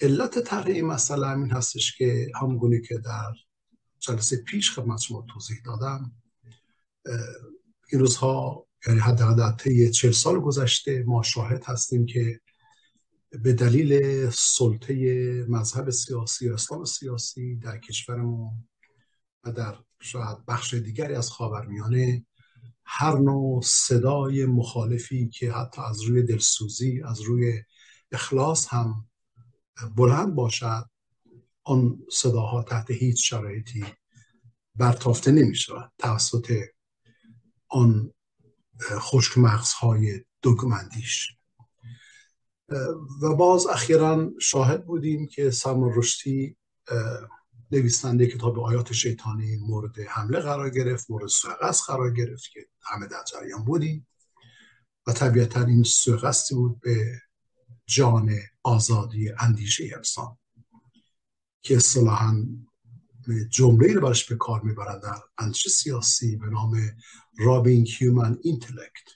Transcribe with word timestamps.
علت 0.00 0.38
طرح 0.38 0.66
این 0.66 0.86
مسئله 0.86 1.26
همین 1.26 1.50
هستش 1.50 1.96
که 1.96 2.32
همونگونه 2.40 2.80
که 2.80 2.98
در 2.98 3.32
جلسه 3.98 4.36
پیش 4.36 4.70
خدمت 4.70 5.00
شما 5.00 5.26
توضیح 5.32 5.56
دادم 5.64 6.12
این 7.92 8.00
روزها 8.00 8.66
یعنی 8.86 9.00
حداقل 9.00 9.56
طی 9.56 9.90
چهل 9.90 10.12
سال 10.12 10.40
گذشته 10.40 11.04
ما 11.06 11.22
شاهد 11.22 11.64
هستیم 11.64 12.06
که 12.06 12.40
به 13.30 13.52
دلیل 13.52 14.30
سلطه 14.30 14.94
مذهب 15.48 15.90
سیاسی 15.90 16.48
و 16.48 16.52
اسلام 16.52 16.84
سیاسی 16.84 17.56
در 17.56 17.78
کشورمون 17.78 18.68
و 19.44 19.52
در 19.52 19.76
شاید 20.00 20.46
بخش 20.48 20.74
دیگری 20.74 21.14
از 21.14 21.30
خاورمیانه 21.30 22.26
هر 22.84 23.18
نوع 23.18 23.62
صدای 23.64 24.46
مخالفی 24.46 25.28
که 25.28 25.52
حتی 25.52 25.82
از 25.82 26.02
روی 26.02 26.22
دلسوزی 26.22 27.02
از 27.02 27.20
روی 27.20 27.62
اخلاص 28.12 28.66
هم 28.68 29.09
بلند 29.96 30.34
باشد 30.34 30.84
آن 31.64 31.98
صداها 32.10 32.62
تحت 32.62 32.90
هیچ 32.90 33.30
شرایطی 33.30 33.84
برتافته 34.74 35.30
نمی 35.30 35.54
شود 35.54 35.92
توسط 35.98 36.52
آن 37.68 38.12
خشک 38.82 39.38
مغزهای 39.38 40.24
دوگمندیش 40.42 41.36
و 43.22 43.34
باز 43.34 43.66
اخیرا 43.66 44.30
شاهد 44.40 44.86
بودیم 44.86 45.26
که 45.26 45.50
سلمان 45.50 45.92
رشدی 45.94 46.56
نویسنده 47.72 48.26
کتاب 48.26 48.58
آیات 48.58 48.92
شیطانی 48.92 49.56
مورد 49.56 49.98
حمله 50.08 50.40
قرار 50.40 50.70
گرفت 50.70 51.10
مورد 51.10 51.26
سوقست 51.26 51.90
قرار 51.90 52.12
گرفت 52.14 52.50
که 52.52 52.60
همه 52.82 53.06
در 53.06 53.24
جریان 53.32 53.64
بودیم. 53.64 54.06
و 55.06 55.12
طبیعتا 55.12 55.64
این 55.64 55.82
سوء 55.82 56.06
قصدی 56.06 56.54
بود 56.54 56.80
به 56.80 57.20
جان 57.90 58.30
آزادی 58.62 59.30
اندیشه 59.38 59.90
انسان 59.96 60.38
که 61.62 61.76
اصطلاحا 61.76 62.46
جمله 63.50 63.94
رو 63.94 64.00
برش 64.00 64.24
به 64.24 64.36
کار 64.36 64.60
می‌برند. 64.60 65.02
در 65.02 65.14
اندیشه 65.38 65.70
سیاسی 65.70 66.36
به 66.36 66.46
نام 66.46 66.76
robbing 67.38 67.88
human 67.98 68.38
intellect. 68.42 69.08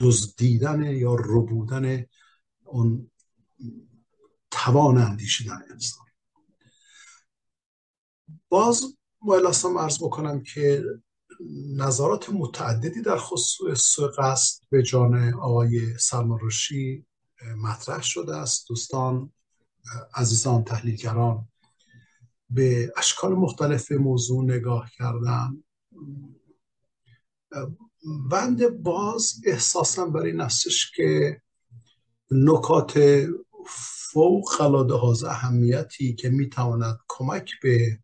دزدیدن 0.00 0.82
یا 0.82 1.14
ربودن 1.14 2.06
اون 2.64 3.10
توان 4.50 4.98
اندیشیدن 4.98 5.62
انسان. 5.70 6.06
باز 8.48 8.96
اصلا 9.48 9.80
عرض 9.80 9.98
بکنم 9.98 10.42
که 10.42 10.84
نظرات 11.76 12.30
متعددی 12.30 13.02
در 13.02 13.16
خصوص 13.18 14.00
قصد 14.18 14.62
به 14.70 14.82
جان 14.82 15.34
آقای 15.34 15.98
سلمان 15.98 16.38
مطرح 17.54 18.02
شده 18.02 18.36
است. 18.36 18.68
دوستان 18.68 19.32
عزیزان 20.14 20.64
تحلیلگران 20.64 21.48
به 22.50 22.92
اشکال 22.96 23.34
مختلف 23.34 23.92
موضوع 23.92 24.44
نگاه 24.44 24.90
کردن. 24.98 25.62
بند 28.30 28.68
باز 28.68 29.40
احساسم 29.44 30.12
برای 30.12 30.40
استش 30.40 30.90
که 30.90 31.40
نکات 32.30 33.26
فوق 34.12 34.60
العاده 34.60 35.28
اهمیتی 35.30 36.14
که 36.14 36.30
می‌تواند 36.30 36.98
کمک 37.08 37.50
به 37.62 37.98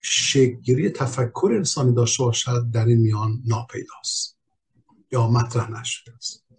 شکلگیری 0.00 0.90
تفکر 0.90 1.52
انسانی 1.56 1.94
داشته 1.94 2.22
باشد 2.22 2.70
در 2.70 2.86
این 2.86 2.98
میان 2.98 3.42
ناپیداست 3.46 4.38
یا 5.12 5.28
مطرح 5.28 5.70
نشده 5.70 6.14
است. 6.14 6.49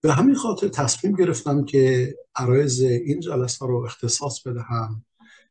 به 0.00 0.12
همین 0.12 0.34
خاطر 0.34 0.68
تصمیم 0.68 1.16
گرفتم 1.16 1.64
که 1.64 2.14
عرایز 2.36 2.80
این 2.80 3.20
جلسه 3.20 3.66
رو 3.66 3.76
اختصاص 3.76 4.46
بدهم 4.46 5.04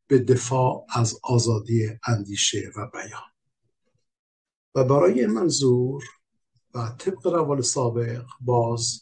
به 0.08 0.20
دفاع 0.20 0.86
از 0.94 1.20
آزادی 1.24 1.90
اندیشه 2.08 2.72
و 2.76 2.88
بیان. 2.94 3.22
و 4.76 4.84
برای 4.84 5.26
منظور 5.26 6.04
و 6.74 6.96
طبق 6.98 7.28
روال 7.28 7.62
سابق 7.62 8.26
باز 8.42 9.02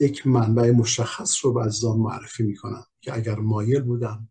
یک 0.00 0.26
منبع 0.26 0.70
مشخص 0.70 1.44
رو 1.44 1.52
به 1.52 1.62
عزیزان 1.62 1.98
معرفی 1.98 2.42
می‌کنم 2.42 2.84
که 3.00 3.14
اگر 3.14 3.38
مایل 3.38 3.82
بودم 3.82 4.28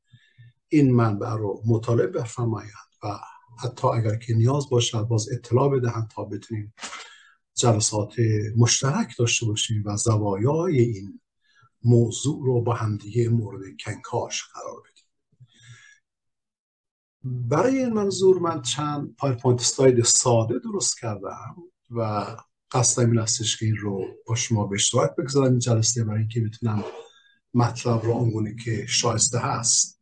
این 0.68 0.94
منبع 0.94 1.30
رو 1.30 1.62
مطالعه 1.66 2.08
بفرمایند 2.08 2.94
و 3.04 3.20
حتی 3.64 3.88
اگر 3.88 4.16
که 4.16 4.34
نیاز 4.34 4.70
باشد 4.70 5.02
باز 5.02 5.30
اطلاع 5.32 5.70
بدهند 5.70 6.10
تا 6.16 6.24
بتونیم 6.24 6.74
جلسات 7.56 8.16
مشترک 8.58 9.18
داشته 9.18 9.46
باشیم 9.46 9.84
و 9.86 9.98
زوایای 9.98 10.80
این 10.80 11.20
موضوع 11.84 12.46
رو 12.46 12.62
با 12.62 12.74
همدیگه 12.74 13.30
مورد 13.30 13.62
کنکاش 13.86 14.44
قرار 14.54 14.82
بدیم. 14.82 15.04
برای 17.24 17.78
این 17.78 17.94
منظور 17.94 18.40
من 18.40 18.62
چند 18.62 19.16
PowerPoint 19.16 19.62
slide 19.62 20.04
ساده 20.04 20.60
درست 20.60 21.00
کردم 21.00 21.56
و 21.90 22.26
قصدم 22.72 23.10
این 23.10 23.20
استش 23.20 23.58
که 23.58 23.66
این 23.66 23.78
رو 23.78 24.06
با 24.28 24.36
شما 24.36 24.68
به 24.68 24.76
اشتراک 24.76 25.16
بگذارم. 25.16 25.50
این 25.50 25.60
جلسه 25.60 26.04
برای 26.04 26.20
اینکه 26.20 26.42
بتونم 26.42 26.84
مطلب 27.54 28.04
رو 28.04 28.14
آنگونه 28.14 28.56
که 28.56 28.86
شایسته 28.86 29.40
هست 29.40 30.02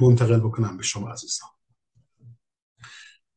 منتقل 0.00 0.40
بکنم 0.40 0.76
به 0.76 0.82
شما 0.82 1.08
عزیزان. 1.08 1.50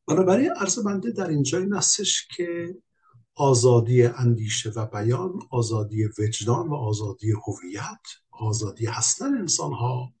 بنابراین 0.06 0.50
عرض 0.50 0.78
بنده 0.78 1.10
در 1.10 1.28
اینجا 1.28 1.58
این 1.58 1.74
استش 1.74 2.28
که 2.36 2.76
آزادی 3.34 4.02
اندیشه 4.02 4.70
و 4.70 4.86
بیان 4.86 5.32
آزادی 5.50 6.04
وجدان 6.18 6.68
و 6.68 6.74
آزادی 6.74 7.30
هویت 7.30 8.02
آزادی 8.30 8.86
هستن 8.86 9.34
انسان 9.34 9.72
ها 9.72 10.12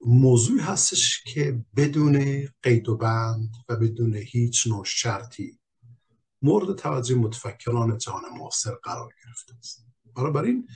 موضوعی 0.00 0.60
هستش 0.60 1.22
که 1.24 1.64
بدون 1.76 2.48
قید 2.62 2.88
و 2.88 2.96
بند 2.96 3.50
و 3.68 3.76
بدون 3.76 4.14
هیچ 4.14 4.66
نوع 4.66 4.84
شرطی 4.84 5.58
مورد 6.42 6.76
توجه 6.76 7.14
متفکران 7.14 7.98
جهان 7.98 8.22
معاصر 8.38 8.74
قرار 8.82 9.12
گرفته 9.24 9.54
است. 9.58 9.86
بنابراین 10.16 10.68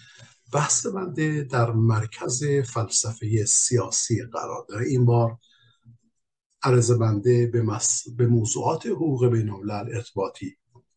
بحث 0.53 0.87
بنده 0.87 1.43
در 1.43 1.71
مرکز 1.71 2.45
فلسفه 2.45 3.45
سیاسی 3.45 4.23
قرار 4.23 4.67
داره. 4.69 4.87
این 4.87 5.05
بار 5.05 5.39
عرض 6.63 6.91
بنده 6.91 7.47
به, 7.47 7.79
به 8.17 8.27
موضوعات 8.27 8.87
حقوق 8.87 9.27
بین 9.27 9.51
ارتباطی 9.71 10.57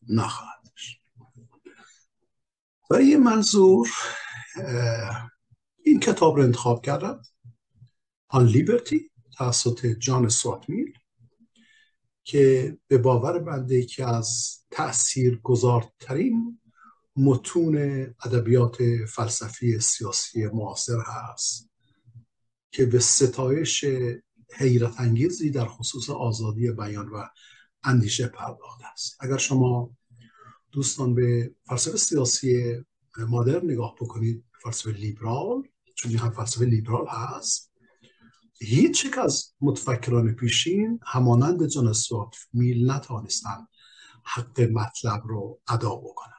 نخواهد 0.10 0.64
برای 2.90 3.06
این 3.06 3.24
منظور 3.24 3.90
این 5.84 6.00
کتاب 6.00 6.36
رو 6.36 6.44
انتخاب 6.44 6.86
کردم. 6.86 7.22
آن 8.28 8.46
لیبرتی 8.46 9.12
توسط 9.38 9.86
جان 9.86 10.30
سواتمیل 10.30 10.94
که 12.24 12.78
به 12.88 12.98
باور 12.98 13.40
بنده 13.40 13.86
که 13.86 14.06
از 14.06 14.60
تأثیر 14.72 15.40
گذارترین 15.44 16.60
متون 17.16 17.78
ادبیات 18.26 18.78
فلسفی 19.08 19.80
سیاسی 19.80 20.48
معاصر 20.48 20.98
هست 21.06 21.70
که 22.72 22.86
به 22.86 23.00
ستایش 23.00 23.86
حیرت 24.58 25.00
انگیزی 25.00 25.50
در 25.50 25.66
خصوص 25.66 26.10
آزادی 26.10 26.72
بیان 26.72 27.10
و 27.10 27.24
اندیشه 27.84 28.28
پرداخته 28.28 28.86
است. 28.92 29.18
اگر 29.20 29.38
شما 29.38 29.92
دوستان 30.72 31.16
به 31.16 31.56
فلسفه 31.68 31.98
سیاسی 31.98 32.76
مادرن 33.18 33.66
نگاه 33.66 33.96
بکنید 34.02 34.46
فلسفه 34.64 34.92
لیبرال 34.92 35.64
چون 35.96 36.12
هم 36.12 36.30
فلسفه 36.30 36.66
لیبرال 36.66 37.08
هست 37.10 37.74
هیچ 38.62 39.06
یک 39.06 39.18
از 39.18 39.54
متفکران 39.62 40.34
پیشین 40.36 41.00
همانند 41.06 41.68
جان 41.68 41.88
استوارت 41.88 42.36
میل 42.54 42.92
نتوانستن 42.92 43.68
حق 44.24 44.62
مطلب 44.62 45.22
رو 45.26 45.62
ادا 45.68 45.96
بکنن. 45.96 46.34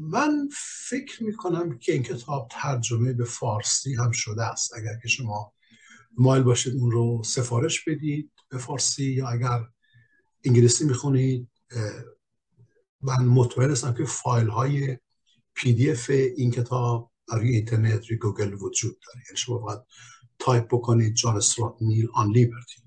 من 0.00 0.48
فکر 0.88 1.24
می‌کنم 1.24 1.78
که 1.78 1.92
این 1.92 2.02
کتاب 2.02 2.48
ترجمه 2.50 3.12
به 3.12 3.24
فارسی 3.24 3.94
هم 3.94 4.10
شده 4.10 4.44
است. 4.44 4.74
اگر 4.76 4.98
که 5.02 5.08
شما 5.08 5.52
مایل 6.18 6.42
باشید 6.42 6.74
اون 6.74 6.90
رو 6.90 7.22
سفارش 7.24 7.84
بدید 7.84 8.32
به 8.48 8.58
فارسی 8.58 9.04
یا 9.04 9.28
اگر 9.28 9.66
انگلیسی 10.44 10.84
می‌خونید 10.84 11.48
من 13.00 13.24
مطمئن 13.24 13.70
هستم 13.70 13.94
که 13.94 14.04
فایل 14.04 14.48
های 14.48 14.98
PDF 15.54 16.10
این 16.10 16.50
کتاب 16.50 17.12
روی 17.28 17.56
اینترنت 17.56 18.06
روی 18.06 18.18
گوگل 18.18 18.54
وجود 18.54 18.98
داره. 19.06 19.24
یعنی 19.26 19.36
شما 19.36 19.58
باید 19.58 19.80
تایپ 20.38 20.66
بکنید 20.66 21.14
جان 21.14 21.36
استوارت 21.36 21.76
میل 21.80 22.08
On 22.14 22.30
Liberty 22.30 22.82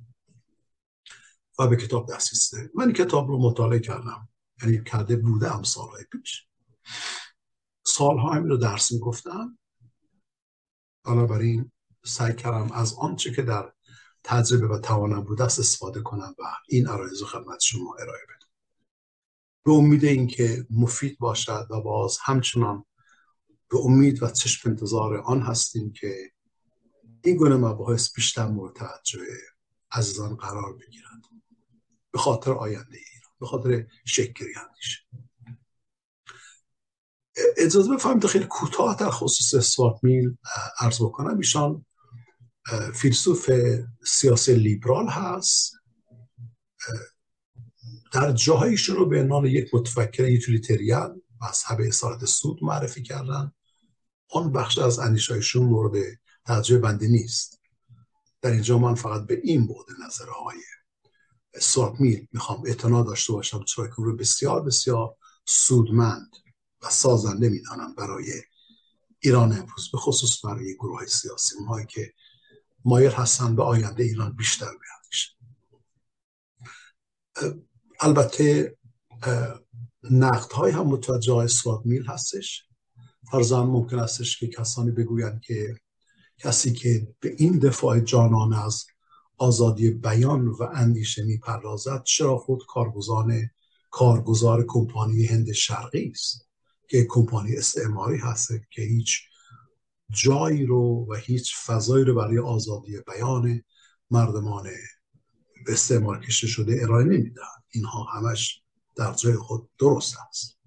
و 1.59 1.67
به 1.67 1.75
کتاب 1.75 2.13
دسترسی 2.13 2.55
دارید. 2.55 2.71
من 2.75 2.83
این 2.83 2.93
کتاب 2.93 3.27
رو 3.27 3.39
مطالعه 3.39 3.79
کردم. 3.79 4.29
یعنی 4.61 4.83
کرده 4.83 5.15
بودم 5.15 5.63
سالهای 5.63 6.03
پیش. 6.11 6.47
سالها 7.87 8.33
همین 8.33 8.49
رو 8.49 8.57
درس 8.57 8.91
می‌گفتم. 8.91 9.57
بنابراین 11.05 11.71
سعی 12.05 12.35
کردم 12.35 12.71
از 12.71 12.93
آنچه 12.93 13.31
که 13.31 13.41
در 13.41 13.73
تجربه 14.23 14.67
و 14.67 14.79
توانم 14.79 15.23
بوده 15.23 15.43
است 15.43 15.59
استفاده 15.59 16.01
کنم 16.01 16.35
و 16.39 16.43
این 16.69 16.87
عرایز 16.87 17.23
خدمت 17.23 17.59
شما 17.59 17.95
ارائه 17.99 18.23
بدم. 18.23 18.47
به 19.65 19.71
امید 19.71 20.05
اینکه 20.05 20.65
مفید 20.69 21.17
باشد 21.19 21.67
و 21.69 21.81
باز 21.81 22.17
همچنان 22.23 22.85
به 23.69 23.77
امید 23.77 24.23
و 24.23 24.29
چشم 24.29 24.69
انتظار 24.69 25.17
آن 25.17 25.41
هستیم 25.41 25.93
که 25.93 26.31
این 27.23 27.35
گونه 27.35 27.55
مباحث 27.55 28.13
بیشتر 28.13 28.47
مورد 28.47 28.75
توجه 28.75 29.19
عزیزان 29.91 30.35
قرار 30.35 30.73
بگیرد. 30.73 31.21
به 32.11 32.19
خاطر 32.19 32.51
آینده 32.51 32.97
ایران 32.97 33.31
به 33.39 33.45
خاطر 33.45 33.87
شکری 34.05 34.53
اندیشه 34.55 34.99
اجازه 37.57 37.95
بفهمید 37.95 38.25
خیلی 38.25 38.45
کوتاه 38.45 38.95
در 38.95 39.09
خصوص 39.09 39.53
استوارت 39.53 40.03
میل 40.03 40.37
عرض 40.79 41.01
بکنم. 41.01 41.37
ایشان 41.37 41.85
فیلسوف 42.93 43.49
سیاسی 44.05 44.55
لیبرال 44.55 45.07
هست. 45.07 45.73
در 48.13 48.31
جاهایشون 48.31 48.95
رو 48.95 49.05
به 49.05 49.21
عنوان 49.21 49.45
یک 49.45 49.75
متفکر 49.75 50.27
یوتیلیتریان 50.27 51.21
مذهب 51.41 51.81
اصالت 51.81 52.25
سود 52.25 52.63
معرفی 52.63 53.03
کردن. 53.03 53.51
آن 54.29 54.51
بخش 54.51 54.77
از 54.77 54.99
اندیشایشون 54.99 55.63
مورد 55.63 56.19
توجه 56.45 56.77
بنده 56.77 57.07
نیست. 57.07 57.61
در 58.41 58.51
اینجا 58.51 58.77
من 58.77 58.95
فقط 58.95 59.27
به 59.27 59.41
این 59.43 59.67
بود 59.67 59.85
نظرهای 60.05 60.57
سوارت 61.59 62.01
میل 62.01 62.27
می‌خوام 62.31 62.63
اعتنا 62.65 63.03
داشته 63.03 63.33
باشم 63.33 63.63
چرا 63.63 63.87
که 63.87 63.93
رو 63.97 64.15
بسیار 64.15 64.63
بسیار 64.63 65.15
سودمند 65.45 66.31
و 66.81 66.89
سازنده 66.89 67.49
می‌دانم 67.49 67.95
برای 67.95 68.33
ایران 69.19 69.51
امروز 69.51 69.91
به 69.91 69.97
خصوص 69.97 70.45
برای 70.45 70.75
گروه 70.75 71.05
سیاسی 71.05 71.55
اونهایی 71.55 71.85
که 71.85 72.13
مایل 72.85 73.11
هستن 73.11 73.55
به 73.55 73.63
آینده 73.63 74.03
ایران 74.03 74.35
بیشتر 74.35 74.65
بیاندیشن 74.65 75.33
البته 77.99 78.77
نقد 80.11 80.51
های 80.51 80.71
هم 80.71 80.87
متوجه 80.87 81.33
های 81.33 81.47
میل 81.85 82.05
هستش. 82.05 82.63
فرزن 83.31 83.59
ممکن 83.59 83.99
استش 83.99 84.39
که 84.39 84.47
کسانی 84.47 84.91
بگویند 84.91 85.41
که 85.41 85.75
کسی 86.37 86.73
که 86.73 87.07
به 87.19 87.35
این 87.37 87.59
دفاع 87.59 87.99
جانان 87.99 88.53
از 88.53 88.85
آزادی 89.37 89.91
بیان 89.91 90.47
و 90.47 90.63
اندیشه 90.73 91.23
می‌پردازد 91.23 92.03
چرا 92.03 92.37
خود 92.37 92.61
کارگزان 92.67 93.49
کارگزار 93.89 94.65
کمپانی 94.67 95.25
هند 95.25 95.51
شرقی 95.51 96.11
است 96.15 96.49
که 96.89 97.05
کمپانی 97.09 97.55
استعماری 97.55 98.17
هست 98.17 98.51
که 98.71 98.81
هیچ 98.81 99.21
جایی 100.11 100.65
رو 100.65 101.07
و 101.09 101.15
هیچ 101.15 101.55
فضایی 101.57 102.05
رو 102.05 102.15
برای 102.15 102.39
آزادی 102.39 102.99
بیان 103.07 103.63
مردمان 104.11 104.63
به 105.65 105.73
استعمار 105.73 106.19
کشته 106.19 106.47
شده 106.47 106.79
ارائه 106.81 107.05
نمیدن. 107.05 107.43
اینها 107.69 108.03
همش 108.03 108.63
در 108.95 109.13
جای 109.13 109.33
خود 109.35 109.69
درست 109.79 110.15
است. 110.29 110.59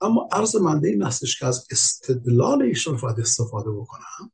اما 0.00 0.28
عرض 0.32 0.56
منده 0.56 0.88
این 0.88 1.02
هستش 1.02 1.38
که 1.38 1.46
از 1.46 1.66
استدلال 1.70 2.62
ایشان 2.62 2.96
باید 2.96 3.20
استفاده 3.20 3.70
بکنم 3.70 4.32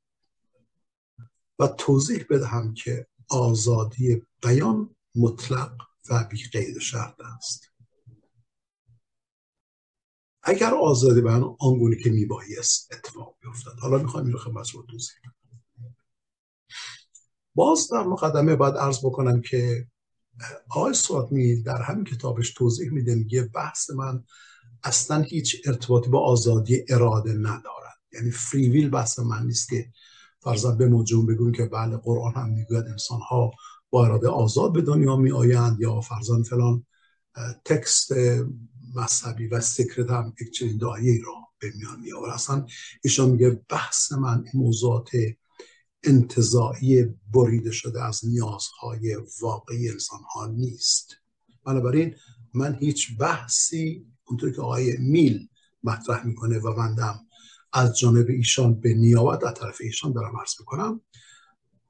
و 1.59 1.67
توضیح 1.67 2.25
بدهم 2.31 2.75
که 2.75 3.07
آزادی 3.29 4.23
بیان 4.43 4.97
مطلق 5.15 5.73
و 6.11 6.25
بی 6.31 6.43
قید 6.53 6.79
شرط 6.79 7.21
است. 7.37 7.70
اگر 10.43 10.75
آزادی 10.75 11.21
بیان 11.21 11.57
آنگونه 11.61 11.97
که 11.97 12.11
میبایست 12.11 12.93
اتفاق 12.93 13.37
بیفتد. 13.41 13.81
حالا 13.81 13.99
می‌خوایم 13.99 14.27
این 14.27 14.33
رو 14.33 14.39
خدمت 14.39 14.71
رو 14.71 14.83
توضیح 14.83 15.17
باز 17.55 17.89
در 17.93 18.03
مقدمه 18.03 18.57
باید 18.57 18.75
عرض 18.75 18.99
بکنم 18.99 19.41
که 19.41 19.87
آقای 20.71 20.95
می 21.31 21.63
در 21.63 21.83
همین 21.83 22.05
کتابش 22.05 22.53
توضیح 22.53 22.91
میده 22.91 23.15
میگه 23.15 23.43
بحث 23.43 23.91
من 23.91 24.25
اصلا 24.83 25.23
هیچ 25.23 25.63
ارتباطی 25.67 26.11
با 26.11 26.21
آزادی 26.21 26.85
اراده 26.89 27.33
ندارد. 27.33 27.99
یعنی 28.13 28.31
فریویل 28.31 28.91
بحث 28.91 29.19
من 29.19 29.47
نیست 29.47 29.69
که 29.69 29.93
فرضاً 30.41 30.73
به 30.73 30.87
موجود 30.87 31.29
بگویم 31.29 31.53
که 31.53 31.65
بله 31.67 31.97
قرآن 31.97 32.33
هم 32.35 32.49
می‌گوید 32.49 32.87
انسان 32.87 33.21
ها 33.21 33.51
با 33.91 34.05
اراده 34.05 34.29
آزاد 34.29 34.73
به 34.73 34.83
دنیا 34.83 35.17
می 35.17 35.33
آیند 35.33 35.81
یا 35.81 36.01
فرضاً 36.01 36.43
فلان 36.43 36.87
تکست 37.65 38.13
مذهبی 38.95 39.47
و 39.47 39.61
سکرت 39.61 40.11
هم 40.11 40.35
یک 40.41 40.51
چنین 40.51 40.77
دعایی 40.77 41.19
را 41.19 41.35
به 41.59 41.73
میان 41.77 42.01
می 42.01 42.13
آورد 42.13 42.33
اصلا 42.33 42.67
ایشان 43.05 43.31
میگه 43.31 43.51
بحث 43.69 44.13
من 44.13 44.45
موضوعات 44.55 45.11
انتظایی 46.05 47.05
بریده 47.35 47.71
شده 47.71 48.05
از 48.05 48.21
نیازهای 48.25 49.17
واقعی 49.41 49.89
انسان 49.89 50.21
ها 50.35 50.47
نیست. 50.47 51.15
بنابراین 51.65 52.15
من 52.55 52.75
هیچ 52.75 53.17
بحثی 53.19 54.07
اونطور 54.25 54.51
که 54.53 54.63
آقای 54.63 54.97
میل 54.97 55.49
مطرح 55.83 56.27
می‌کنه 56.27 56.59
و 56.59 56.75
بندم 56.77 57.21
از 57.73 57.99
جانب 57.99 58.27
ایشان 58.29 58.81
به 58.81 58.95
نیابت 58.95 59.39
در 59.39 59.53
طرف 59.53 59.79
ایشان 59.81 60.13
دارم 60.13 60.37
عرض 60.37 60.55
می‌کنم 60.61 61.01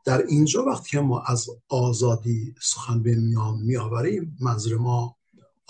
در 0.04 0.26
اینجا 0.26 0.64
وقتی 0.64 0.98
ما 0.98 1.20
از 1.20 1.46
آزادی 1.68 2.54
سخن 2.62 3.02
به 3.02 3.14
میان 3.14 3.58
میآوریم 3.58 4.36
منظور 4.40 4.78
ما 4.78 5.16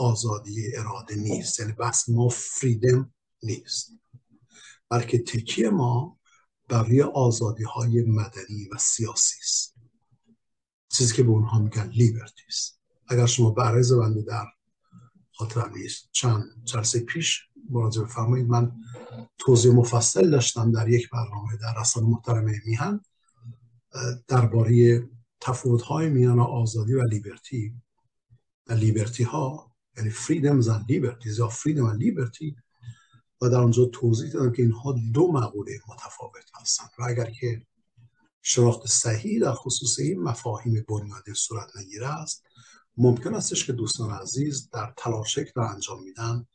آزادی 0.01 0.77
اراده 0.77 1.17
نیست. 1.17 1.61
یعنی 1.61 1.73
بحث 1.73 2.09
ما 2.09 2.29
فریدم 2.29 3.15
نیست. 3.43 3.93
بلکه 4.89 5.19
تکیه 5.19 5.71
ما 5.71 6.19
برای 6.69 7.03
آزادی 7.03 7.65
های 7.65 8.03
مدنی 8.03 8.69
و 8.73 8.79
سیاسی 8.79 9.37
است. 9.43 9.75
چیزی 10.89 11.15
که 11.15 11.23
به 11.23 11.31
اونها 11.31 11.59
میگن 11.59 11.89
لیبرتی 11.89 12.43
است. 12.49 12.81
اگر 13.09 13.27
شما 13.27 13.51
برای 13.51 13.85
بنده 14.01 14.23
در 14.23 14.47
خاطرم 15.33 15.73
نیست 15.77 16.09
چند 16.13 16.45
جلسه 16.65 17.01
پیش 17.01 17.43
مراجعه 17.71 18.05
بفرمایید 18.05 18.47
من 18.49 18.73
توضیح 19.39 19.73
مفصل 19.73 20.31
داشتم 20.31 20.73
در 20.73 20.89
یک 20.89 21.11
برنامه 21.11 21.57
در 21.57 21.81
رسانه 21.81 22.07
محترم 22.07 22.45
میهن 22.67 23.01
درباره 24.29 25.03
تفاوت 25.41 25.83
های 25.83 26.09
میان 26.09 26.41
آزادی 26.41 26.95
و 26.95 27.05
لیبرتی 27.05 27.75
و 28.67 28.73
لیبرتی 28.73 29.23
ها 29.23 29.70
یعنی 29.97 30.11
فریدم 30.11 30.61
و 30.61 30.79
لیبرتی 30.89 31.31
یا 31.39 31.49
فریدم 31.49 31.85
و 31.85 31.93
لیبرتی 31.93 32.57
و 33.41 33.49
در 33.49 33.59
آنجا 33.59 33.85
توضیح 33.85 34.33
دادم 34.33 34.53
که 34.53 34.63
اینها 34.63 34.95
دو 35.15 35.33
مقوله 35.33 35.81
متفاوت 35.89 36.51
هستند. 36.61 36.91
و 36.99 37.03
اگر 37.03 37.31
که 37.31 37.67
شناخت 38.43 38.87
صحیح 38.87 39.41
در 39.41 39.53
خصوص 39.53 39.99
این 39.99 40.23
مفاهیم 40.23 40.85
بنیادی 40.89 41.35
صورت 41.35 41.77
نگیره 41.77 42.21
است 42.21 42.45
ممکن 42.97 43.35
استش 43.35 43.67
که 43.67 43.73
دوستان 43.73 44.11
عزیز 44.11 44.71
در 44.71 44.95
تلاشک 44.97 45.55
در 45.55 45.63
انجام 45.63 46.03
میدن. 46.03 46.47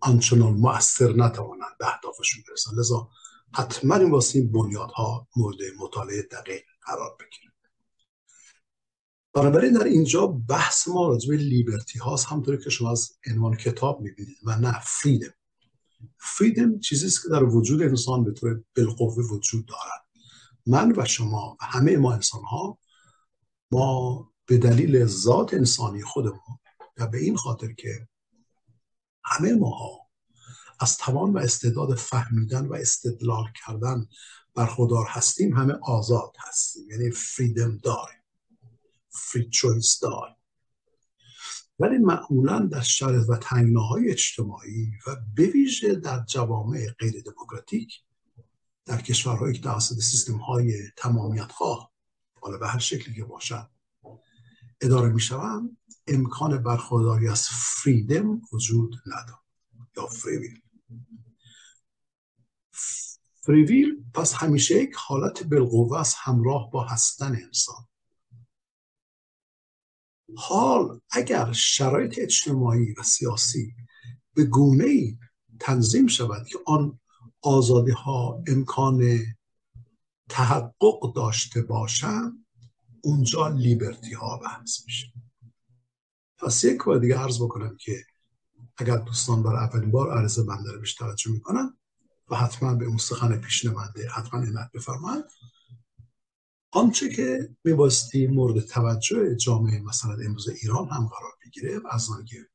آنچنان 0.00 0.52
مؤثر 0.52 1.12
نتوانند 1.12 1.78
به 1.78 1.86
اهدافشون 1.86 2.42
برسن. 2.48 2.70
لذا 2.76 3.08
حتما 3.54 3.94
این 3.94 4.10
واسه 4.10 4.38
این 4.38 4.52
بنیادها 4.52 5.28
مورد 5.36 5.56
مطالعه 5.78 6.22
دقیق 6.22 6.62
قرار 6.86 7.16
بگیره 7.20 7.47
بنابراین 9.38 9.72
در 9.72 9.84
اینجا 9.84 10.26
بحث 10.26 10.88
ما 10.88 11.08
راجع 11.08 11.28
به 11.28 11.36
لیبرتی 11.36 11.98
هاست 11.98 12.26
همطوری 12.26 12.58
که 12.64 12.70
شما 12.70 12.90
از 12.90 13.18
عنوان 13.26 13.56
کتاب 13.56 14.00
می‌بینید 14.00 14.36
و 14.44 14.58
نه 14.58 14.80
فریدم 14.82 15.34
فریدم 16.18 16.78
چیزی 16.78 17.10
که 17.22 17.28
در 17.30 17.44
وجود 17.44 17.82
انسان 17.82 18.24
به 18.24 18.32
طور 18.32 18.62
بالقوه 18.76 19.24
وجود 19.24 19.66
دارد. 19.66 20.06
من 20.66 20.92
و 20.96 21.04
شما 21.04 21.56
و 21.60 21.64
همه 21.64 21.96
ما 21.96 22.12
انسان 22.12 22.44
ها 22.44 22.78
ما 23.70 24.30
به 24.46 24.58
دلیل 24.58 25.04
ذات 25.04 25.54
انسانی 25.54 26.02
خودمون 26.02 26.58
و 26.96 27.06
به 27.06 27.18
این 27.18 27.36
خاطر 27.36 27.72
که 27.72 28.08
همه 29.24 29.54
ماها 29.54 30.08
از 30.80 30.96
توان 30.96 31.32
و 31.32 31.38
استعداد 31.38 31.94
فهمیدن 31.94 32.66
و 32.66 32.74
استدلال 32.74 33.44
کردن 33.66 34.06
برخودار 34.54 35.06
هستیم 35.08 35.56
همه 35.56 35.74
آزاد 35.82 36.32
هستیم. 36.48 36.90
یعنی 36.90 37.10
فریدم 37.10 37.78
داریم. 37.78 38.17
فری 39.18 39.48
چویس 39.50 39.98
داریم 40.02 40.36
ولی 41.78 41.98
معمولا 41.98 42.58
در 42.58 42.80
شرط 42.80 43.28
و 43.28 43.36
تنگناهای 43.36 44.10
اجتماعی 44.10 44.90
و 45.06 45.16
بویژه 45.36 45.94
در 45.94 46.24
جوامع 46.28 46.86
غیر 46.98 47.22
دموکراتیک 47.22 48.02
در 48.84 49.00
کشورهایی 49.00 49.54
که 49.54 49.62
توسط 49.62 49.94
سیستم 49.94 50.36
های 50.36 50.72
تمامیت 50.96 51.52
خواه 51.52 51.92
حالا 52.40 52.58
به 52.58 52.68
هر 52.68 52.78
شکلی 52.78 53.14
که 53.14 53.24
باشد 53.24 53.70
اداره 54.80 55.08
می 55.08 55.20
شوند 55.20 55.76
امکان 56.06 56.62
برخورداری 56.62 57.28
از 57.28 57.48
فریدم 57.50 58.40
وجود 58.52 58.96
ندارد. 59.06 59.38
یا 59.96 60.06
فریویل 60.06 60.60
فریویل 63.42 64.04
پس 64.14 64.34
همیشه 64.34 64.82
یک 64.82 64.94
حالت 64.94 65.42
بالقوه 65.42 66.00
است 66.00 66.16
همراه 66.18 66.70
با 66.70 66.84
هستن 66.84 67.36
انسان. 67.44 67.88
حال 70.36 71.00
اگر 71.10 71.52
شرایط 71.52 72.18
اجتماعی 72.18 72.92
و 72.92 73.02
سیاسی 73.02 73.74
به 74.34 74.44
گونه 74.44 74.84
ای 74.84 75.18
تنظیم 75.60 76.06
شود 76.06 76.46
که 76.46 76.58
آن 76.66 77.00
آزادی 77.42 77.90
ها 77.92 78.42
امکان 78.46 79.18
تحقق 80.28 81.14
داشته 81.14 81.62
باشند 81.62 82.46
اونجا 83.00 83.48
لیبرتی 83.48 84.14
ها 84.14 84.36
بحث 84.36 84.84
میشه. 84.86 85.12
پس 86.38 86.64
یک 86.64 86.84
بار 86.84 86.98
دیگه 86.98 87.18
عرض 87.18 87.42
بکنم 87.42 87.76
که 87.80 88.04
اگر 88.76 88.96
دوستان 88.96 89.42
برای 89.42 89.58
اولین 89.58 89.90
بار 89.90 90.18
عرض 90.18 90.38
بنده 90.38 90.72
رو 90.72 90.80
بیشتر 90.80 91.06
توجه 91.06 91.30
می‌کنن 91.30 91.78
و 92.30 92.36
حتما 92.36 92.74
به 92.74 92.84
اون 92.84 92.96
سخن 92.96 93.40
حتما 94.10 94.40
عنایت 94.40 94.70
بفرمایند 94.74 95.24
آنچه 96.70 97.08
که 97.08 97.48
میباستی 97.64 98.26
مورد 98.26 98.60
توجه 98.60 99.36
جامعه 99.36 99.80
مثلا 99.80 100.16
امروز 100.24 100.48
ایران 100.48 100.88
هم 100.88 101.06
قرار 101.06 101.32
بگیره 101.44 101.78
و 101.78 101.88
از 101.90 102.08
که 102.26 102.46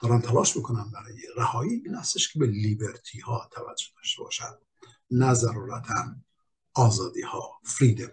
دارن 0.00 0.20
تلاش 0.20 0.56
می‌کنن 0.56 0.90
برای 0.90 1.14
رهایی 1.36 1.82
این 1.84 1.94
هستش 1.94 2.32
که 2.32 2.38
به 2.38 2.46
لیبرتی 2.46 3.20
ها 3.20 3.48
توجه 3.52 3.86
داشته 3.96 4.22
باشن 4.22 4.54
نه 5.10 5.34
آزادی 6.74 7.22
ها 7.22 7.60
فریدم 7.64 8.12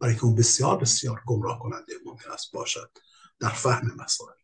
برای 0.00 0.14
که 0.14 0.24
اون 0.24 0.34
بسیار 0.34 0.78
بسیار 0.78 1.22
گمراه 1.26 1.58
کننده 1.58 1.92
ممکن 2.06 2.30
است 2.30 2.52
باشد 2.52 2.90
در 3.40 3.48
فهم 3.48 3.96
مسائل. 4.04 4.34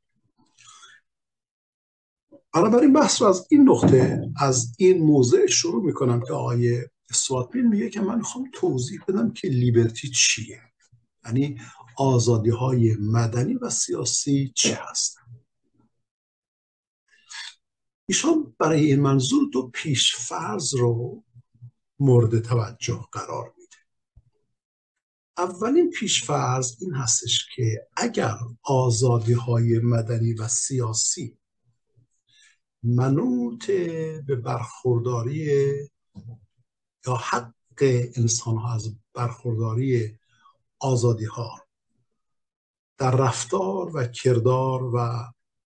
بنابراین 2.54 2.92
بحث 2.92 3.22
رو 3.22 3.28
از 3.28 3.46
این 3.50 3.68
نقطه 3.68 4.30
از 4.40 4.72
این 4.78 5.02
موضع 5.02 5.46
شروع 5.46 5.84
می‌کنم 5.84 6.20
که 6.20 6.32
آقای 6.32 6.88
سواتمین 7.12 7.68
میگه 7.68 7.90
که 7.90 8.00
من 8.00 8.18
می‌خوام 8.18 8.50
توضیح 8.52 9.00
بدم 9.08 9.32
که 9.32 9.48
لیبرتی 9.48 10.08
چیه. 10.08 10.62
یعنی 11.24 11.60
آزادی 11.96 12.50
های 12.50 12.96
مدنی 13.00 13.54
و 13.54 13.70
سیاسی 13.70 14.52
چی 14.54 14.70
هستن. 14.70 15.20
ایشان 18.08 18.56
برای 18.58 18.86
این 18.86 19.00
منظور 19.00 19.48
دو 19.52 19.70
پیش 19.74 20.16
فرض 20.16 20.74
رو 20.74 21.24
مورد 21.98 22.38
توجه 22.38 23.04
قرار 23.12 23.54
میده. 23.58 23.76
اولین 25.38 25.90
پیش 25.90 26.24
فرض 26.24 26.76
این 26.80 26.94
هستش 26.94 27.48
که 27.56 27.86
اگر 27.96 28.34
آزادی 28.62 29.32
های 29.32 29.78
مدنی 29.78 30.32
و 30.32 30.48
سیاسی 30.48 31.38
منوط 32.82 33.70
به 34.26 34.36
برخورداری 34.44 35.48
یا 37.06 37.14
حق 37.14 37.52
انسان 38.16 38.56
ها 38.56 38.74
از 38.74 38.96
برخورداری 39.14 40.18
آزادی 40.78 41.24
ها 41.24 41.66
در 42.98 43.10
رفتار 43.10 43.96
و 43.96 44.06
کردار 44.06 44.84
و 44.84 44.98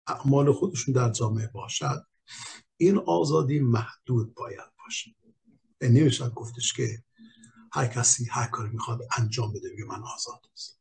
اعمال 0.06 0.52
خودشون 0.52 0.94
در 0.94 1.10
جامعه 1.10 1.46
باشد 1.46 2.06
این 2.76 2.98
آزادی 2.98 3.60
محدود 3.60 4.34
باید 4.34 4.70
باشه 4.84 5.14
یعنی 5.80 6.00
نمی‌شد 6.00 6.34
گفتش 6.34 6.72
که 6.72 7.02
هر 7.72 7.86
کسی 7.86 8.24
هر 8.30 8.46
کاری 8.46 8.70
می‌خواد 8.70 9.00
انجام 9.18 9.52
بده 9.52 9.70
بگه 9.70 9.84
من 9.84 10.02
آزاد 10.02 10.40
است 10.52 10.80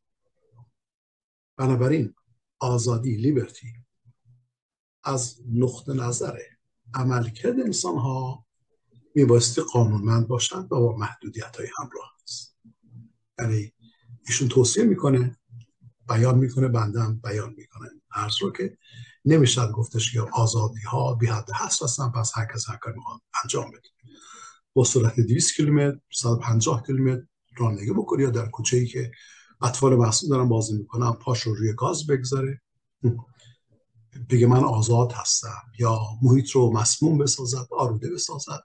بنابراین 1.56 2.14
آزادی 2.58 3.16
لیبرتی 3.16 3.72
از 5.04 5.40
نقطه 5.52 5.92
نظر 5.92 6.38
عملکرد 6.94 7.60
انسان 7.60 7.98
ها 7.98 8.45
میبایستی 9.16 9.62
قانونمند 9.72 10.28
باشند 10.28 10.72
و 10.72 10.80
با 10.80 10.96
محدودیت 10.96 11.56
های 11.56 11.68
همراه 11.78 12.12
است 12.22 12.56
یعنی 13.38 13.72
ایشون 14.26 14.48
توصیه 14.48 14.84
می‌کنه 14.84 15.38
بیان 16.08 16.38
می‌کنه 16.38 16.68
بندم 16.68 17.20
بیان 17.24 17.54
می‌کنه. 17.56 17.88
عرض 18.12 18.34
رو 18.42 18.52
که 18.52 18.78
نمی‌شد 19.24 19.70
گفتش 19.70 20.12
که 20.12 20.20
آزادی 20.20 20.80
ها 20.80 21.14
بی 21.14 21.26
حد 21.26 21.48
هست 21.54 21.82
هستن 21.82 22.08
پس 22.10 22.32
هر 22.34 22.46
کس 22.54 22.68
هر 22.68 22.76
کاری 22.76 22.96
انجام 23.44 23.70
بده. 23.70 23.88
با 24.74 24.84
سرعت 24.84 25.20
200 25.20 25.56
کیلومتر 25.56 25.98
150 26.12 26.82
کیلومتر 26.86 27.26
رانندگی 27.56 27.90
بکنی 27.90 28.22
یا 28.22 28.30
در 28.30 28.46
کوچه 28.46 28.76
ای 28.76 28.86
که 28.86 29.12
اطفال 29.62 29.96
محصول 29.96 30.30
دارن 30.30 30.48
بازی 30.48 30.76
می‌کنن 30.76 31.12
پاش 31.12 31.40
رو 31.40 31.54
روی 31.54 31.72
گاز 31.72 32.06
بگذاره. 32.06 32.62
بگه 34.30 34.46
من 34.46 34.64
آزاد 34.64 35.12
هستم 35.12 35.62
یا 35.78 36.00
محیط 36.22 36.50
رو 36.50 36.72
مسموم 36.72 37.18
بسازد 37.18 37.66
آروده 37.70 38.10
بسازد. 38.10 38.60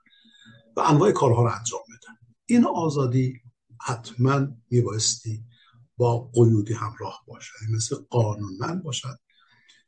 و 0.76 0.80
انواع 0.80 1.12
کارها 1.12 1.44
رو 1.44 1.52
انجام 1.58 1.82
بدن. 1.88 2.18
این 2.46 2.66
آزادی 2.66 3.42
حتما 3.82 4.48
میبایستی 4.70 5.46
با 5.98 6.20
قیودی 6.20 6.74
همراه 6.74 7.24
باشد 7.28 7.54
یعنی 7.62 7.76
مثل 7.76 7.96
قانونمند 8.10 8.84
باشد. 8.84 9.20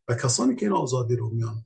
و 0.08 0.16
کسانی 0.16 0.56
که 0.56 0.66
این 0.66 0.76
آزادی 0.76 1.16
رو 1.16 1.30
میان 1.30 1.66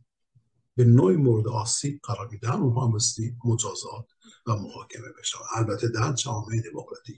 به 0.75 0.83
نوع 0.83 1.15
مورد 1.15 1.47
آسیب 1.47 1.99
قرار 2.03 2.27
میدن 2.31 2.51
اونها 2.51 2.87
بایستی 2.87 3.35
مجازات 3.45 4.07
و 4.47 4.55
محاکمه 4.55 5.07
بشن. 5.19 5.37
البته 5.55 5.87
در 5.87 6.13
جامعه 6.13 6.61
دموکراتیک 6.61 7.17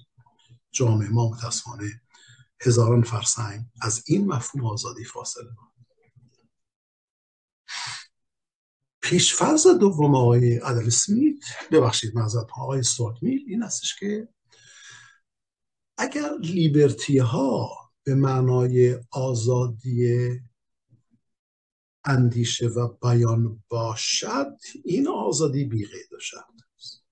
جامعه 0.71 1.09
ما 1.09 1.29
متاسفانه 1.29 2.01
هزاران 2.61 3.01
فرسنگ 3.01 3.65
از 3.81 4.03
این 4.07 4.27
مفهوم 4.27 4.65
آزادی 4.65 5.03
فاصله 5.03 5.49
پیشفرز 9.09 9.67
دوم 9.67 10.15
آقای 10.15 10.57
عدل 10.57 10.89
سمیت. 10.89 11.35
ببخشید 11.71 12.15
معذرت 12.15 12.47
آقای 12.57 12.79
استوارت 12.79 13.23
میل 13.23 13.45
این 13.47 13.63
هستش 13.63 13.95
که 13.99 14.27
اگر 15.97 16.29
لیبرتی 16.41 17.17
ها 17.17 17.69
به 18.03 18.15
معنای 18.15 18.99
آزادی 19.11 20.19
اندیشه 22.05 22.67
و 22.67 22.87
بیان 22.87 23.63
باشد 23.69 24.57
این 24.85 25.07
آزادی 25.07 25.87
شرط 26.21 26.43
است 26.77 27.03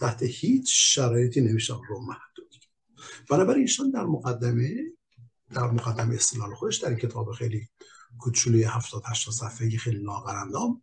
تحت 0.00 0.22
هیچ 0.22 0.72
شرایطی 0.94 1.40
نمیشه 1.40 1.74
رو 1.88 2.00
محدود 2.00 2.54
بنابراین 3.30 3.62
ایشان 3.62 3.90
در 3.90 4.04
مقدمه 4.04 4.74
در 5.50 5.70
مقدمه 5.70 6.14
استدلال 6.14 6.54
خودش 6.54 6.76
در 6.76 6.88
این 6.88 6.98
کتاب 6.98 7.32
خیلی 7.32 7.68
کوچولوی 8.18 8.64
70 8.64 9.02
80 9.06 9.34
صفحه‌ای 9.34 9.78
خیلی 9.78 9.98
لاغرندام 9.98 10.82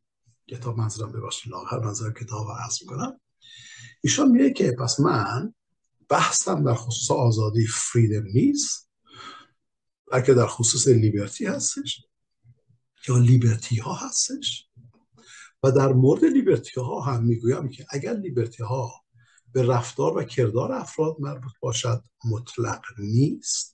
کتاب 0.52 0.78
منظورم 0.78 1.12
ببخشید 1.12 1.52
لاغر 1.52 1.80
منظور 1.80 2.14
کتاب 2.14 2.48
رو 2.48 2.54
عرض 2.54 2.82
می‌کنم. 2.82 3.20
ایشان 4.02 4.32
میگه 4.32 4.54
که 4.54 4.72
پس 4.72 5.00
من 5.00 5.54
بحثم 6.10 6.64
در 6.64 6.74
خصوص 6.74 7.12
آزادی 7.12 7.68
فریدم 7.68 8.24
نیست 8.34 8.90
بلکه 10.12 10.34
در 10.34 10.48
خصوص 10.48 10.88
لیبرتی 10.88 11.46
هستش 11.46 12.06
یا 13.08 13.18
لیبرتی 13.18 13.76
ها 13.76 13.94
هستش. 13.94 14.68
و 15.64 15.72
در 15.72 15.94
مورد 15.94 16.26
لیبرتی 16.26 16.82
ها 16.82 17.02
هم 17.02 17.24
می‌گویم 17.24 17.70
که 17.70 17.86
اگر 17.90 18.14
لیبرتی 18.14 18.64
ها 18.64 18.92
به 19.54 19.64
رفتار 19.68 20.18
و 20.18 20.24
کردار 20.24 20.72
افراد 20.72 21.16
مربوط 21.20 21.52
باشد 21.62 22.04
مطلق 22.32 22.82
نیست 23.00 23.74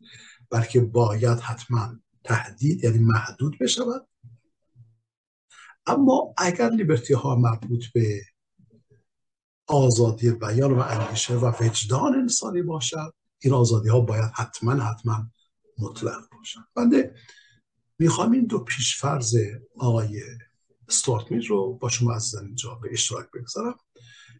بلکه 0.50 0.80
باید 0.80 1.40
حتما 1.40 1.96
تهدید 2.24 2.84
یعنی 2.84 2.98
محدود 2.98 3.58
بشود. 3.62 4.08
اما 5.88 6.34
اگر 6.38 6.70
لیبرتی 6.70 7.14
ها 7.14 7.36
مربوط 7.36 7.86
به 7.94 8.22
آزادی 9.68 10.32
بیان 10.32 10.74
و 10.74 10.80
اندیشه 10.80 11.36
و 11.36 11.52
وجدان 11.62 12.16
انسانی 12.16 12.62
باشد 12.62 13.14
این 13.40 13.54
آزادی 13.54 13.90
ها 13.90 14.00
باید 14.00 14.32
حتما 14.36 14.74
حتما 14.74 15.32
مطلق 15.80 16.30
باشد. 16.38 16.60
بنده 16.76 17.16
می‌خوام 18.00 18.32
این 18.32 18.46
دو 18.46 18.60
پیشفرز 18.60 19.36
آقای 19.80 20.22
استورتمیر 20.88 21.48
رو 21.48 21.74
با 21.74 21.90
شما 21.90 22.14
از 22.14 22.36
اینجا 22.36 22.76
به 22.76 22.90
اشتراک 22.92 23.28
بگذارم. 23.34 23.76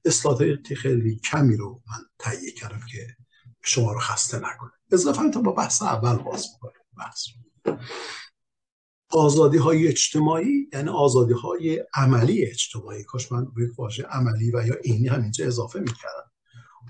اصلاحات 0.06 0.74
خیلی 0.82 1.16
کمی 1.16 1.58
رو 1.58 1.82
من 1.88 2.06
تهیه 2.20 2.52
کردم 2.52 2.82
که 2.92 3.08
شما 3.64 3.94
رو 3.94 4.00
خسته 4.00 4.38
نکنه. 4.38 4.72
اضافه 4.92 5.30
تا 5.30 5.42
با 5.42 5.52
بحث 5.52 5.82
اول 5.82 6.16
باز 6.16 6.48
می‌کنیم. 6.54 6.84
بحث. 6.98 7.28
آزادی 9.10 9.58
های 9.58 9.88
اجتماعی 9.88 10.70
یعنی 10.74 10.90
آزادی 10.90 11.34
های 11.34 11.84
عملی 11.94 12.46
اجتماعی. 12.46 13.04
کاش 13.04 13.32
من 13.32 13.46
به 13.46 13.72
واژه 13.78 14.04
عملی 14.04 14.52
و 14.52 14.68
یا 14.68 14.76
عینی 14.86 15.08
همینجا 15.08 15.46
اضافه 15.46 15.80
می‌کردم. 15.80 16.32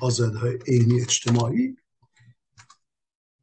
آزادی 0.02 0.38
های 0.38 0.58
عینی 0.68 1.02
اجتماعی 1.02 1.76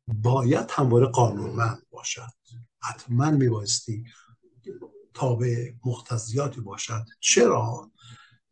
باید 0.09 0.66
همواره 0.71 1.07
قانونمند 1.07 1.87
باشد. 1.90 2.33
حتما 2.83 3.31
میبایستی 3.31 4.04
تابع 5.14 5.73
مختزیاتی 5.85 6.61
باشد. 6.61 7.04
چرا؟ 7.21 7.90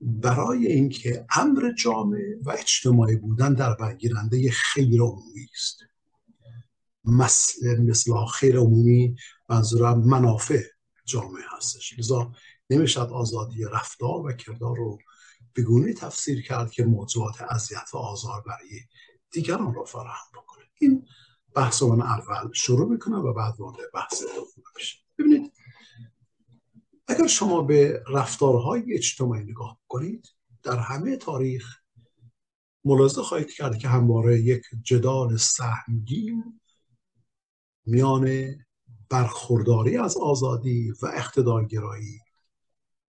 برای 0.00 0.66
اینکه 0.66 1.26
امر 1.36 1.72
جامعه 1.78 2.38
و 2.42 2.50
اجتماعی 2.50 3.16
بودن 3.16 3.54
در 3.54 3.74
برگیرنده 3.74 4.50
خیر 4.50 5.00
عمومی 5.00 5.46
است. 5.54 5.78
مثل 7.04 8.24
خیر 8.32 8.58
عمومی 8.58 9.16
منظورم 9.48 9.98
منافع 9.98 10.62
جامعه 11.04 11.44
هستش. 11.56 11.98
لذا 11.98 12.32
نمی‌شد 12.70 13.10
آزادی 13.12 13.64
رفتار 13.64 14.26
و 14.26 14.32
کردار 14.32 14.76
رو 14.76 14.98
بگونه 15.56 15.92
تفسیر 15.92 16.42
کرد 16.42 16.70
که 16.70 16.84
موضوعات 16.84 17.42
اذیت 17.42 17.94
و 17.94 17.98
آزار 17.98 18.42
برای 18.46 18.80
دیگران 19.30 19.74
را 19.74 19.84
فراهم 19.84 20.30
بکنه. 20.34 20.64
این 20.80 21.06
بحث 21.54 21.82
من 21.82 22.02
اول 22.02 22.52
شروع 22.52 22.88
می‌کنه 22.88 23.16
و 23.16 23.32
بعد 23.32 23.54
وارد 23.58 23.76
بحث 23.94 24.22
دوم 24.22 24.64
میشه 24.76 24.98
ببینید 25.18 25.52
اگر 27.08 27.26
شما 27.26 27.62
به 27.62 28.02
رفتارهای 28.08 28.94
اجتماعی 28.94 29.44
نگاه 29.44 29.78
کنید 29.88 30.28
در 30.62 30.78
همه 30.78 31.16
تاریخ 31.16 31.78
ملاحظه 32.84 33.22
خواهید 33.22 33.50
کرد 33.50 33.78
که 33.78 33.88
همواره 33.88 34.40
یک 34.40 34.62
جدال 34.82 35.36
سهمگین 35.36 36.60
میان 37.86 38.54
برخورداری 39.10 39.96
از 39.96 40.16
آزادی 40.16 40.90
و 41.02 41.06
اقتدارگرایی 41.06 42.20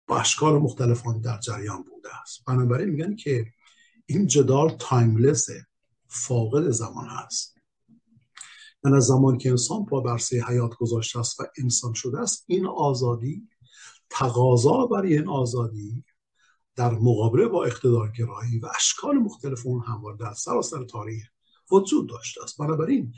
با 0.06 0.18
اشکال 0.18 0.58
مختلفان 0.58 1.20
در 1.20 1.38
جریان 1.38 1.82
بوده 1.82 2.20
است. 2.22 2.44
بنابراین 2.46 2.88
میگن 2.88 3.16
که 3.16 3.46
این 4.06 4.26
جدال 4.26 4.70
تایملسه 4.70 5.66
فاقد 6.08 6.70
زمان 6.70 7.08
هست. 7.08 7.58
من 8.84 8.94
از 8.94 9.06
زمان 9.06 9.38
که 9.38 9.50
انسان 9.50 9.84
پا 9.86 10.00
بر 10.00 10.18
حیات 10.48 10.74
گذاشته 10.74 11.18
است 11.18 11.40
و 11.40 11.44
انسان 11.58 11.92
شده 11.94 12.20
است 12.20 12.44
این 12.46 12.66
آزادی 12.66 13.48
تقاضا 14.10 14.86
برای 14.86 15.16
این 15.16 15.28
آزادی 15.28 16.04
در 16.76 16.90
مقابله 16.90 17.48
با 17.48 17.64
اقتدارگرایی 17.64 18.58
و 18.58 18.66
اشکال 18.76 19.16
مختلف 19.16 19.66
اون 19.66 19.82
هموار 19.82 20.14
در 20.14 20.34
سراسر 20.34 20.84
تاریخ 20.84 21.24
وجود 21.70 22.08
داشته 22.08 22.42
است. 22.42 22.58
بنابراین 22.58 23.14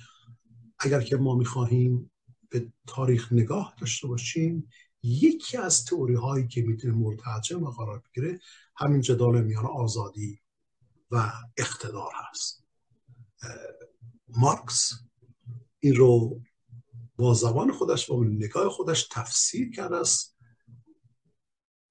اگر 0.81 1.01
که 1.01 1.17
ما 1.17 1.35
می‌خواهیم 1.35 2.11
به 2.51 2.73
تاریخ 2.87 3.33
نگاه 3.33 3.75
داشته 3.81 4.09
باشیم 4.09 4.69
یکی 5.03 5.57
از 5.57 5.85
تئوری 5.85 6.15
هایی 6.15 6.49
که 6.49 6.63
می‌تونه 6.63 6.95
مورد 6.95 7.19
و 7.51 7.71
قرار 7.71 7.99
بگیره 7.99 8.41
همین 8.77 9.01
جدال 9.01 9.45
میان 9.45 9.67
آزادی 9.67 10.41
و 11.11 11.33
اقتدار 11.57 12.13
هست. 12.31 12.65
مارکس 14.29 14.93
این 15.81 15.97
رو 15.97 16.43
با 17.17 17.35
زبان 17.35 17.73
خودش 17.73 18.11
و 18.11 18.25
نگاه 18.25 18.69
خودش 18.69 19.09
تفسیر 19.11 19.71
کرده 19.71 19.97
است 19.97 20.37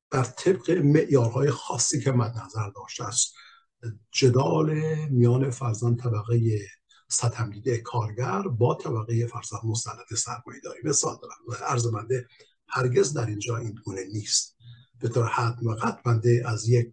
بر 0.10 0.24
طبق 0.24 0.72
معیارهای 0.72 1.51
خاصی 1.51 2.01
که 2.01 2.12
مد 2.12 2.38
نظر 2.38 2.69
داشته 2.69 3.03
است. 3.03 3.34
جدال 4.12 4.74
میان 5.10 5.50
فرزند 5.50 6.00
طبقه 6.00 6.60
ستمدیده 7.10 7.78
کارگر 7.78 8.42
با 8.42 8.75
طبقه 8.75 9.28
فرزند 9.28 9.62
مستند 9.63 9.96
سرمایه 10.18 10.62
داری. 10.63 10.80
مثال 10.84 11.18
دارم. 11.22 11.63
عرض 11.63 11.88
منده 11.88 12.28
هرگز 12.68 13.13
در 13.13 13.25
اینجا 13.25 13.58
این 13.58 13.80
گونه 13.86 14.04
نیست. 14.13 14.58
به 15.00 15.10
طور 15.10 15.25
حد 15.25 15.66
و 15.66 15.72
قطع 15.72 16.01
بنده 16.01 16.44
از 16.46 16.70
یک 16.70 16.92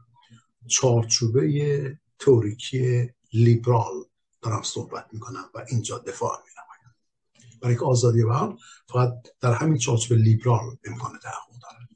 چارچوبه 0.66 1.98
توریکی 2.18 3.10
لیبرال 3.32 4.04
دارم 4.42 4.62
صحبت 4.62 5.06
می‌کنم 5.12 5.50
و 5.54 5.64
اینجا 5.68 5.98
دفاع 5.98 6.42
می 6.44 6.56
برای 7.60 7.76
که 7.76 7.84
آزادی 7.84 8.22
فقط 8.88 9.12
در 9.40 9.52
همین 9.52 9.78
چارچوب 9.78 10.18
لیبرال 10.18 10.76
امکان 10.84 11.18
تحقق 11.18 11.60
داره 11.62 11.88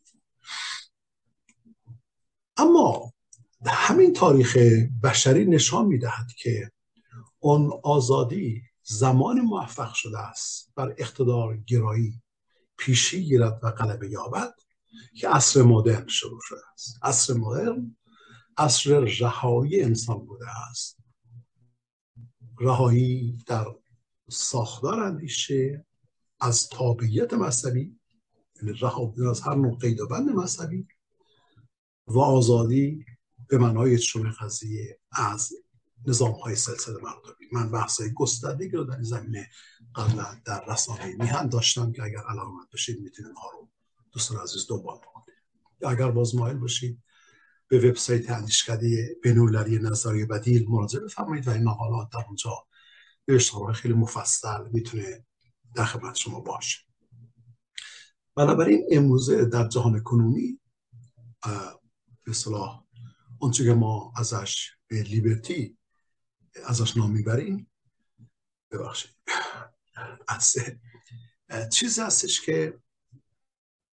اما 2.57 3.12
همین 3.67 4.12
تاریخ 4.12 4.57
بشری 5.03 5.45
نشان 5.45 5.87
می‌دهد 5.87 6.27
که 6.37 6.71
اون 7.40 7.80
آزادی 7.82 8.62
زمان 8.82 9.40
موفق 9.40 9.92
شده 9.92 10.18
است 10.18 10.73
بر 10.75 10.94
اقتدار 10.99 11.56
گرایی 11.56 12.23
پیشی 12.78 13.25
گیرد 13.25 13.61
و 13.62 13.70
غلبه 13.70 14.11
یابد 14.11 14.54
که 15.16 15.28
عصر 15.28 15.62
مدرن 15.62 16.09
شروع 16.09 16.40
شده 16.42 16.61
است. 16.75 16.99
عصر 17.02 17.35
مدرن 17.35 17.97
عصر 18.56 19.00
رهایی 19.00 19.82
انسان 19.82 20.26
بوده 20.26 20.47
است. 20.70 20.99
رهایی 22.61 23.38
در 23.47 23.66
ساختار 24.30 25.00
اندیشه 25.00 25.86
از 26.41 26.69
تابعیت 26.69 27.34
مذهبی 27.34 27.99
یعنی 28.62 28.78
رها 28.78 29.15
از 29.30 29.41
هر 29.41 29.54
نوع 29.54 29.78
قید 29.78 30.00
و 30.00 30.06
بند 30.06 30.28
مذهبی 30.28 30.86
و 32.06 32.19
آزادی 32.19 33.04
به 33.49 33.58
معنای 33.58 33.99
شما 33.99 34.30
قضیه 34.41 35.00
از 35.12 35.52
نظام 36.06 36.32
های 36.32 36.56
سلسله 36.56 36.95
مردمی. 36.95 37.47
من 37.52 37.71
بحث 37.71 38.00
گستردگی 38.02 38.76
رو 38.76 38.84
در 38.84 38.95
این 38.95 39.02
زمینه 39.02 39.50
قبلا 39.95 40.41
در 40.45 40.65
رسانه 40.69 41.17
میهن 41.21 41.49
داشتم 41.49 41.93
که 41.93 42.02
اگر 42.02 42.23
علامت 42.28 42.71
بشید 42.73 43.00
می‌تونید 43.00 43.32
ها 43.36 43.50
رو 43.50 43.71
دوستان 44.13 44.39
عزیز 44.39 44.67
دنبال 44.69 44.99
بکنید. 44.99 45.36
اگر 45.86 46.10
باز 46.10 46.34
مایل 46.34 46.56
باشید 46.56 47.02
به 47.69 47.78
وبسایت 47.78 48.30
اندیشکده 48.30 49.17
بین‌المللی 49.23 49.78
نظریه 49.78 50.26
بدیل 50.26 50.67
مراجعه 50.69 51.04
بفرمایید 51.04 51.49
و 51.49 51.50
این 51.50 51.65
مقالات 51.65 52.08
در 52.13 52.25
اونجا 52.26 52.67
به 53.25 53.39
خیلی 53.73 53.95
مفصل 53.95 54.69
می‌تونه 54.73 55.26
در 55.75 55.84
خدمت 55.84 56.17
شما 56.17 56.41
باشه. 56.41 56.78
بنابراین 58.36 58.86
امروزه 58.91 59.45
در 59.45 59.69
جهان 59.69 60.02
کنونی 60.02 60.60
به 62.25 62.32
صلاح 62.32 62.84
اونچه 63.39 63.65
که 63.65 63.75
ما 63.75 64.13
ازش 64.17 64.71
به 64.86 65.02
لیبرتی 65.02 65.78
ازش 66.65 66.97
نام 66.97 67.10
می‌بریم 67.10 67.71
ببخشید. 68.71 69.10
از 70.28 70.56
چیزی 71.73 72.00
هستش 72.00 72.41
که 72.41 72.78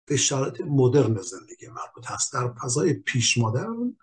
به 0.06 0.18
شرایط 0.18 0.62
مدرن 0.62 1.22
زندگی 1.22 1.68
مربوط 1.68 2.06
هست. 2.06 2.34
در 2.34 2.54
فضای 2.54 2.94
پیش 2.94 3.38
مدرن 3.38 3.98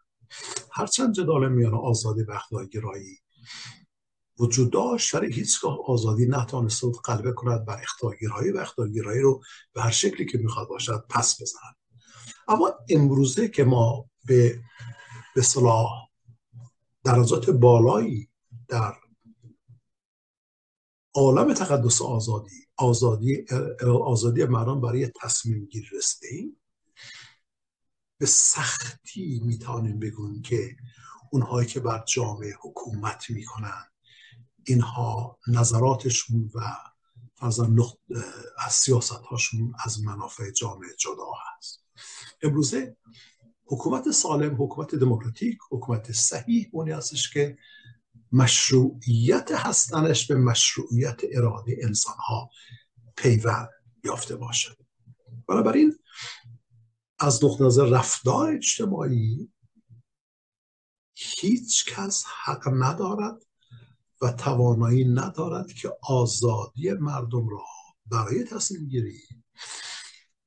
هرچند 0.72 1.14
جدال 1.14 1.52
میان 1.52 1.74
آزادی 1.74 2.22
و 2.22 2.66
گرایی 2.72 3.18
وجود 4.38 4.72
داشت 4.72 5.14
ولی 5.14 5.32
هیچگاه 5.32 5.78
آزادی 5.86 6.26
نتانسته 6.26 6.86
بود 6.86 7.00
قلبه 7.04 7.32
کند 7.32 7.64
بر 7.64 7.82
اختارگیرایی 7.82 8.50
و 8.50 8.58
اختارگیرایی 8.58 9.20
رو 9.20 9.42
به 9.72 9.82
هر 9.82 9.90
شکلی 9.90 10.26
که 10.26 10.38
می‌خواد 10.38 10.68
باشد 10.68 11.04
پس 11.08 11.42
بزند. 11.42 11.76
اما 12.48 12.72
امروزه 12.88 13.48
که 13.48 13.64
ما 13.64 14.10
به 14.24 14.60
به 15.34 15.42
صلاح 15.42 15.90
درجات 17.04 17.50
بالایی 17.50 18.29
در 18.70 18.94
عالم 21.14 21.54
تقدس 21.54 22.02
آزادی 22.02 22.66
آزادی 22.76 23.44
آزادی 24.04 24.44
مردم 24.44 24.80
برای 24.80 25.10
تصمیم 25.22 25.64
گیری 25.64 25.86
رسیدیم 25.92 26.56
به 28.18 28.26
سختی 28.26 29.40
می‌تونیم 29.44 29.98
بگویم 29.98 30.42
که 30.42 30.76
اونهایی 31.32 31.68
که 31.68 31.80
بر 31.80 32.04
جامعه 32.08 32.54
حکومت 32.62 33.30
می‌کنن 33.30 33.84
اینها 34.64 35.38
نظراتشون 35.48 36.50
و 36.54 36.60
از 38.58 38.72
سیاست 38.72 39.12
هاشون 39.12 39.74
از 39.84 40.04
منافع 40.04 40.50
جامعه 40.50 40.90
جدا 40.98 41.30
هست. 41.56 41.84
امروزه 42.42 42.96
حکومت 43.64 44.10
سالم 44.10 44.62
حکومت 44.62 44.94
دموکراتیک 44.94 45.58
حکومت 45.70 46.12
صحیح 46.12 46.68
اونی 46.72 46.90
هستش 46.90 47.30
که 47.32 47.58
مشروعیت 48.32 49.52
هستنش 49.52 50.26
به 50.26 50.34
مشروعیت 50.34 51.20
اراده 51.32 51.76
انسان 51.82 52.16
ها 52.28 52.50
پیوند 53.16 53.68
یافته 54.04 54.36
باشد. 54.36 54.76
بنابراین 55.48 55.98
از 57.18 57.44
نقطه 57.44 57.64
نظر 57.64 57.84
رفتار 57.84 58.50
اجتماعی 58.50 59.52
هیچ 61.14 61.94
کس 61.94 62.24
حق 62.44 62.68
ندارد 62.72 63.42
و 64.22 64.32
توانایی 64.32 65.04
ندارد 65.04 65.72
که 65.72 65.96
آزادی 66.02 66.92
مردم 66.92 67.48
را 67.48 67.64
برای 68.06 68.44
تصمیم 68.44 68.88
گیری 68.88 69.20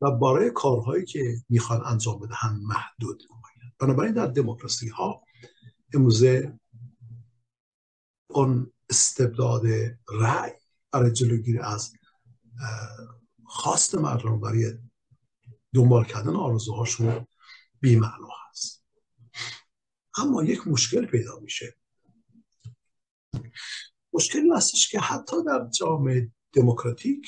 و 0.02 0.12
برای 0.12 0.52
کارهایی 0.52 1.06
که 1.06 1.38
می‌خوان 1.50 1.86
انجام 1.86 2.20
بدهند 2.20 2.62
محدود 2.62 3.24
نماید. 3.30 3.74
بنابراین 3.80 4.14
در 4.14 4.28
دموکراسی 4.28 4.88
ها 4.90 5.24
امروزه 5.94 6.60
اون 8.34 8.74
استبداد 8.90 9.62
رأی 10.10 10.52
برای 10.92 11.12
جلوگیری 11.12 11.60
از 11.60 11.94
خواست 13.46 13.96
مردم 13.96 14.40
برای 14.40 14.74
دنبال 15.74 16.06
کردن 16.06 16.36
آرزوهاشون 16.36 17.28
بیمعنی 17.82 18.28
هست. 18.50 18.86
اما 20.18 20.44
یک 20.44 20.68
مشکل 20.68 21.06
پیدا 21.06 21.40
میشه. 21.40 21.78
مشکل 24.14 24.56
هستش 24.56 24.92
که 24.92 25.00
حتی 25.00 25.36
در 25.46 25.70
جامعه 25.80 26.32
دموکراتیک 26.54 27.28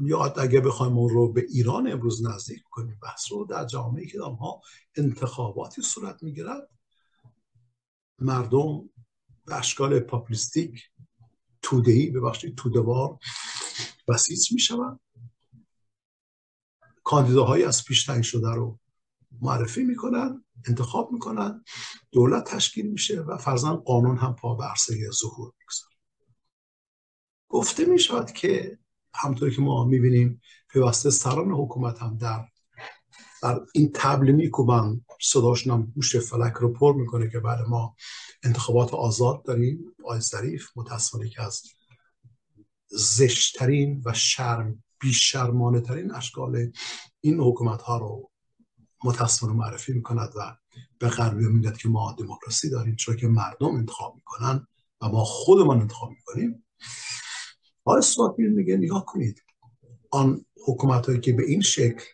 یا 0.00 0.24
اگه 0.24 0.60
بخوایم 0.60 0.98
اون 0.98 1.10
رو 1.10 1.32
به 1.32 1.46
ایران 1.48 1.92
امروز 1.92 2.26
نزدیک 2.26 2.62
کنیم 2.70 2.98
بحث 3.02 3.32
رو 3.32 3.44
در 3.44 3.64
جامعه 3.66 4.06
که 4.06 4.20
ها 4.20 4.60
انتخاباتی 4.96 5.82
صورت 5.82 6.22
می‌گیرد. 6.22 6.68
مردم 8.20 8.90
به 9.46 9.56
اشکال 9.56 10.00
پاپلیستیک 10.00 10.90
تودهی 11.62 12.10
ببخشید 12.10 12.56
تودوار 12.56 13.18
بسیج 14.08 14.52
می‌شوند. 14.52 15.00
کاندیداهایی 17.04 17.64
از 17.64 17.84
پیش 17.84 18.04
تعیین 18.04 18.22
شده 18.22 18.50
رو 18.50 18.78
معرفی 19.40 19.84
می‌کنن 19.84 20.44
انتخاب 20.68 21.12
می‌کنن 21.12 21.64
دولت 22.12 22.44
تشکیل 22.44 22.86
میشه 22.86 23.20
و 23.20 23.36
فرزن 23.36 23.74
قانون 23.74 24.16
هم 24.16 24.34
پا 24.34 24.54
به 24.54 24.64
عرصه 24.64 25.10
ظهور 25.10 25.52
می‌گذاره. 25.58 25.94
گفته 27.48 27.84
می‌شود 27.84 28.32
که 28.32 28.78
همطور 29.14 29.50
که 29.50 29.62
ما 29.62 29.84
می‌بینیم 29.84 30.40
پیوسته 30.68 31.10
سران 31.10 31.50
حکومت 31.50 32.02
هم 32.02 32.16
در 32.16 32.48
در 33.42 33.60
این 33.74 33.90
تبلیمی 33.94 34.50
که 34.50 34.62
من 34.68 35.00
صداشون 35.20 35.92
گوش 35.94 36.16
فلک 36.16 36.52
رو 36.52 36.72
پر 36.72 36.94
می‌کنه 36.94 37.30
که 37.30 37.40
بعد 37.40 37.60
ما 37.68 37.96
انتخابات 38.42 38.94
آزاد 38.94 39.42
داریم 39.42 39.94
آقای 40.04 40.20
ظریف 40.20 40.68
متاسفانه 40.76 41.28
که 41.28 41.42
از 41.42 41.62
زشترین 42.88 44.02
و 44.04 44.12
شرم 44.12 44.84
بیشرمانه 45.00 45.80
ترین 45.80 46.14
اشکال 46.14 46.72
این 47.20 47.40
حکومت 47.40 47.82
ها 47.82 47.98
رو 47.98 48.30
متاسفانه 49.04 49.52
معرفی 49.52 49.92
می‌کند 49.92 50.32
و 50.36 50.56
به 50.98 51.08
غربی 51.08 51.46
میگد 51.46 51.76
که 51.76 51.88
ما 51.88 52.16
دموکراسی 52.18 52.70
داریم 52.70 52.96
چرا 52.96 53.14
که 53.14 53.28
مردم 53.28 53.74
انتخاب 53.74 54.14
می‌کنن 54.14 54.66
و 55.00 55.08
ما 55.08 55.24
خودمان 55.24 55.80
انتخاب 55.80 56.10
می‌کنیم. 56.10 56.64
آقای 57.84 58.02
سواتیل 58.02 58.48
میگه 58.48 58.76
نگاه 58.76 59.04
کنید 59.04 59.42
آن 60.10 60.44
حکومت 60.66 61.06
هایی 61.06 61.20
که 61.20 61.32
به 61.32 61.42
این 61.42 61.60
شکل 61.60 62.04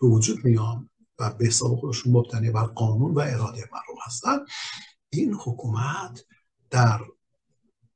به 0.00 0.06
وجود 0.06 0.44
میان 0.44 0.90
و 1.18 1.30
به 1.30 1.46
حساب 1.46 1.76
خودشون 1.76 2.12
مبتنی 2.12 2.50
بر 2.50 2.64
قانون 2.64 3.14
و 3.14 3.18
اراده 3.18 3.68
مردم 3.72 4.00
هستن. 4.06 4.38
این 5.10 5.34
حکومت 5.34 6.24
در 6.70 7.00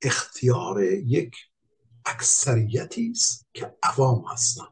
اختیار 0.02 0.82
یک 0.84 1.36
اکثریتی 2.04 3.10
است 3.10 3.46
که 3.54 3.76
عوام 3.82 4.24
هستن 4.32 4.66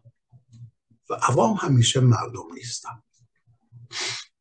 و 1.10 1.14
عوام 1.14 1.56
همیشه 1.60 2.00
مردم 2.00 2.54
نیستن. 2.54 3.02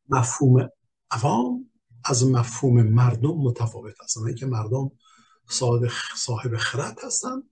مفهوم 0.08 0.68
عوام 1.10 1.70
از 2.04 2.26
مفهوم 2.26 2.82
مردم 2.82 3.34
متفاوت 3.34 3.94
هستن 4.04 4.34
که 4.34 4.46
مردم 4.46 4.90
صاحب 6.14 6.56
خرد 6.56 6.98
هستن 7.04 7.42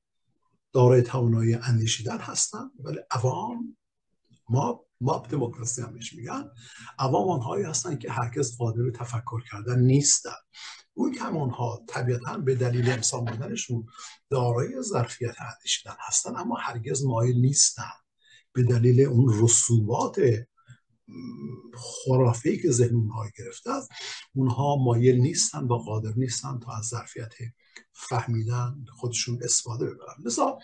دارای 0.72 1.03
توانایی 1.03 1.55
اندیشیدن 1.55 2.18
هستن 2.18 2.70
ولی 2.79 2.99
عوام 3.11 3.77
ما 4.49 4.86
ما 5.01 5.19
دموکراسی 5.31 5.83
هم 5.83 5.93
بهش 5.93 6.13
میگن 6.13 6.51
عوام 6.99 7.29
آنهایی 7.29 7.65
هستن 7.65 7.99
که 7.99 8.13
هرگز 8.13 8.59
قادر 8.59 8.91
تفکر 8.91 9.45
کردن 9.51 9.79
نیستن. 9.79 10.31
اون 10.95 11.13
که 11.13 11.21
همانها 11.21 11.85
طبیعتا 11.89 12.39
به 12.39 12.55
دلیل 12.55 12.91
انسان 12.91 13.25
بودنشون 13.25 13.87
دارای 14.31 14.83
ظرفیت 14.83 15.35
اندیشیدن 15.41 15.97
هستن 15.99 16.37
اما 16.37 16.57
هرگز 16.57 17.05
مایل 17.05 17.37
نیستن. 17.37 17.93
به 18.53 18.63
دلیل 18.63 19.01
اون 19.01 19.45
رسوبات 19.45 20.21
خرافی 21.75 22.59
که 22.63 22.71
ذهن 22.71 22.95
اونها 22.95 23.25
گرفته 23.39 23.71
است 23.71 23.91
اونها 24.35 24.77
مایل 24.77 25.21
نیستن 25.21 25.65
و 25.65 25.75
قادر 25.75 26.13
نیستن 26.17 26.59
تا 26.59 26.73
از 26.73 26.85
ظرفیت 26.85 27.33
فهمیدن 27.93 28.85
خودشون 28.93 29.39
استفاده 29.43 29.85
ببرن 29.87 30.15
مثلا 30.25 30.59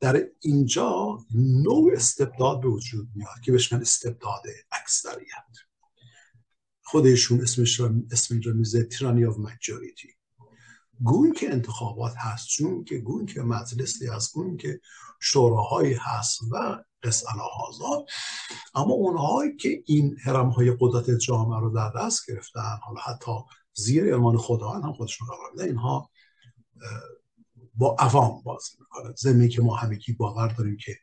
در 0.00 0.26
اینجا 0.40 1.18
نوع 1.34 1.92
استبداد 1.92 2.60
به 2.60 2.68
وجود 2.68 3.08
میاد 3.14 3.40
که 3.44 3.52
بهش 3.52 3.72
من 3.72 3.80
استبداد 3.80 4.42
اکثریت. 4.72 5.70
خودشون 6.82 7.40
اسمش 7.40 7.80
رو 7.80 7.90
اسم 8.10 8.40
رو 8.40 8.54
میزه 8.54 8.82
تیرانی 8.82 9.24
آف 9.24 9.38
مجوریتی 9.38 10.08
گون 11.02 11.32
که 11.32 11.52
انتخابات 11.52 12.14
هست 12.16 12.48
چون 12.48 12.84
که 12.84 12.98
گون 12.98 13.26
که 13.26 13.42
مجلسی 13.42 14.06
هست 14.06 14.34
گون 14.34 14.56
که 14.56 14.80
شوراهایی 15.20 15.94
هست 15.94 16.40
و 16.50 16.84
قسعلا 17.02 17.42
آزاد 17.68 18.06
اما 18.74 18.92
اونهایی 18.92 19.56
که 19.56 19.82
این 19.86 20.16
حرم 20.24 20.48
های 20.48 20.76
قدرت 20.80 21.10
جامعه 21.10 21.60
رو 21.60 21.70
در 21.70 21.92
دست 21.96 22.30
گرفتن 22.30 22.78
حالا 22.82 23.00
حتی 23.00 23.32
زیر 23.74 24.14
ارمان 24.14 24.36
خداوند 24.36 24.84
هم 24.84 24.92
خودشون 24.92 25.28
قرار 25.28 25.50
میده 25.52 25.64
اینها 25.64 26.10
با 27.80 27.96
عوام 27.98 28.42
بازی 28.42 28.76
می‌کنه. 28.80 29.14
زمینی 29.16 29.48
که 29.48 29.62
ما 29.62 29.76
همگی 29.76 30.12
باور 30.12 30.48
داریم 30.48 30.76
که 30.76 30.96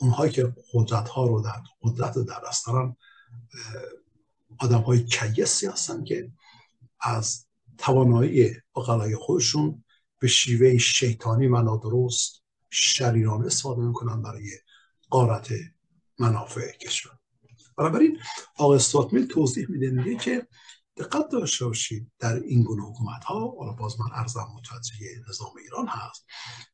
اونهایی 0.00 0.32
که 0.32 0.54
قدرت 0.72 1.08
ها 1.08 1.26
رو 1.26 1.40
در 1.42 1.62
قدرت 1.82 2.18
در 2.18 2.40
دست 2.48 2.66
دارن 2.66 2.96
آدم 4.58 4.80
های 4.80 5.04
کیسی 5.04 5.66
هستن 5.66 6.04
که 6.04 6.32
از 7.00 7.46
توانایی 7.78 8.50
اقلای 8.76 9.16
خودشون 9.16 9.84
به 10.18 10.28
شیوه 10.28 10.78
شیطانی 10.78 11.46
و 11.46 11.62
نادرست 11.62 12.42
شریرانه 12.70 13.46
استفاده 13.46 13.80
می‌کنن 13.80 14.22
برای 14.22 14.50
قارت 15.10 15.52
منافع 16.18 16.76
کشور. 16.76 17.12
بنابراین 17.78 18.18
آقای 18.56 18.76
استاتمیل 18.76 19.26
توضیح 19.26 19.66
میده 19.68 19.90
میگه 19.90 20.16
که 20.16 20.46
دقت 20.96 21.28
داشته 21.28 21.64
باشید 21.64 22.12
در 22.18 22.34
این 22.34 22.62
گونه 22.62 22.82
حکومت 22.82 23.24
ها 23.24 23.54
حالا 23.58 23.72
باز 23.72 24.00
من 24.00 24.06
ارزم 24.12 24.48
متوجه 24.56 24.94
نظام 25.28 25.52
ایران 25.64 25.86
هست 25.86 26.26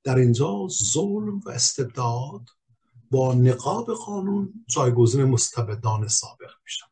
در 0.04 0.16
اینجا 0.16 0.68
ظلم 0.92 1.40
و 1.46 1.50
استبداد 1.50 2.48
با 3.10 3.34
نقاب 3.34 3.94
قانون 3.94 4.64
جایگزین 4.68 5.24
مستبدان 5.24 6.08
سابق 6.08 6.50
میشن 6.64 6.86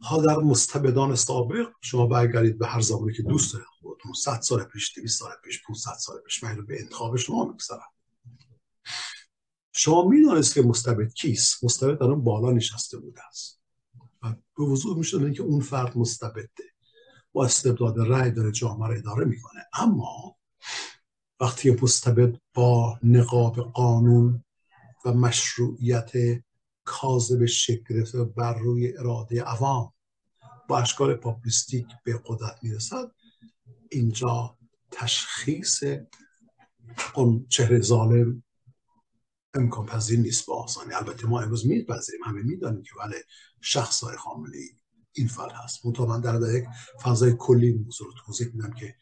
ها 0.00 0.20
در 0.22 0.36
مستبدان 0.36 1.14
سابق 1.14 1.68
شما 1.80 2.06
برگردید 2.06 2.58
به 2.58 2.66
هر 2.66 2.80
زمانی 2.80 3.12
که 3.12 3.22
دوست 3.22 3.52
دارید 3.52 3.66
خودتون. 3.80 4.12
100 4.12 4.40
سال 4.40 4.64
پیش 4.64 4.98
200 4.98 5.18
سال 5.18 5.30
پیش 5.44 5.62
500 5.66 5.92
سال 5.92 6.20
پیش 6.20 6.44
من 6.44 6.66
به 6.66 6.80
انتخاب 6.80 7.16
شما 7.16 7.44
می‌گذارم. 7.44 7.88
شما 9.72 10.08
می‌دانست 10.08 10.54
که 10.54 10.62
مستبد 10.62 11.12
کیست؟ 11.12 11.64
مستبد 11.64 11.98
در 11.98 12.06
اون 12.06 12.24
بالا 12.24 12.52
نشسته 12.52 12.98
بوده 12.98 13.26
است. 13.28 13.59
و 14.22 14.34
به 14.56 14.64
وضوح 14.64 14.98
می‌شد 14.98 15.32
که 15.32 15.42
اون 15.42 15.60
فرد 15.60 15.98
مستبده. 15.98 16.64
با 17.32 17.44
استبداد 17.44 17.98
رأی 17.98 18.30
داره 18.30 18.52
جامعه 18.52 18.88
رو 18.88 18.98
اداره 18.98 19.24
می‌کنه. 19.24 19.60
اما 19.74 20.36
وقتی 21.40 21.70
مستبد 21.70 22.36
با 22.54 22.98
نقاب 23.02 23.60
قانون 23.60 24.44
و 25.04 25.12
مشروعیت 25.12 26.12
کاذب 26.84 27.44
شکل 27.44 27.94
گرفته 27.94 28.24
بر 28.24 28.58
روی 28.58 28.98
اراده 28.98 29.42
عوام 29.42 29.92
با 30.68 30.78
اشکال 30.78 31.14
پاپولیستیک 31.14 31.86
به 32.04 32.20
قدرت 32.26 32.58
می‌رسد 32.62 33.12
اینجا 33.90 34.58
تشخیص 34.90 35.84
اون 37.14 37.46
چهره 37.48 37.80
ظالم 37.80 38.42
امکان 39.54 39.86
پذیر 39.86 40.18
نیست 40.18 40.46
با 40.46 40.62
آسانی. 40.62 40.94
البته 40.94 41.26
ما 41.26 41.40
امروز 41.40 41.66
میپذیریم. 41.66 42.24
همه 42.24 42.42
می‌دانیم 42.42 42.82
که 42.82 42.90
بله 42.98 43.24
شخص 43.60 44.04
های 44.04 44.16
خامنه 44.16 44.58
این 45.12 45.28
فر 45.28 45.50
هست. 45.50 45.86
منتها 45.86 46.06
من 46.06 46.20
در 46.20 46.54
یک 46.54 46.64
فضای 47.02 47.34
کلی 47.38 47.72
موضوع 47.72 48.06
رو 48.08 48.14
توضیح 48.26 48.46
میدم 48.54 48.70
که 48.70 48.94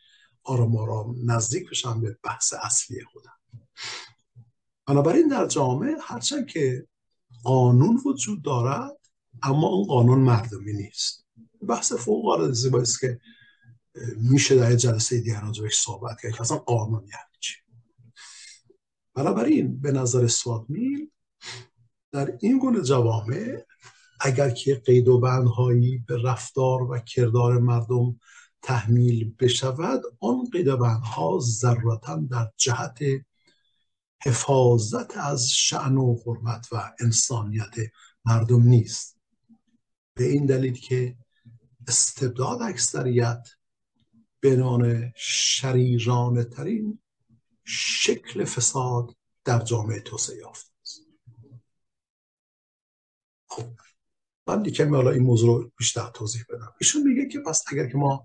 آرام 0.44 0.76
آرام 0.76 1.30
نزدیک 1.30 1.70
بشم 1.70 2.00
به 2.00 2.18
بحث 2.22 2.54
اصلی 2.62 3.04
خودم. 3.04 3.38
بنابراین 4.86 5.28
در 5.28 5.46
جامعه 5.46 5.96
هرچند 6.02 6.46
که 6.46 6.86
قانون 7.44 8.00
وجود 8.04 8.42
دارد 8.42 8.98
اما 9.42 9.66
اون 9.66 9.86
قانون 9.86 10.18
مردمی 10.18 10.72
نیست. 10.72 11.26
بحث 11.68 11.92
فوق 11.92 12.26
العاده 12.26 12.52
زیبایی 12.52 12.82
است 12.82 13.00
که 13.00 13.20
میشه 14.16 14.56
در 14.56 14.74
جلسه 14.74 15.20
دیگر 15.20 15.40
راجبش 15.40 15.80
صحبت 15.80 16.20
کرد 16.22 16.32
که 16.32 16.40
اصلا 16.40 16.56
قانون 16.56 17.00
یعنی 17.00 17.38
چی. 17.40 17.54
بنابراین 19.14 19.80
به 19.80 19.92
نظر 19.92 20.26
سوات 20.26 20.64
میل 20.68 21.10
در 22.12 22.38
این 22.40 22.58
گونه 22.58 22.82
جوامع 22.82 23.64
اگر 24.20 24.50
که 24.50 24.74
قید 24.74 25.08
و 25.08 25.20
بندهایی 25.20 25.98
به 25.98 26.22
رفتار 26.22 26.82
و 26.82 26.98
کردار 26.98 27.58
مردم 27.58 28.20
تحمیل 28.62 29.34
بشود 29.38 30.02
آن 30.20 30.44
قید 30.52 30.68
و 30.68 30.76
بندها 30.76 31.38
ضرورتا 31.42 32.16
در 32.16 32.52
جهت 32.56 32.98
حفاظت 34.22 35.16
از 35.16 35.50
شعن 35.50 35.96
و 35.96 36.16
حرمت 36.26 36.68
و 36.72 36.92
انسانیت 37.00 37.74
مردم 38.24 38.62
نیست. 38.62 39.18
به 40.14 40.24
این 40.24 40.46
دلیل 40.46 40.80
که 40.80 41.16
استبداد 41.88 42.62
اکثریت 42.62 43.48
بنان 44.42 45.12
شریرانه 45.16 46.44
ترین 46.44 46.98
شکل 47.64 48.44
فساد 48.44 49.16
در 49.44 49.58
جامعه 49.58 50.00
توسعه 50.00 50.36
یافته 50.36 50.70
است. 50.82 51.00
خب 53.48 53.87
من 54.48 54.62
کمی 54.62 54.96
حالا 54.96 55.10
این 55.10 55.22
موضوع 55.22 55.62
رو 55.62 55.70
بیشتر 55.78 56.10
توضیح 56.14 56.42
بدم. 56.48 56.72
ایشون 56.80 57.02
میگه 57.02 57.28
که 57.28 57.40
پس 57.40 57.64
اگر 57.72 57.86
که 57.86 57.96
ما 57.96 58.24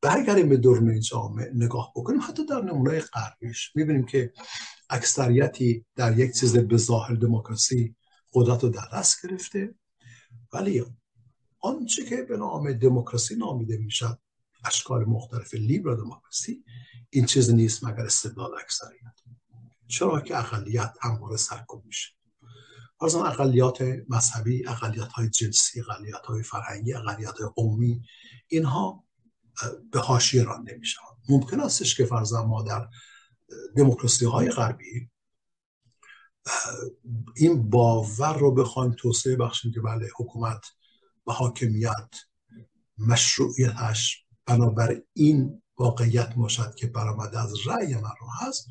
برگردیم 0.00 0.48
به 0.48 0.56
دوران 0.56 1.00
جامعه 1.00 1.50
نگاه 1.54 1.92
بکنیم 1.96 2.20
حتی 2.20 2.46
در 2.46 2.62
نمونه 2.62 3.00
غربیش 3.00 3.72
می‌بینیم 3.74 4.06
که 4.06 4.32
اکثریتی 4.90 5.84
در 5.96 6.18
یک 6.18 6.34
چیز 6.34 6.56
به 6.56 6.76
ظاهر 6.76 7.14
دموکراسی 7.14 7.96
قدرت 8.32 8.64
رو 8.64 8.68
در 8.68 8.88
دست 8.94 9.26
گرفته. 9.26 9.74
ولی 10.52 10.84
آنچه 11.60 12.04
که 12.04 12.22
به 12.22 12.36
نام 12.36 12.72
دموکراسی 12.72 13.36
نامیده 13.36 13.76
می‌شد 13.76 14.18
اشکال 14.64 15.04
مختلف 15.04 15.54
لیبر 15.54 15.94
دموکراسی 15.94 16.64
این 17.10 17.26
چیز 17.26 17.50
نیست 17.50 17.84
مگر 17.84 18.04
استبداد 18.04 18.50
اکثریت. 18.60 19.14
چرا 19.88 20.20
که 20.20 20.38
اقلیت 20.38 20.94
همواره 21.00 21.36
سرکوب 21.36 21.84
میشه. 21.84 22.08
از 23.04 23.14
اقلیات 23.14 23.84
مذهبی 24.08 24.68
اقلیت 24.68 25.12
های 25.12 25.28
جنسی 25.28 25.80
اقلیت 25.80 26.26
های 26.26 26.42
فرهنگی 26.42 26.94
اقلیت 26.94 27.38
های 27.38 27.48
قومی 27.54 28.02
اینها 28.48 29.04
به 29.92 30.00
حاشیه 30.00 30.42
رانده 30.42 30.76
میشن 30.80 31.00
ممکن 31.28 31.60
استش 31.60 31.96
که 31.96 32.04
فرضا 32.04 32.46
ما 32.46 32.62
در 32.62 32.88
دموکراسی 33.76 34.24
های 34.24 34.50
غربی 34.50 35.10
این 37.36 37.70
باور 37.70 38.38
رو 38.38 38.54
بخوایم 38.54 38.92
توسعه 38.92 39.36
بخشیم 39.36 39.72
که 39.72 39.80
بله 39.80 40.08
حکومت 40.16 40.66
و 41.26 41.32
حاکمیت 41.32 42.10
مشروعیتش 42.98 44.24
بنابر 44.46 45.02
این 45.12 45.62
واقعیت 45.78 46.34
باشد 46.34 46.74
که 46.74 46.86
برآمده 46.86 47.40
از 47.40 47.66
رأی 47.66 47.94
مردم 47.94 48.26
هست. 48.40 48.66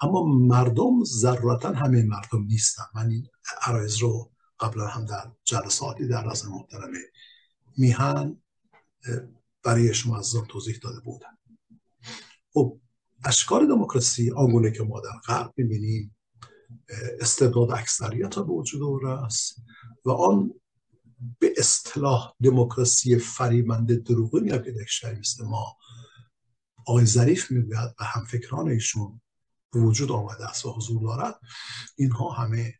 اما 0.00 0.22
مردم 0.24 1.04
ضرورتا 1.04 1.72
همه 1.72 2.02
مردم 2.02 2.44
نیستن. 2.44 2.82
من 2.94 3.10
این 3.10 3.26
عرایز 3.62 3.96
رو 3.96 4.30
قبلا 4.60 4.86
هم 4.86 5.04
در 5.04 5.30
جلساتی 5.44 6.08
در 6.08 6.24
رازم 6.24 6.48
محترم 6.48 6.90
میهن 7.76 8.42
برای 9.62 9.94
شما 9.94 10.18
از 10.18 10.34
توضیح 10.48 10.78
داده 10.82 11.00
بودم 11.00 11.38
خب 12.52 12.80
اشکال 13.24 13.68
دموکراسی 13.68 14.30
آنگونه 14.30 14.70
که 14.70 14.82
ما 14.82 15.00
در 15.00 15.18
غرب 15.26 15.54
می‌بینیم 15.56 16.16
استبداد 17.20 17.70
اکثریت 17.70 18.34
به 18.34 18.42
وجود 18.42 19.04
است 19.04 19.62
و 20.04 20.10
آن 20.10 20.54
به 21.38 21.52
اصطلاح 21.56 22.34
دموکراسی 22.42 23.18
فریبنده 23.18 23.96
دروغی 23.96 24.40
میاد 24.40 24.64
که 24.64 24.72
ما 25.44 25.76
آقای 26.86 27.06
ظریف 27.06 27.50
می‌گوید 27.50 27.94
و 28.00 28.04
همفکران 28.04 28.68
ایشون 28.68 29.20
وجود 29.74 30.12
آمده 30.12 30.48
است 30.48 30.66
و 30.66 30.72
حضور 30.72 31.02
دارد. 31.02 31.40
اینها 31.96 32.30
همه 32.30 32.74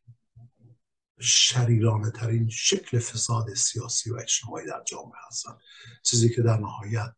شریرانه 1.20 2.10
ترین 2.10 2.48
شکل 2.48 2.98
فساد 2.98 3.54
سیاسی 3.54 4.10
و 4.10 4.16
اجتماعی 4.16 4.66
در 4.66 4.82
جامعه 4.86 5.18
هستند. 5.28 5.58
چیزی 6.02 6.28
که 6.28 6.42
در 6.42 6.56
نهایت 6.56 7.14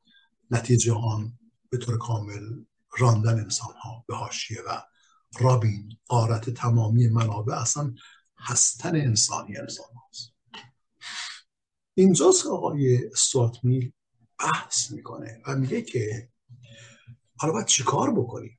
نتیجه 0.50 0.92
آن 0.92 1.38
به 1.70 1.78
طور 1.78 1.98
کامل 1.98 2.64
راندن 2.98 3.40
انسان 3.40 3.74
ها 3.82 4.04
به 4.08 4.16
حاشیه 4.16 4.58
و 4.66 4.82
رابین 5.40 5.96
قارت 6.06 6.50
تمامی 6.50 7.08
منابع 7.08 7.54
اصلا 7.54 7.94
هستن 8.38 8.96
انسانی 8.96 9.56
انسان 9.56 9.86
هاست 10.04 10.32
اینجاست 11.94 12.46
آقای 12.46 13.10
میل 13.62 13.92
بحث 14.38 14.90
می‌کنه 14.90 15.42
و 15.46 15.56
میگه 15.56 15.82
که 15.82 16.28
حالا 17.36 17.52
باید 17.52 17.66
چیکار 17.66 18.10
بکنیم؟ 18.10 18.58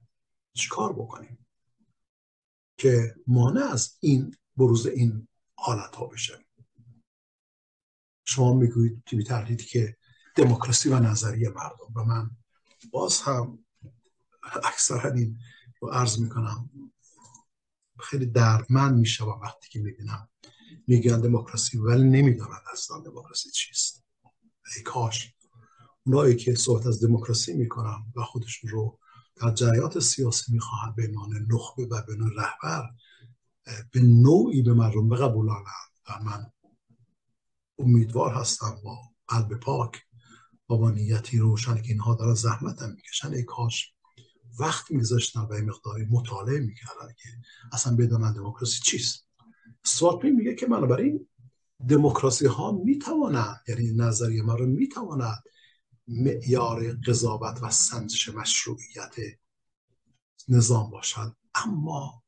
چیکار 0.53 0.93
بکنیم؟ 0.93 1.45
که 2.77 3.15
مانع 3.27 3.63
از 3.63 3.97
این 3.99 4.35
بروز 4.57 4.87
این 4.87 5.27
حالت 5.55 5.95
ها 5.95 6.05
بشه. 6.05 6.45
شما 8.25 8.53
می‌گویید 8.53 9.03
توی 9.05 9.23
تردیدی 9.23 9.63
که 9.63 9.97
دموکراسی 10.35 10.89
و 10.89 10.99
نظریه 10.99 11.49
مردم. 11.49 11.93
و 11.95 12.03
من 12.03 12.31
باز 12.91 13.21
هم 13.21 13.65
اکثرا 14.63 15.11
این 15.11 15.39
رو 15.81 15.89
عرض 15.89 16.19
می‌کنم. 16.19 16.69
خیلی 17.99 18.25
دردمند 18.25 18.99
می‌شوم 18.99 19.39
وقتی 19.41 19.69
که 19.69 19.79
می‌بینم 19.79 20.29
میگن 20.87 21.21
دموکراسی 21.21 21.77
ولی 21.77 22.03
نمی‌دانند 22.03 22.63
اصلا 22.71 22.99
دموکراسی 22.99 23.49
چیست. 23.49 24.05
ای 24.75 24.83
کاش 24.83 25.35
اونایی 26.05 26.35
که 26.35 26.55
صحبت 26.55 26.87
از 26.87 27.03
دموکراسی 27.03 27.53
می‌کنن 27.53 28.13
و 28.15 28.23
خودشون 28.23 28.69
رو 28.69 28.99
در 29.35 29.51
جریات 29.51 29.99
سیاسی 29.99 30.53
می‌خواهند 30.53 30.95
به 30.95 31.07
عنوان 31.07 31.47
نخبه 31.51 31.85
و 31.85 32.01
به 32.07 32.15
رهبر 32.37 32.89
به 33.91 34.01
نوعی 34.01 34.61
به 34.61 34.73
مردم 34.73 35.09
بقبولانند 35.09 35.91
و 36.09 36.23
من 36.23 36.51
امیدوار 37.79 38.33
هستم 38.33 38.77
با 38.83 38.97
قلب 39.27 39.59
پاک 39.59 40.01
با 40.67 40.77
با 40.77 40.91
نیتی 40.91 41.37
روشن 41.37 41.81
که 41.81 41.91
اینها 41.91 42.15
دارن 42.15 42.33
زحمت 42.33 42.81
هم 42.81 42.89
می‌کشن. 42.89 43.33
ای 43.33 43.43
کاش 43.43 43.93
وقت 44.59 44.91
میذاشتن 44.91 45.39
و 45.39 45.53
این 45.53 45.65
مقداری 45.65 46.05
مطالعه 46.05 46.59
می‌کردن 46.59 47.13
که 47.17 47.29
اصلا 47.71 47.95
بدانن 47.95 48.33
دموکراسی 48.33 48.79
چیست. 48.83 49.27
سواتمی 49.83 50.31
میگه 50.31 50.55
که 50.55 50.65
بنابراین 50.65 51.27
دموکراسی 51.89 52.45
ها 52.45 52.71
می‌توانند 52.71 53.61
یعنی 53.67 53.91
نظریه 53.91 54.43
ما 54.43 54.55
رو 54.55 54.65
می‌تواند 54.65 55.43
معیار 56.07 56.93
قضاوت 56.93 57.63
و 57.63 57.69
سنجش 57.71 58.29
مشروعیت 58.29 59.15
نظام 60.47 60.89
باشد. 60.89 61.35
اما 61.55 62.23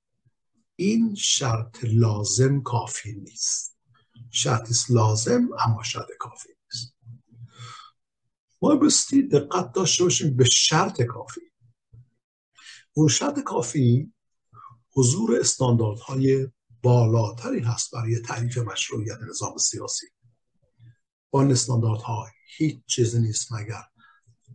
این 0.75 1.15
شرط 1.15 1.83
لازم 1.83 2.61
کافی 2.61 3.13
نیست. 3.13 3.77
شرط 4.31 4.69
لازم 4.89 5.49
اما 5.59 5.83
شرط 5.83 6.07
کافی 6.19 6.49
نیست. 6.49 6.95
ما 8.61 8.75
بستی 8.75 9.27
دقت 9.27 9.71
داشته 9.71 10.03
باشیم 10.03 10.37
به 10.37 10.45
شرط 10.45 11.01
کافی. 11.01 11.41
اون 12.93 13.07
شرط 13.07 13.39
کافی 13.39 14.13
حضور 14.91 15.39
استانداردهای 15.39 16.47
بالاتری 16.83 17.59
هست 17.59 17.91
برای 17.91 18.19
تعریف 18.19 18.57
مشروعیت 18.57 19.17
نظام 19.29 19.57
سیاسی. 19.57 20.07
با 21.31 21.41
این 21.41 21.51
استانداردها 21.51 22.27
هیچ 22.45 22.85
چیز 22.85 23.15
نیست 23.15 23.51
مگر 23.51 23.83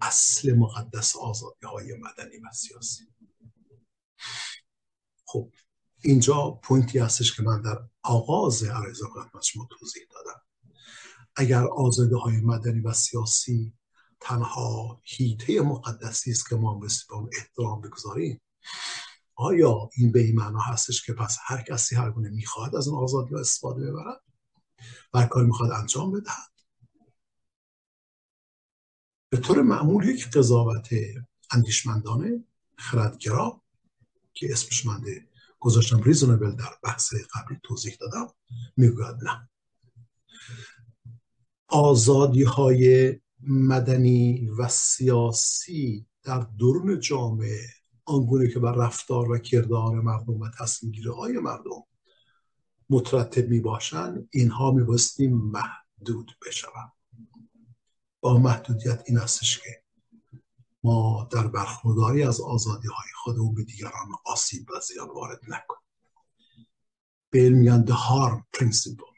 اصل 0.00 0.52
مقدس 0.52 1.16
آزادی 1.16 1.66
های 1.66 1.94
مدنی 1.94 2.38
و 2.38 2.52
سیاسی. 2.52 3.04
خب 5.24 5.52
اینجا 6.02 6.50
پوینتی 6.50 6.98
هستش 6.98 7.36
که 7.36 7.42
من 7.42 7.62
در 7.62 7.78
آغاز 8.02 8.62
عرض 8.62 9.02
خدمت 9.02 9.42
شما 9.42 9.68
توضیح 9.78 10.02
دادم. 10.10 10.40
اگر 11.36 11.66
آزادی 11.66 12.14
های 12.14 12.36
مدنی 12.36 12.80
و 12.80 12.92
سیاسی 12.92 13.74
تنها 14.20 15.00
هیته 15.04 15.60
مقدسی 15.60 16.30
است 16.30 16.48
که 16.48 16.56
ما 16.56 16.74
به 16.78 16.88
اون 17.10 17.30
احترام 17.36 17.80
بگذاریم 17.80 18.40
آیا 19.34 19.90
این 19.96 20.12
به 20.12 20.20
این 20.20 20.36
معنا 20.36 20.60
هستش 20.60 21.06
که 21.06 21.12
پس 21.12 21.36
هر 21.44 21.62
کسی 21.62 21.96
هر 21.96 22.10
گونه 22.10 22.30
می‌خواد 22.30 22.76
از 22.76 22.88
اون 22.88 23.02
آزادی 23.02 23.34
استفاده 23.34 23.90
ببرد 23.90 24.20
و 25.14 25.26
کار 25.26 25.44
می‌خواد 25.44 25.70
انجام 25.70 26.12
بدهد؟ 26.12 26.49
به 29.30 29.36
طور 29.36 29.62
معمول 29.62 30.08
یک 30.08 30.30
قضاوت 30.30 30.88
اندیشمندانه 31.50 32.44
خردگرا 32.76 33.62
که 34.34 34.52
اسمش 34.52 34.86
منده 34.86 35.26
گذاشتم 35.58 36.02
ریزونبل 36.02 36.50
در 36.50 36.70
بحث 36.82 37.14
قبلی 37.14 37.58
توضیح 37.62 37.96
دادم 38.00 38.26
می‌گوید 38.76 39.16
نه. 39.22 39.48
آزادی 41.68 42.42
های 42.42 43.14
مدنی 43.40 44.48
و 44.58 44.68
سیاسی 44.68 46.06
در 46.22 46.46
درون 46.58 47.00
جامعه 47.00 47.60
آنگونه 48.04 48.48
که 48.48 48.58
بر 48.58 48.72
رفتار 48.72 49.30
و 49.30 49.38
کردار 49.38 50.00
مردم 50.00 50.40
و 50.40 50.50
تصمیم 50.58 50.92
های 51.16 51.38
مردم 51.38 51.84
مترتب 52.90 53.48
می 53.48 53.60
باشند 53.60 54.28
اینها 54.32 54.70
می 54.70 55.02
محدود 55.28 56.30
بشوند. 56.46 56.92
با 58.20 58.38
محدودیت 58.38 59.02
این 59.06 59.18
استش 59.18 59.58
که 59.58 59.82
ما 60.84 61.28
در 61.32 61.46
برخورداری 61.46 62.22
از 62.22 62.40
آزادی 62.40 62.88
های 62.88 63.08
خودمون 63.14 63.54
به 63.54 63.64
دیگران 63.64 64.08
آسیب 64.24 64.70
و 64.70 64.80
زیان 64.80 65.08
وارد 65.08 65.40
نکنیم. 65.42 65.82
به 67.30 67.38
علم 67.38 67.58
میگن 67.58 67.84
the 67.86 67.92
harm 67.92 68.58
principle. 68.58 69.10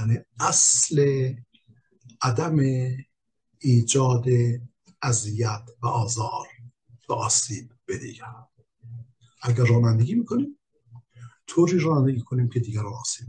یعنی 0.00 0.18
اصل 0.40 1.32
عدم 2.22 2.56
ایجاد 3.58 4.24
اذیت 5.02 5.62
و 5.82 5.86
آزار 5.86 6.46
و 7.08 7.12
آسیب 7.12 7.72
به 7.86 7.98
دیگر 7.98 8.34
اگر 9.42 9.64
رانندگی 9.64 10.14
می‌کنیم 10.14 10.58
طوری 11.46 11.78
رانندگی 11.78 12.20
کنیم 12.20 12.48
که 12.48 12.60
دیگر 12.60 12.86
آسیب 12.86 13.28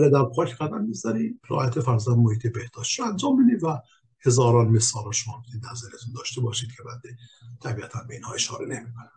نه 0.00 0.02
اگر 0.02 0.08
در 0.08 0.24
پاک 0.24 0.56
قدم 0.56 0.84
می‌ذاریم 0.84 1.40
رعایت 1.50 1.80
فرضاً 1.80 2.14
محیط 2.14 2.46
بهداشت. 2.46 3.00
رو 3.00 3.06
انجام 3.06 3.44
بدیم 3.44 3.58
و 3.62 3.78
هزاران 4.26 4.68
مثال 4.68 5.04
رو 5.04 5.12
شما 5.12 5.38
می‌تونید 5.38 5.66
نظرتون 5.66 6.12
داشته 6.16 6.40
باشید 6.40 6.70
که 6.76 6.82
بنده 6.82 7.16
طبیعتا 7.62 7.98
به 8.08 8.14
اینها 8.14 8.34
اشاره 8.34 8.66
نمی‌کنم. 8.66 9.10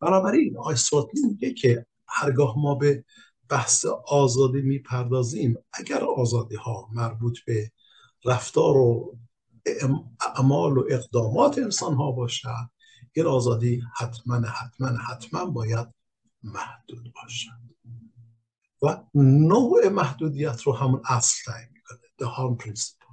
بنابراین 0.00 0.58
آقای 0.58 0.76
سوتلی 0.76 1.20
میگه 1.26 1.54
که 1.54 1.86
هرگاه 2.08 2.58
ما 2.58 2.74
به 2.74 3.04
بحث 3.48 3.86
آزادی 4.08 4.62
می‌پردازیم 4.62 5.56
اگر 5.72 6.04
آزادی 6.04 6.56
ها 6.56 6.88
مربوط 6.92 7.38
به 7.46 7.70
رفتار 8.24 8.76
و 8.76 9.16
اعمال 10.20 10.78
و 10.78 10.84
اقدامات 10.90 11.58
انسان 11.58 11.94
ها 11.94 12.12
باشد 12.12 12.70
این 13.12 13.26
آزادی 13.26 13.82
حتما 13.96 14.36
حتما 14.36 14.88
حتما 14.88 15.44
باید 15.46 15.88
محدود 16.42 17.12
باشد. 17.14 17.73
و 18.82 19.04
نوع 19.14 19.88
محدودیت 19.88 20.62
رو 20.62 20.72
همون 20.72 21.02
اصل 21.08 21.52
تعیین 21.52 21.68
می‌کنه 21.72 21.98
the 22.22 22.36
harm 22.36 22.64
principle. 22.64 23.04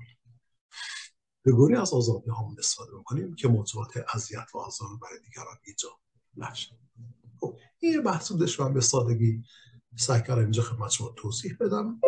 به 1.44 1.52
گونه 1.52 1.82
از 1.82 1.94
آزادی 1.94 2.30
همون 2.30 2.56
استفاده 2.60 2.92
می‌کنیم 2.98 3.36
که 3.36 3.48
موضوعات 3.48 4.06
اذیت 4.16 4.56
و 4.56 4.58
آزار 4.58 4.90
برای 5.02 5.20
دیگران 5.20 5.56
ایجاد 5.66 5.92
نشه. 6.38 6.76
خب 7.40 7.58
این 7.80 8.04
بحث 8.04 8.32
من 8.60 8.74
به 8.74 8.82
سادگی 8.82 9.44
سعی 9.96 10.22
کردم 10.22 10.42
اینجا 10.42 10.64
خدمت 10.64 10.92
شما 10.92 11.10
توضیح 11.10 11.58
بدم 11.60 12.00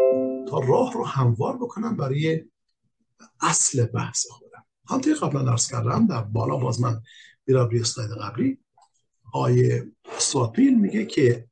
تا 0.49 0.59
راه 0.59 0.93
رو 0.93 1.05
هموار 1.05 1.57
بکنم 1.57 1.97
برای 1.97 2.45
اصل 3.41 3.85
بحث 3.85 4.27
خودم. 4.27 4.65
همطور 4.89 5.13
قبلا 5.13 5.43
درس 5.43 5.71
کردم 5.71 6.07
در 6.07 6.21
بالا 6.21 6.57
باز 6.57 6.81
من 6.81 7.01
میرم 7.47 7.69
روی 7.69 7.81
اسلاید 7.81 8.11
قبلی. 8.11 8.59
آیه 9.33 9.91
سواتمیل 10.17 10.79
میگه 10.79 11.05
که 11.05 11.47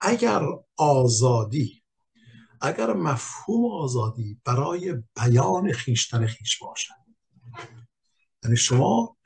اگر 0.00 0.42
آزادی. 0.80 1.82
اگر 2.60 2.92
مفهوم 2.92 3.64
آزادی 3.72 4.40
برای 4.44 4.94
بیان 5.16 5.72
خیشتن 5.72 6.26
خیش 6.26 6.58
باشد. 6.58 6.94
یعنی 8.44 8.56
شما 8.56 9.16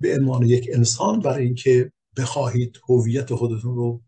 به 0.00 0.18
عنوان 0.18 0.42
یک 0.42 0.70
انسان 0.72 1.20
برای 1.20 1.44
اینکه 1.44 1.92
بخواهید 2.16 2.80
هویت 2.88 3.34
خودتون 3.34 3.74
رو 3.74 4.02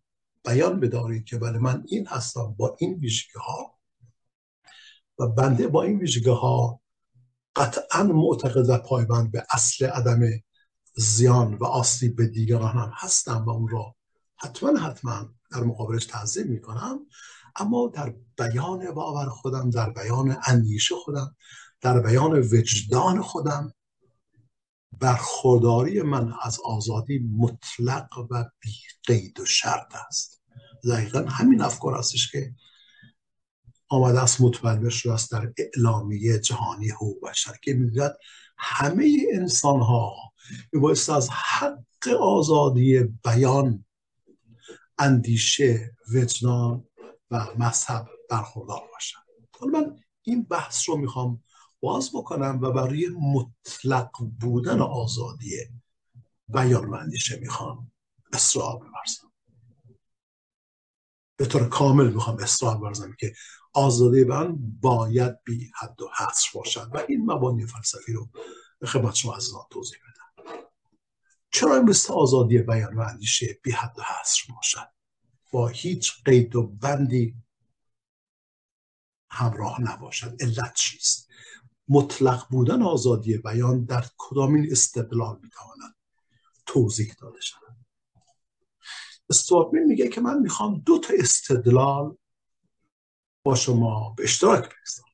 بیان 0.44 0.80
بدارید 0.80 1.24
که 1.24 1.38
بله 1.38 1.58
من 1.58 1.84
این 1.88 2.06
هستم 2.06 2.54
با 2.58 2.76
این 2.80 2.94
ویژگی 2.94 3.38
ها 3.38 3.78
و 5.18 5.26
بنده 5.26 5.68
با 5.68 5.82
این 5.82 5.98
ویژگی 5.98 6.30
ها 6.30 6.80
قطعا 7.56 8.02
معتقد 8.02 8.68
و 8.68 8.78
پایبند 8.78 9.32
به 9.32 9.46
اصل 9.50 9.86
عدم 9.86 10.20
زیان 10.96 11.54
و 11.54 11.64
آسیب 11.64 12.16
به 12.16 12.26
دیگران 12.26 12.76
هم 12.76 12.92
هستم 12.94 13.44
و 13.44 13.50
اون 13.50 13.68
را 13.68 13.94
حتما 14.36 14.78
حتما 14.78 15.35
در 15.56 15.64
مقابلش 15.64 16.06
تعظیم 16.06 16.46
می‌کنم. 16.46 16.98
اما 17.56 17.92
در 17.94 18.14
بیان 18.38 18.90
باور 18.90 19.28
خودم 19.28 19.70
در 19.70 19.90
بیان 19.90 20.36
اندیشه 20.46 20.94
خودم 21.04 21.36
در 21.80 22.00
بیان 22.00 22.32
وجدان 22.32 23.22
خودم 23.22 23.72
برخورداری 25.00 26.02
من 26.02 26.34
از 26.42 26.58
آزادی 26.64 27.18
مطلق 27.18 28.08
و 28.30 28.44
بی 28.60 28.72
قید 29.06 29.40
و 29.40 29.44
شرط 29.44 29.94
است. 30.08 30.42
دقیقا 30.88 31.24
همین 31.28 31.60
افکار 31.60 31.98
هستش 31.98 32.32
که 32.32 32.54
آمده 33.88 34.22
است 34.22 34.40
متبلور 34.40 34.90
شده 34.90 35.12
است 35.12 35.32
در 35.32 35.52
اعلامیه 35.58 36.38
جهانی 36.38 36.88
حقوق 36.88 37.28
بشر 37.30 37.54
که 37.62 37.74
می‌گوید 37.74 38.12
همه 38.58 39.26
انسان 39.32 39.80
ها 39.80 40.14
میبایست 40.72 41.10
از 41.10 41.30
حق 41.30 42.08
آزادی 42.20 43.00
بیان 43.24 43.85
اندیشه 44.98 45.96
وجدان 46.14 46.88
و 47.30 47.46
مذهب 47.58 48.08
برخوردار 48.30 48.88
باشن. 48.92 49.18
حالا 49.60 49.80
من 49.80 49.98
این 50.22 50.42
بحث 50.42 50.88
رو 50.88 50.96
می‌خوام 50.96 51.42
باز 51.80 52.10
بکنم 52.14 52.58
و 52.62 52.70
برای 52.70 53.08
مطلق 53.08 54.10
بودن 54.40 54.80
آزادی 54.80 55.56
بیان 56.48 56.88
و 56.88 56.94
اندیشه 56.94 57.38
می‌خوام 57.40 57.92
اصرار 58.32 58.76
ببرزم. 58.76 59.32
به 61.36 61.46
طور 61.46 61.68
کامل 61.68 62.12
می‌خوام 62.12 62.36
اصرار 62.38 62.78
ببرزم 62.78 63.12
که 63.20 63.34
آزادی 63.72 64.24
بیان 64.24 64.78
باید 64.80 65.44
بی 65.44 65.70
حد 65.80 66.02
و 66.02 66.10
حصر 66.18 66.48
باشد. 66.54 66.90
و 66.92 67.02
این 67.08 67.30
مبانی 67.30 67.66
فلسفی 67.66 68.12
رو 68.12 68.28
به 68.78 68.86
خدمت 68.86 69.14
شما 69.14 69.36
از 69.36 69.50
توضیح 69.70 69.98
بدم. 69.98 70.15
چرا 71.56 71.82
مثل 71.82 72.12
آزادی 72.12 72.58
بیان 72.58 72.94
و 72.94 73.00
اندیشه 73.00 73.60
بی 73.62 73.70
حد 73.70 73.98
و 73.98 74.02
حصر 74.02 74.52
باشد؟ 74.56 74.88
با 75.52 75.68
هیچ 75.68 76.12
قید 76.24 76.56
و 76.56 76.66
بندی 76.66 77.34
همراه 79.30 79.80
نباشد. 79.80 80.36
علت 80.40 80.74
چیست؟ 80.74 81.28
مطلق 81.88 82.48
بودن 82.50 82.82
آزادی 82.82 83.38
بیان 83.38 83.84
در 83.84 84.04
کدامین 84.16 84.68
استدلال 84.70 85.38
می‌تواند 85.42 85.94
توضیح 86.66 87.14
داده 87.20 87.40
شود؟ 87.40 87.76
استوارتمن 89.30 89.84
میگه 89.84 90.08
که 90.08 90.20
من 90.20 90.38
می‌خوام 90.38 90.80
دو 90.86 90.98
تا 90.98 91.14
استدلال 91.18 92.16
با 93.42 93.54
شما 93.54 94.14
به 94.16 94.24
اشتراک 94.24 94.64
بگذارم. 94.64 95.05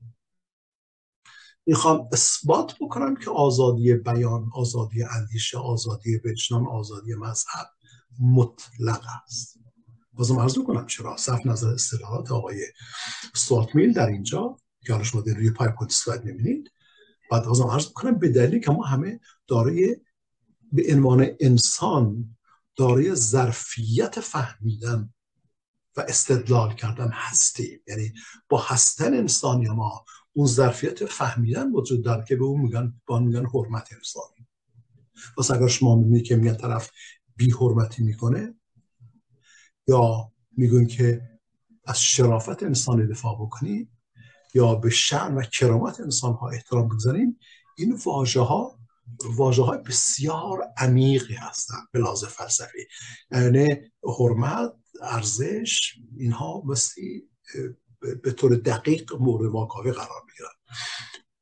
می‌خوام 1.67 2.09
اثبات 2.13 2.75
بکنم 2.81 3.17
که 3.17 3.31
آزادی 3.31 3.95
بیان 3.95 4.51
آزادی 4.55 5.03
اندیشه 5.03 5.59
آزادی 5.59 6.21
وجدان 6.25 6.67
آزادی 6.67 7.15
مذهب 7.15 7.67
مطلق 8.21 9.03
است. 9.27 9.59
بازم 10.13 10.39
عرض 10.39 10.59
کنم 10.59 10.87
چرا؟ 10.87 11.17
صرف 11.17 11.47
نظر 11.47 11.69
اصطلاحات 11.69 12.33
آقای 12.33 12.67
میل 13.75 13.93
در 13.93 14.07
اینجا 14.07 14.57
که 14.87 14.93
حالا 14.93 15.05
شما 15.05 15.21
در 15.21 15.35
روی 15.35 15.51
PowerPoint 15.51 15.93
slide 15.93 16.25
می‌بینید. 16.25 16.73
بعد 17.31 17.45
بازم 17.45 17.67
عرض 17.67 17.87
کنم 17.87 18.19
به 18.19 18.29
دلیلی 18.29 18.61
که 18.61 18.71
ما 18.71 18.85
همه 18.85 19.21
دارای 19.47 19.97
به 20.73 20.85
عنوان 20.93 21.27
انسان 21.41 22.37
دارای 22.77 23.15
ظرفیت 23.15 24.21
فهمیدن 24.21 25.15
و 25.97 26.01
استدلال 26.01 26.75
کردن 26.75 27.11
هستیم. 27.13 27.81
یعنی 27.89 28.13
با 28.49 28.59
هستن 28.59 29.15
انسانی 29.15 29.69
ما 29.69 30.05
اون 30.33 30.47
ظرفیت 30.47 31.07
فهمیدن 31.07 31.73
وجود 31.73 32.05
داره 32.05 32.25
که 32.29 32.37
به 32.37 32.45
اون 32.45 32.61
میگن 32.61 33.01
با 33.07 33.19
میگن 33.19 33.47
حرمت 33.47 33.89
انسانی 33.93 34.47
پس 35.39 35.51
اگر 35.51 35.67
شما 35.67 35.97
می‌بینید 35.97 36.25
که 36.25 36.37
میگن 36.37 36.55
طرف 36.55 36.91
بی 37.37 37.51
حرمتی 37.51 38.03
می‌کنه 38.03 38.55
یا 39.87 40.33
میگن 40.57 40.87
که 40.87 41.23
از 41.85 42.03
شرافت 42.03 42.63
انسان 42.63 43.07
دفاع 43.07 43.35
بکنید 43.35 43.89
یا 44.55 44.75
به 44.75 44.91
شعن 44.91 45.35
و 45.35 45.43
کرامت 45.43 46.01
انسان 46.01 46.33
ها 46.35 46.49
احترام 46.49 46.89
بگذاریم 46.89 47.39
این 47.79 47.99
واژه 48.05 48.41
ها 48.41 48.79
واژه 49.25 49.63
های 49.63 49.79
بسیار 49.79 50.63
عمیقی 50.77 51.35
هستند 51.35 51.89
به 51.93 51.99
لحاظ 51.99 52.25
فلسفی. 52.25 52.87
یعنی 53.31 53.69
حرمت 54.19 54.73
ارزش 55.03 55.95
اینها 56.17 56.63
مثلی 56.67 57.29
به 58.23 58.33
طور 58.33 58.57
دقیق 58.57 59.13
مورد 59.21 59.51
واکاوی 59.51 59.93
قرار 59.93 60.23
می‌گیرن. 60.27 60.79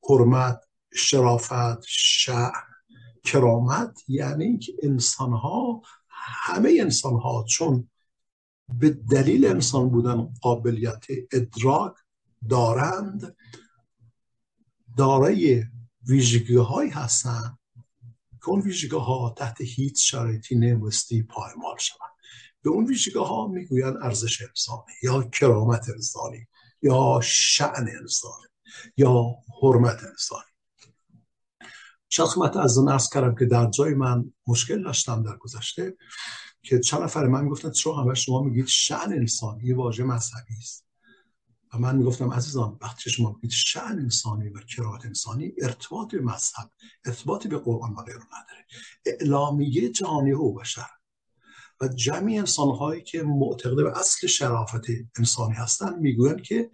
حرمت 0.08 0.60
شرافت 0.94 1.84
شعن 1.86 2.50
کرامت 3.24 4.00
یعنی 4.08 4.58
که 4.58 4.72
انسان 4.82 5.32
ها 5.32 5.82
همه 6.08 6.76
انسان 6.80 7.20
ها 7.20 7.44
چون 7.48 7.90
به 8.78 8.90
دلیل 8.90 9.46
انسان 9.46 9.88
بودن 9.88 10.34
قابلیت 10.42 11.04
ادراک 11.32 11.94
دارند 12.48 13.36
دارای 14.96 15.64
ویژگی 16.06 16.56
هایی 16.56 16.90
هستند 16.90 17.58
که 18.40 18.48
اون 18.48 18.60
ویژگی 18.60 18.96
ها 18.96 19.34
تحت 19.38 19.60
هیچ 19.60 20.10
شرایطی 20.10 20.54
نمیستی 20.54 21.22
پایمال 21.22 21.76
شوند. 21.78 22.09
به 22.62 22.70
اون 22.70 22.86
ویژگی 22.86 23.18
ها 23.18 23.46
می‌گویند 23.46 23.96
ارزش 24.02 24.42
انسانی 24.42 24.92
یا 25.02 25.22
کرامت 25.22 25.88
انسانی 25.88 26.46
یا 26.82 27.20
شعن 27.22 27.88
انسانی 28.00 28.46
یا 28.96 29.24
حرمت 29.62 30.04
انسانی. 30.04 30.50
شاید 32.08 32.56
از 32.56 32.78
اون 32.78 32.88
ارز 32.88 33.08
کردم 33.08 33.34
که 33.34 33.44
در 33.44 33.70
جای 33.70 33.94
من 33.94 34.32
مشکل 34.46 34.82
داشتم 34.82 35.22
در 35.22 35.36
گذشته 35.36 35.96
که 36.62 36.78
چند 36.78 37.02
نفر 37.02 37.26
من 37.26 37.44
می‌گفتن 37.44 37.70
چرا 37.70 37.96
همه 37.96 38.14
شما 38.14 38.42
میگید 38.42 38.66
شعن 38.66 39.12
انسانی 39.12 39.72
واژه 39.72 40.04
مذهبی 40.04 40.54
است. 40.58 40.86
و 41.74 41.78
من 41.78 41.96
می‌گفتم 41.96 42.32
عزیزان 42.32 42.78
وقتی 42.80 43.10
شما 43.10 43.32
میگید 43.32 43.50
شعن 43.50 43.98
انسانی 43.98 44.48
و 44.48 44.60
کرات 44.60 45.06
انسانی 45.06 45.52
ارتباط 45.62 46.10
به 46.10 46.20
مذهب 46.20 46.70
ارتباطی 47.04 47.48
به 47.48 47.58
قرآن 47.58 47.92
و 47.92 48.02
غیره 48.02 48.18
نداره. 48.18 48.66
اعلامیه 49.06 49.88
جهانی 49.88 50.32
او 50.32 50.54
بشر 50.54 50.88
و 51.80 51.88
جمعی 51.88 52.38
انسان 52.38 52.68
هایی 52.68 53.02
که 53.02 53.22
معتقد 53.22 53.76
به 53.76 53.98
اصل 53.98 54.26
شرافت 54.26 54.84
انسانی 55.18 55.54
هستند 55.54 56.00
می‌گویند 56.00 56.42
که 56.42 56.70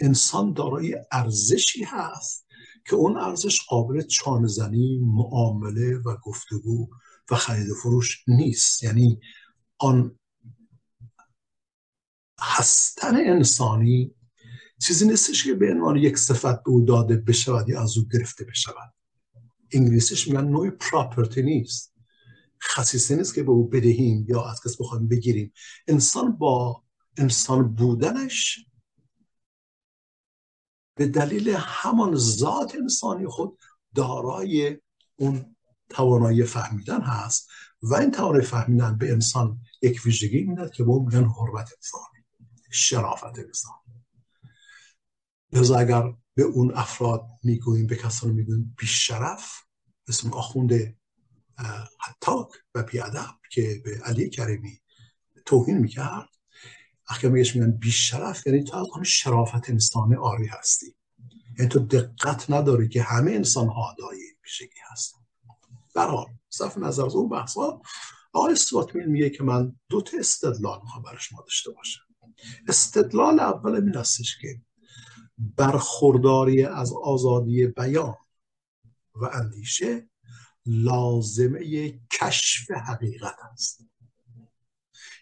انسان 0.00 0.52
دارای 0.52 0.96
ارزشی 1.12 1.84
هست 1.84 2.46
که 2.84 2.96
اون 2.96 3.16
ارزش 3.16 3.60
قابل 3.68 4.02
چانزنی 4.02 4.98
معامله 5.02 5.96
و 5.96 6.16
گفتگو 6.22 6.88
و 7.30 7.34
خرید 7.34 7.70
و 7.70 7.74
فروش 7.74 8.24
نیست. 8.28 8.82
یعنی 8.82 9.20
آن 9.78 10.18
هستن 12.40 13.16
انسانی 13.16 14.14
چیزی 14.82 15.08
نیستش 15.08 15.44
که 15.44 15.54
به 15.54 15.72
عنوان 15.72 15.96
یک 15.96 16.18
صفت 16.18 16.62
به 16.62 16.70
او 16.70 16.80
داده 16.80 17.16
بشود 17.16 17.68
یا 17.68 17.82
از 17.82 17.98
او 17.98 18.04
گرفته 18.12 18.44
بشود. 18.44 18.94
انگلیسیش 19.72 20.28
میگن 20.28 20.44
نوع 20.44 20.70
پراپرتی 20.70 21.42
نیست. 21.42 21.95
خصیصه 22.62 23.16
نیست 23.16 23.34
که 23.34 23.42
به 23.42 23.50
او 23.50 23.68
بدهیم 23.68 24.26
یا 24.28 24.44
از 24.44 24.60
کس 24.64 24.80
بخوایم 24.80 25.08
بگیریم. 25.08 25.52
انسان 25.88 26.36
با 26.36 26.82
انسان 27.16 27.74
بودنش 27.74 28.66
به 30.96 31.06
دلیل 31.06 31.48
همان 31.58 32.14
ذات 32.14 32.74
انسانی 32.74 33.26
خود 33.26 33.58
دارای 33.94 34.78
اون 35.16 35.56
توانایی 35.88 36.44
فهمیدن 36.44 37.00
هست 37.00 37.48
و 37.82 37.94
این 37.94 38.10
توانایی 38.10 38.46
فهمیدن 38.46 38.98
به 38.98 39.12
انسان 39.12 39.60
یک 39.82 40.06
ویژگی 40.06 40.42
می‌داد 40.42 40.72
که 40.72 40.84
به 40.84 40.90
اون 40.90 41.04
میگن 41.04 41.24
حرمت 41.24 41.70
انسانی 41.76 42.24
شرافت 42.70 43.38
انسان. 43.38 43.74
لذا 45.52 45.78
اگر 45.78 46.14
به 46.34 46.42
اون 46.42 46.74
افراد 46.74 47.26
می‌گوییم 47.42 47.86
به 47.86 47.96
کسان 47.96 48.30
می‌گوییم 48.30 48.74
بیشرف 48.78 49.62
مثل 50.08 50.28
آخوند 50.28 50.96
حتاک 52.00 52.48
و 52.74 52.82
بیادب 52.82 53.34
که 53.50 53.80
به 53.84 54.00
علی 54.04 54.30
کریمی 54.30 54.80
توهین 55.46 55.78
می‌کرد. 55.78 56.28
اگر 57.08 57.28
میگش 57.28 57.56
میگن 57.56 57.70
بیشرف 57.70 58.46
یعنی 58.46 58.64
تو 58.64 58.76
از 58.76 58.86
شرافت 59.04 59.70
انسان 59.70 60.16
آری 60.16 60.46
هستی. 60.46 60.96
یعنی 61.58 61.68
تو 61.68 61.78
دقت 61.78 62.50
نداری 62.50 62.88
که 62.88 63.02
همه 63.02 63.32
انسان 63.32 63.68
ها 63.68 63.94
داری 63.98 64.36
بیشگی 64.42 64.80
هستن. 64.90 65.18
برحال 65.94 66.26
صرف 66.48 66.78
نظر 66.78 67.04
از 67.06 67.14
اون 67.14 67.28
بحثا 67.28 67.80
آقای 68.32 68.52
استواتمیل 68.52 69.06
میگه 69.06 69.30
که 69.30 69.42
من 69.42 69.76
دو 69.88 70.00
تا 70.00 70.18
استدلال 70.18 70.80
می‌خوام 70.82 71.02
برش 71.02 71.32
ما 71.32 71.40
داشته 71.40 71.70
باشم. 71.70 72.00
استدلال 72.68 73.40
اول 73.40 73.74
این 73.74 73.94
هستش 73.94 74.38
که 74.40 74.60
برخورداری 75.38 76.64
از 76.64 76.92
آزادی 76.92 77.66
بیان 77.66 78.14
و 79.14 79.24
اندیشه 79.32 80.08
لازمه 80.66 81.90
کشف 82.12 82.70
حقیقت 82.70 83.36
است. 83.52 83.80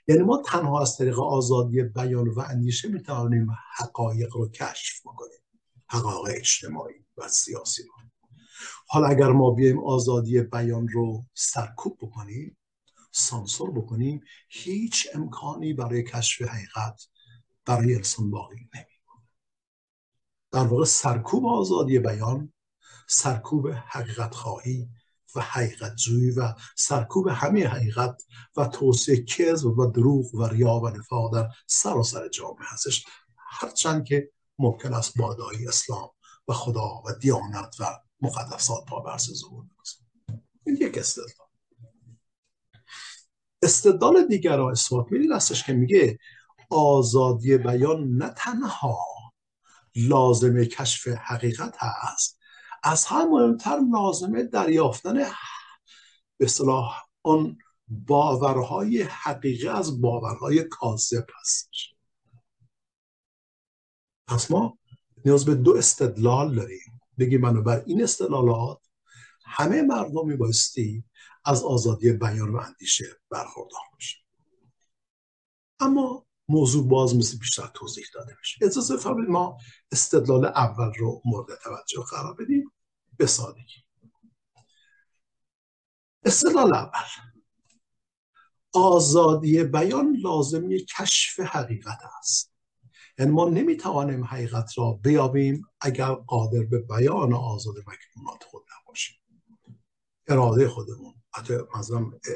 یعنی 0.08 0.22
ما 0.22 0.42
تنها 0.46 0.82
از 0.82 0.96
طریق 0.96 1.20
آزادی 1.20 1.82
بیان 1.82 2.28
و 2.28 2.40
اندیشه 2.40 2.88
می‌توانیم 2.88 3.46
حقایق 3.76 4.36
رو 4.36 4.48
کشف 4.48 5.00
بکنیم. 5.00 5.38
حقایق 5.86 6.36
اجتماعی 6.36 7.04
و 7.16 7.28
سیاسی 7.28 7.82
رو. 7.82 8.04
حالا 8.88 9.06
اگر 9.06 9.28
ما 9.28 9.50
بیایم 9.50 9.84
آزادی 9.84 10.40
بیان 10.40 10.88
رو 10.88 11.24
سرکوب 11.34 11.98
بکنیم 12.00 12.56
سانسور 13.12 13.70
بکنیم 13.70 14.24
هیچ 14.48 15.08
امکانی 15.14 15.72
برای 15.72 16.02
کشف 16.02 16.42
حقیقت 16.42 17.08
برای 17.64 17.94
انسان 17.94 18.30
باقی 18.30 18.56
نمی 18.56 18.84
در 20.50 20.66
واقع 20.66 20.84
سرکوب 20.84 21.46
آزادی 21.46 21.98
بیان 21.98 22.52
سرکوب 23.08 23.68
حقیقت 23.68 24.34
خواهی 24.34 24.88
و 25.34 25.40
حقیقت 25.40 25.96
جویی 25.96 26.30
و 26.30 26.54
سرکوب 26.76 27.28
همه 27.28 27.68
حقیقت 27.68 28.22
و 28.56 28.66
توسعه 28.66 29.24
کذب 29.24 29.78
و 29.78 29.86
دروغ 29.86 30.34
و 30.34 30.46
ریا 30.46 30.74
و 30.74 30.88
نفاق 30.88 31.34
در 31.34 31.48
سراسر 31.66 32.28
جامعه 32.28 32.66
هستش. 32.72 33.04
هرچند 33.36 34.04
که 34.04 34.30
ممکن 34.58 34.94
است 34.94 35.18
بادایی 35.18 35.68
اسلام 35.68 36.10
و 36.48 36.52
خدا 36.52 37.02
و 37.06 37.12
دیانت 37.20 37.76
و 37.80 37.84
مقدسات 38.20 38.84
پا 38.88 39.00
برس 39.00 39.30
ظهور 39.30 39.64
این 40.66 40.76
یک 40.80 40.98
استدلال. 40.98 41.48
استدلال 43.62 44.26
دیگر 44.28 44.56
را 44.56 44.70
اثبات 44.70 45.06
میدین 45.10 45.32
هستش 45.32 45.64
که 45.64 45.72
میگه 45.72 46.18
آزادی 46.70 47.58
بیان 47.58 48.08
نه 48.08 48.30
تنها 48.36 48.98
لازمه 49.96 50.66
کشف 50.66 51.08
حقیقت 51.08 51.76
هست 51.78 52.33
از 52.84 53.06
هم 53.06 53.28
مهمتر 53.28 53.80
لازمه 53.92 54.42
دریافتن 54.42 55.14
به 56.36 56.46
صلاح 56.46 57.02
آن 57.22 57.58
باورهای 57.88 59.02
حقیقی 59.02 59.68
از 59.68 60.00
باورهای 60.00 60.64
کاذب 60.64 61.26
هستش. 61.40 61.94
پس 64.28 64.50
ما 64.50 64.78
نیاز 65.24 65.44
به 65.44 65.54
دو 65.54 65.76
استدلال 65.76 66.54
داریم. 66.54 67.00
بگیم 67.18 67.62
بر 67.62 67.82
این 67.86 68.02
استدلالات 68.02 68.80
همه 69.44 69.82
مردم 69.82 70.26
میبایستی 70.26 71.04
از 71.44 71.62
آزادی 71.62 72.12
بیان 72.12 72.52
و 72.52 72.56
اندیشه 72.56 73.04
برخوردار 73.30 73.80
باشه 73.92 74.18
اما 75.80 76.26
موضوع 76.48 76.88
باز 76.88 77.16
مثل 77.16 77.38
بیشتر 77.38 77.70
توضیح 77.74 78.04
داده 78.14 78.36
میشه. 78.38 78.66
اجازه 78.66 78.96
فرمایید 78.96 79.30
ما 79.30 79.58
استدلال 79.92 80.44
اول 80.44 80.92
رو 80.98 81.22
مورد 81.24 81.58
توجه 81.64 82.02
قرار 82.10 82.34
بدیم. 82.34 82.72
به 83.16 83.26
سادگی 83.26 83.84
استدلال 86.24 86.74
اول. 86.74 86.90
آزادی 88.72 89.64
بیان 89.64 90.16
لازمی 90.16 90.84
کشف 90.98 91.40
حقیقت 91.40 91.98
است. 92.18 92.54
یعنی 93.18 93.30
ما 93.32 93.48
نمی‌توانیم 93.48 94.24
حقیقت 94.24 94.78
را 94.78 94.92
بیابیم 94.92 95.66
اگر 95.80 96.14
قادر 96.14 96.62
به 96.62 96.78
بیان 96.78 97.34
آزاد 97.34 97.74
مکنونات 97.78 98.44
خود 98.44 98.62
نباشیم. 98.82 99.16
اراده 100.28 100.68
خودمون 100.68 101.14
حتی 101.34 101.54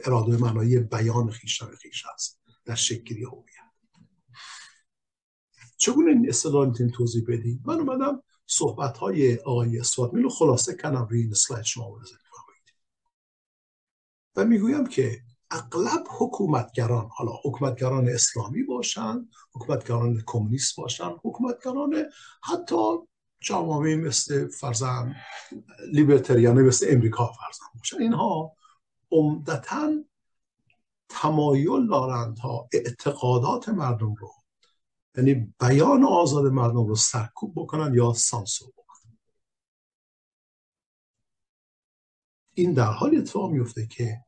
اراده 0.05 0.37
معنای 0.37 0.79
بیان 0.79 1.31
خیشتن 1.31 1.75
خیش 1.83 2.05
است 2.15 2.41
در 2.65 2.75
شکلی 2.75 3.25
هویت. 3.25 3.58
چگونه 5.79 6.11
این 6.11 6.29
اصطلاح 6.29 6.67
می‌تونیم 6.67 6.93
توضیح 6.93 7.25
بدیم؟ 7.29 7.63
من 7.67 7.81
اومدم 7.81 8.23
صحبت 8.47 8.99
های 8.99 9.37
آقای 9.37 9.79
اسوات 9.79 10.15
رو 10.15 10.29
خلاصه 10.29 10.75
کنم 10.75 11.07
روی 11.11 11.21
این 11.21 11.35
سلاید 11.35 11.65
شما 11.65 11.91
بزنید 11.91 12.29
و 14.37 14.45
می‌گویم 14.45 14.87
که 14.87 15.21
اغلب 15.51 16.07
حکومتگران 16.19 17.09
حالا 17.13 17.33
حکومتگران 17.45 18.09
اسلامی 18.09 18.63
باشن 18.63 19.29
حکومتگران 19.55 20.23
کمونیست 20.27 20.77
باشن 20.77 21.11
حکومتگران 21.25 22.05
حتی 22.43 22.77
جامعه 23.41 23.97
مثل 23.97 24.49
فرزن 24.49 25.17
لیبرتریانه 25.93 26.63
مثل 26.63 26.87
امریکا 26.91 27.27
فرزن 27.27 27.67
باشن. 27.79 27.99
اینها 27.99 28.53
عمدتا 29.11 29.93
تمایل 31.09 31.87
دارند 31.87 32.37
تا 32.37 32.69
اعتقادات 32.73 33.69
مردم 33.69 34.15
رو 34.15 34.31
یعنی 35.17 35.55
بیان 35.61 36.05
آزاد 36.05 36.45
مردم 36.45 36.87
رو 36.87 36.97
سرکوب 36.97 37.53
بکنن 37.57 37.95
یا 37.95 38.13
سانسور 38.13 38.71
بکنن. 38.71 39.19
این 42.55 42.73
در 42.73 42.93
حال 42.93 43.17
اتفاق 43.17 43.51
میفته 43.51 43.87
که 43.87 44.25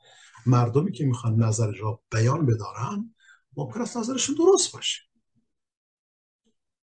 مردمی 0.47 0.93
که 0.93 1.07
می‌خوان 1.07 1.43
نظر 1.43 1.73
را 1.73 2.03
بیان 2.11 2.47
بدارن 2.47 3.15
ممکن 3.57 3.81
است 3.81 3.97
نظرشون 3.97 4.35
درست 4.35 4.73
باشه. 4.73 5.03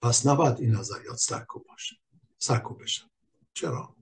پس 0.02 0.26
نباید 0.26 0.60
این 0.60 0.76
نظریات 0.76 1.18
سرکوب 1.18 1.66
باشه 1.68 1.95
سرکوب 2.38 2.82
بشن 2.82 3.10
چرا؟ 3.54 3.95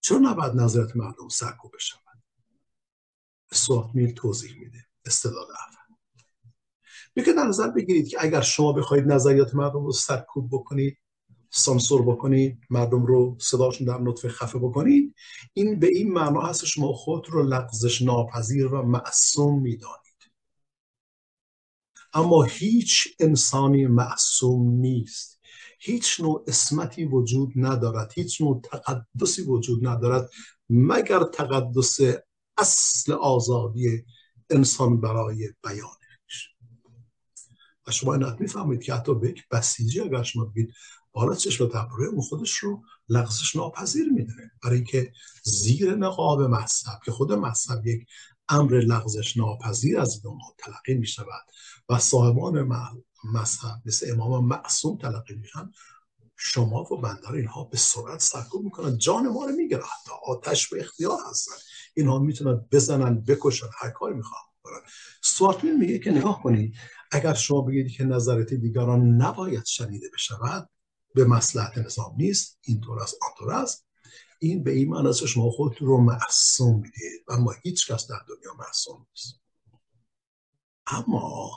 چرا 0.00 0.18
نباید 0.18 0.52
نظرات 0.52 0.96
مردم 0.96 1.28
سرکوب 1.28 1.74
بشن 1.74 1.96
سوات 3.52 3.94
میل 3.94 4.14
توضیح 4.14 4.60
میده. 4.60 4.86
استدلال 5.04 5.46
میگه 7.16 7.32
در 7.32 7.44
نظر 7.44 7.70
بگیرید 7.70 8.08
که 8.08 8.16
اگر 8.20 8.40
شما 8.40 8.72
بخواید 8.72 9.06
نظریات 9.06 9.54
مردم 9.54 9.84
رو 9.84 9.92
سرکوب 9.92 10.48
بکنید 10.52 10.98
سانسور 11.50 12.02
بکنید 12.02 12.58
مردم 12.70 13.06
رو 13.06 13.36
صداشون 13.40 13.86
در 13.86 13.98
نطفه 14.00 14.28
خفه 14.28 14.58
بکنید 14.58 15.14
این 15.54 15.78
به 15.78 15.86
این 15.86 16.12
معنا 16.12 16.40
هست 16.40 16.64
شما 16.64 16.92
خود 16.92 17.30
رو 17.30 17.42
لغزش 17.42 18.02
ناپذیر 18.02 18.66
و 18.66 18.82
معصوم 18.82 19.62
می‌دانید. 19.62 20.00
اما 22.12 22.42
هیچ 22.42 23.08
انسانی 23.20 23.86
معصوم 23.86 24.70
نیست. 24.70 25.40
هیچ 25.80 26.20
نوع 26.20 26.44
اسمتی 26.46 27.04
وجود 27.04 27.52
ندارد 27.56 28.12
هیچ 28.14 28.40
نوع 28.40 28.60
تقدسی 28.60 29.42
وجود 29.42 29.86
ندارد 29.86 30.30
مگر 30.70 31.24
تقدس 31.24 31.98
اصل 32.58 33.12
آزادی 33.12 34.04
انسان 34.50 35.00
برای 35.00 35.48
بیانش 35.64 35.99
و 37.90 37.92
شما 37.92 38.14
این 38.14 38.36
می‌فهمید 38.40 38.82
که 38.82 38.94
حتی 38.94 39.14
به 39.14 39.30
یک 39.30 39.48
بسیجی 39.50 40.00
اگر 40.00 40.22
شما 40.22 40.44
بگید 40.44 40.72
بالا 41.12 41.34
چشم 41.34 41.68
تبروه 41.68 42.06
اون 42.06 42.20
خودش 42.20 42.50
رو 42.50 42.82
لغزش 43.08 43.56
ناپذیر 43.56 44.08
می‌دونه 44.08 44.50
برای 44.62 44.76
اینکه 44.76 45.12
زیر 45.42 45.94
نقاب 45.94 46.42
مذهب 46.42 47.00
که 47.04 47.12
خود 47.12 47.32
مذهب 47.32 47.86
یک 47.86 48.06
امر 48.48 48.72
لغزش 48.72 49.36
ناپذیر 49.36 50.00
از 50.00 50.24
این 50.24 50.38
تلقی 50.58 50.94
می 50.94 51.06
شود 51.06 51.42
و 51.88 51.98
صاحبان 51.98 52.62
مذهب 53.24 53.82
مثل 53.84 54.12
امام 54.12 54.46
معصوم 54.46 54.98
تلقی 54.98 55.34
میشن 55.34 55.72
شما 56.36 56.92
و 56.92 57.00
بندر 57.00 57.32
اینها 57.32 57.64
به 57.64 57.76
سرعت 57.76 58.20
سرکوب 58.20 58.64
می‌کنن. 58.64 58.98
جان 58.98 59.28
ما 59.28 59.44
رو 59.44 59.52
می‌گیرن 59.52 59.82
حتی 59.82 60.12
آتش 60.26 60.68
به 60.68 60.80
اختیار 60.80 61.18
هستن. 61.30 61.54
اینها 61.96 62.18
می‌تونن 62.18 62.66
بزنن 62.72 63.20
بکشن. 63.20 63.66
هر 63.78 63.90
کاری 63.90 64.14
می‌خوان 64.14 64.42
کنن 64.62 64.80
سوارتمین 65.22 65.76
میگه 65.76 65.98
که 65.98 66.10
نگاه 66.10 66.42
کنید 66.42 66.74
اگر 67.10 67.34
شما 67.34 67.60
بگید 67.60 67.90
که 67.90 68.04
نظرت 68.04 68.54
دیگران 68.54 69.16
نباید 69.16 69.64
شنیده 69.64 70.06
بشود 70.14 70.70
به 71.14 71.24
مسلحت 71.24 71.78
نظام 71.78 72.14
نیست 72.16 72.58
اینطور 72.62 73.02
است 73.02 73.16
آنطور 73.30 73.52
است. 73.54 73.86
این 74.38 74.62
به 74.62 74.70
این 74.70 74.88
معنی 74.88 75.08
است 75.08 75.26
شما 75.26 75.50
خودتون 75.50 75.88
رو 75.88 76.00
معصوم 76.00 76.76
می‌دید 76.76 77.24
و 77.28 77.36
ما 77.36 77.54
هیچ 77.62 77.90
کس 77.90 78.06
در 78.08 78.20
دنیا 78.28 78.54
معصوم 78.58 79.06
نیست 79.10 79.40
اما 80.86 81.50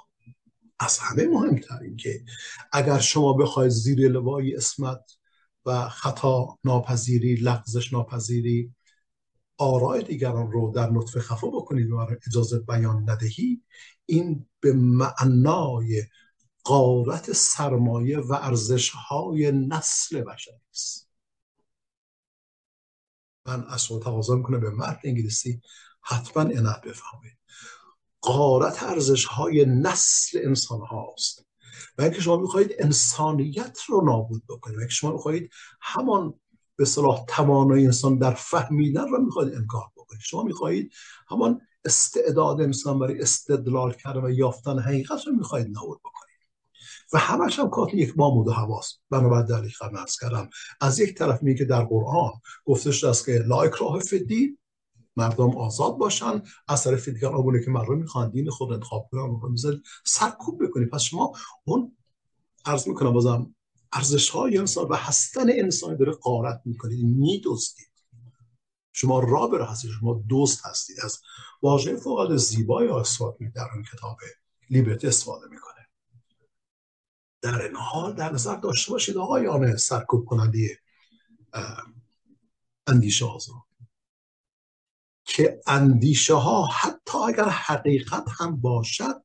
از 0.80 0.98
همه 0.98 1.28
مهمتر 1.28 1.80
این 1.82 1.96
که 1.96 2.26
اگر 2.72 3.00
شما 3.00 3.34
بخواید 3.34 3.72
زیر 3.72 4.08
لوای 4.12 4.56
اسمت 4.56 5.02
و 5.66 5.90
خطا 5.90 6.58
ناپذیری 6.64 7.36
لغزش 7.36 7.94
ناپذیری 7.94 8.76
آرای 9.58 10.04
دیگران 10.04 10.52
رو 10.52 10.72
در 10.76 10.90
نطفه 10.90 11.20
خفا 11.20 11.48
بکنید 11.48 11.92
و 11.92 12.08
اجازه 12.28 12.60
بیان 12.60 13.10
ندهی 13.10 13.62
این 14.06 14.50
به 14.60 14.74
معنای 14.74 16.04
قارت 16.64 17.32
سرمایه 17.32 18.20
و 18.20 18.34
ارزش 18.34 18.90
های 18.90 19.52
نسل 19.52 20.22
بشری 20.22 20.62
است. 20.72 21.10
من 23.46 23.64
از 23.64 23.86
شما 23.86 24.00
تقاضا 24.00 24.36
می‌کنم 24.36 24.60
به 24.60 24.70
مرد 24.70 25.00
انگلیسی 25.04 25.62
حتما 26.02 26.44
عنایت 26.44 26.82
بفهمید. 26.82 27.38
قارت 28.22 28.84
ارزش 28.84 29.26
های 29.26 29.66
نسل 29.66 30.40
انسان 30.44 30.82
هاست 30.82 31.46
و 31.98 32.02
اینکه 32.02 32.22
شما 32.22 32.38
می‌خواهید 32.38 32.72
انسانیت 32.80 33.80
رو 33.90 34.06
نابود 34.06 34.44
بکنید 34.50 34.78
و 34.78 34.80
اینکه 34.80 34.94
شما 34.94 35.12
می‌خواهید 35.12 35.52
همان 35.82 36.40
به 36.76 36.86
صلاح 36.86 37.26
توانای 37.28 37.86
انسان 37.86 38.18
در 38.18 38.34
فهمیدن 38.34 39.10
رو 39.10 39.22
می‌خواهید 39.22 39.56
انکار 39.56 39.84
بکنید. 39.96 40.22
شما 40.22 40.44
می‌خواهید 40.44 40.92
همان 41.30 41.62
استعداد 41.86 42.62
انسان 42.62 43.00
برای 43.00 43.22
استدلال 43.22 43.94
کردن 43.94 44.26
و 44.26 44.30
یافتن 44.30 44.80
حقیقت 44.80 45.28
رو 45.28 45.34
می‌خواهید 45.34 45.68
نابود 45.68 46.00
بکنید. 46.00 46.34
و 47.14 47.18
همش 47.18 47.60
هم 47.60 47.70
کات 47.70 47.94
یک 47.94 48.14
مامود 48.18 48.48
و 48.48 48.52
حواس 48.52 48.94
بنابراین 49.10 49.46
در 49.46 49.68
خدمت 49.68 50.12
کردم 50.22 50.50
از 50.82 51.00
یک 51.00 51.16
طرف 51.16 51.44
میگه 51.44 51.66
در 51.66 51.84
قرآن 51.84 52.32
گفته 52.66 52.92
شده 52.92 53.10
است 53.10 53.26
که 53.26 53.32
لا 53.32 53.62
اکراه 53.62 54.00
فی 54.00 54.58
مردم 55.16 55.58
آزاد 55.58 55.98
باشن. 55.98 56.42
از 56.68 56.84
طرف 56.84 57.08
دیگر 57.08 57.28
آگونه 57.28 57.66
که 57.66 57.72
مردم 57.72 57.98
می‌خوان 57.98 58.30
دین 58.30 58.50
خود 58.50 58.72
انتخاب 58.72 59.08
کنن 59.12 59.22
و 59.22 59.40
سرکوب 60.06 60.64
بکنید 60.66 60.90
پس 60.90 61.02
شما 61.02 61.32
اون 61.64 61.98
عرض 62.66 62.88
می‌کنم 62.88 63.14
بازم 63.14 63.56
ارزش 63.94 64.30
های 64.30 64.58
انسان 64.58 64.88
و 64.88 64.96
هستن 64.96 65.50
انسان 65.50 65.98
داره 65.98 66.12
قارت 66.12 66.62
می‌کنید 66.66 67.06
میدوستید 67.06 67.94
شما 68.92 69.20
را 69.20 69.48
بره 69.48 69.66
هستید. 69.66 69.92
شما 70.00 70.24
دوست 70.28 70.66
هستید. 70.66 70.98
از 71.04 71.22
واژه 71.62 71.96
فوق 71.96 72.36
زیبای 72.36 72.88
آسوات 72.88 73.38
در 73.56 73.68
اون 73.74 73.84
کتاب 73.84 74.18
لیبرتی 74.70 75.08
استفاده 75.08 75.48
می‌کنه. 75.50 75.88
در 77.42 77.62
این 77.62 77.76
حال 77.76 78.14
در 78.14 78.34
نظر 78.34 78.56
داشته 78.56 78.92
باشید 78.92 79.18
آقایان 79.18 79.78
سرکوب 79.78 80.26
کننده 80.26 80.80
اندیشه 82.88 83.26
آزاد 83.26 83.56
که 85.26 85.62
اندیشه 85.68 86.34
ها 86.34 86.66
حتی 86.66 87.18
اگر 87.18 87.50
حقیقت 87.50 88.26
هم 88.40 88.62
باشد 88.62 89.24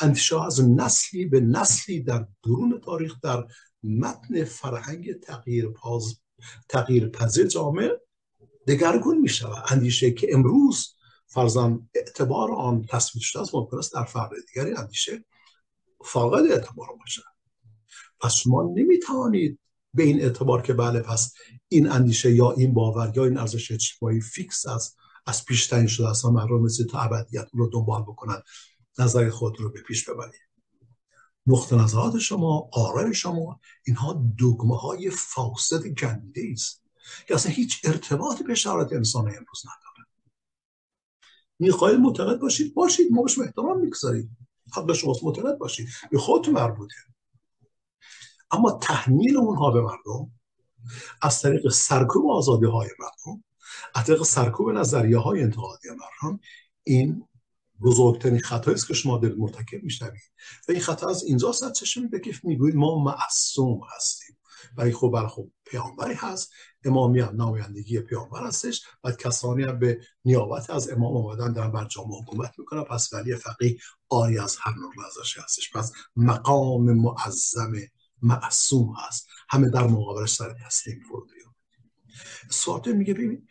اندیشه 0.00 0.44
از 0.44 0.70
نسلی 0.70 1.26
به 1.26 1.40
نسلی 1.40 2.02
در 2.02 2.26
درون 2.42 2.80
تاریخ 2.84 3.20
در 3.20 3.46
متن 3.82 4.44
فرهنگ 4.44 5.12
تغییر 5.12 5.68
پاز 5.68 6.20
تغییر 6.68 7.08
پذیر 7.08 7.46
جامعه 7.46 8.00
دگرگون 8.68 9.18
می 9.18 9.28
شود 9.28 9.64
اندیشه 9.68 10.10
که 10.10 10.28
امروز 10.32 10.94
فرزن 11.26 11.88
اعتبار 11.94 12.52
آن 12.52 12.84
تصویر 12.88 13.24
شده 13.24 13.42
است 13.42 13.54
ممکن 13.54 13.78
است 13.78 13.94
در 13.94 14.04
فرد 14.04 14.30
دیگری 14.54 14.74
اندیشه 14.74 15.24
فاقد 16.04 16.50
اعتبار 16.50 16.88
باشد. 16.98 17.22
پس 18.20 18.34
شما 18.34 18.62
نمی 18.76 18.98
توانید 18.98 19.60
به 19.94 20.02
این 20.02 20.20
اعتبار 20.20 20.62
که 20.62 20.72
بله 20.72 21.00
پس 21.00 21.32
این 21.68 21.90
اندیشه 21.90 22.34
یا 22.34 22.50
این 22.50 22.74
باور 22.74 23.12
یا 23.16 23.24
این 23.24 23.38
ارزش 23.38 23.72
اجتماعی 23.72 24.20
فیکس 24.20 24.66
است 24.66 24.96
از 25.26 25.44
پیش 25.44 25.66
تعیین 25.66 25.86
شده 25.86 26.08
اصلا 26.08 26.30
مردم 26.30 26.60
مثل 26.60 26.86
تا 26.86 26.98
ابدیت 27.00 27.48
رو 27.52 27.70
دنبال 27.70 28.02
بکنن 28.02 28.42
نظر 28.98 29.30
خود 29.30 29.60
رو 29.60 29.72
به 29.72 29.82
پیش 29.82 30.08
ببرید. 30.08 30.49
نقطه 31.46 31.76
نظرات 31.76 32.18
شما 32.18 32.70
آرای 32.72 33.14
شما 33.14 33.60
اینها 33.86 34.24
دگمه 34.38 34.76
های 34.76 35.10
فاسد 35.10 35.86
گنده 35.86 36.42
است 36.52 36.84
که 37.26 37.34
اصلا 37.34 37.52
هیچ 37.52 37.80
ارتباطی 37.84 38.44
به 38.44 38.54
شرایط 38.54 38.92
انسان 38.92 39.22
امروز 39.22 39.62
نداره. 39.64 40.08
می‌خواهید 41.58 41.98
معتقد 41.98 42.38
باشید؟ 42.38 42.74
باشید. 42.74 43.12
ما 43.12 43.22
بهش 43.22 43.38
احترام 43.38 43.80
می‌گذارید 43.80 44.30
حق 44.72 44.92
شماست. 44.92 45.24
معتقد 45.24 45.58
باشید. 45.58 45.88
به 46.10 46.18
خودتون 46.18 46.54
مربوطه. 46.54 46.94
اما 48.50 48.70
تحمیل 48.70 49.36
اونها 49.36 49.70
به 49.70 49.80
مردم 49.80 50.30
از 51.22 51.42
طریق 51.42 51.68
سرکوب 51.68 52.30
آزادی 52.30 52.66
های 52.66 52.88
مردم 52.98 53.44
از 53.94 54.04
طریق 54.04 54.22
سرکوب 54.22 54.70
نظریه 54.70 55.18
های 55.18 55.42
انتقادی 55.42 55.88
مردم 55.88 56.40
این 56.82 57.28
بزرگترین 57.82 58.40
خطایی 58.40 58.74
است 58.74 58.88
که 58.88 58.94
شما 58.94 59.18
در 59.18 59.34
مرتکب 59.38 59.82
میشنوید 59.82 60.22
و 60.68 60.72
این 60.72 60.80
خطا 60.80 61.08
از 61.10 61.22
اینجا 61.22 61.52
سرچشمه 61.52 62.04
میده 62.04 62.20
که 62.20 62.32
می‌گوید 62.42 62.74
ما 62.74 63.04
معصوم 63.04 63.80
هستیم. 63.96 64.36
و 64.76 64.90
خب 64.90 65.10
بر 65.14 65.26
خب 65.26 65.48
پیامبری 65.64 66.14
هست. 66.14 66.52
امامی 66.84 67.20
هم 67.20 67.42
نمایندگی 67.42 68.00
پیامبر 68.00 68.46
هستش 68.46 68.82
و 69.04 69.12
کسانی 69.12 69.62
هم 69.62 69.78
به 69.78 70.00
نیابت 70.24 70.70
از 70.70 70.90
امام 70.90 71.16
آمدن 71.16 71.52
در 71.52 71.68
بر 71.68 71.84
جامعه 71.84 72.18
حکومت 72.22 72.52
می‌کنن. 72.58 72.84
پس 72.84 73.12
ولی 73.12 73.36
فقیه 73.36 73.76
آری 74.08 74.38
از 74.38 74.56
هر 74.60 74.74
نوع 74.74 74.92
هستش. 75.44 75.72
پس 75.72 75.92
مقام 76.16 76.92
معظم 76.92 77.72
معصوم 78.22 78.94
هست. 79.06 79.26
همه 79.48 79.70
در 79.70 79.86
مقابلش 79.86 80.34
سر 80.34 80.54
تسلیم 80.66 81.00
فرود 81.08 81.30
سواتر 82.50 82.92
میگه 82.92 83.14
ببین 83.14 83.48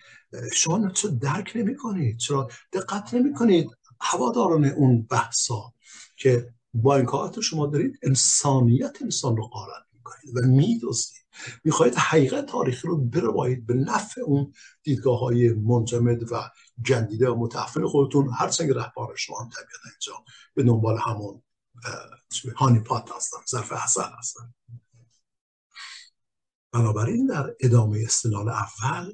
شما 0.53 0.89
چرا 0.89 1.11
درک 1.11 1.51
نمی 1.55 1.75
کنید 1.75 2.17
چرا 2.17 2.49
دقت 2.73 3.13
نمی 3.13 3.33
کنید 3.33 3.69
هواداران 4.01 4.65
اون 4.65 5.01
بحثا 5.01 5.73
که 6.17 6.53
با 6.73 6.95
این 6.95 7.05
کارات 7.05 7.39
شما 7.39 7.67
دارید 7.67 7.99
انسانیت 8.03 8.97
انسان 9.01 9.37
رو 9.37 9.47
قارت 9.47 9.85
می‌کنید 9.93 10.37
و 10.37 10.47
میدوستید 10.47 11.25
می‌خواهید 11.63 11.95
حقیقت 11.95 12.45
تاریخی 12.45 12.87
رو 12.87 12.97
بروایید 12.97 13.65
به 13.65 13.73
نفع 13.73 14.21
اون 14.21 14.53
دیدگاه 14.83 15.19
های 15.19 15.49
منجمد 15.53 16.31
و 16.31 16.49
جندیده 16.81 17.29
و 17.29 17.35
متعفن 17.35 17.87
خودتون. 17.87 18.29
هر 18.33 18.49
سنگ 18.49 18.71
رهبار 18.71 19.15
شما 19.15 19.39
هم 19.39 19.49
طبیعتا 19.49 19.89
اینجا 19.91 20.23
به 20.53 20.63
دنبال 20.63 20.97
همون 20.97 21.41
هانی 22.55 22.79
پات 22.79 23.11
هستن 23.15 23.37
ظرف 23.49 23.71
اصل 23.71 24.03
هستن. 24.19 24.53
بنابراین 26.71 27.25
در 27.25 27.55
ادامه 27.59 27.99
استدلال 28.05 28.49
اول 28.49 29.13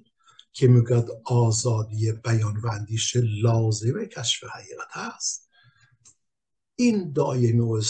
که 0.56 0.68
می‌گوید 0.68 1.06
آزادی 1.26 2.12
بیان 2.12 2.58
و 2.58 2.68
اندیشه 2.68 3.22
لازم 3.22 4.06
کشف 4.06 4.44
حقیقت 4.44 4.88
است. 4.94 5.50
این 6.76 7.12
دائمی 7.14 7.82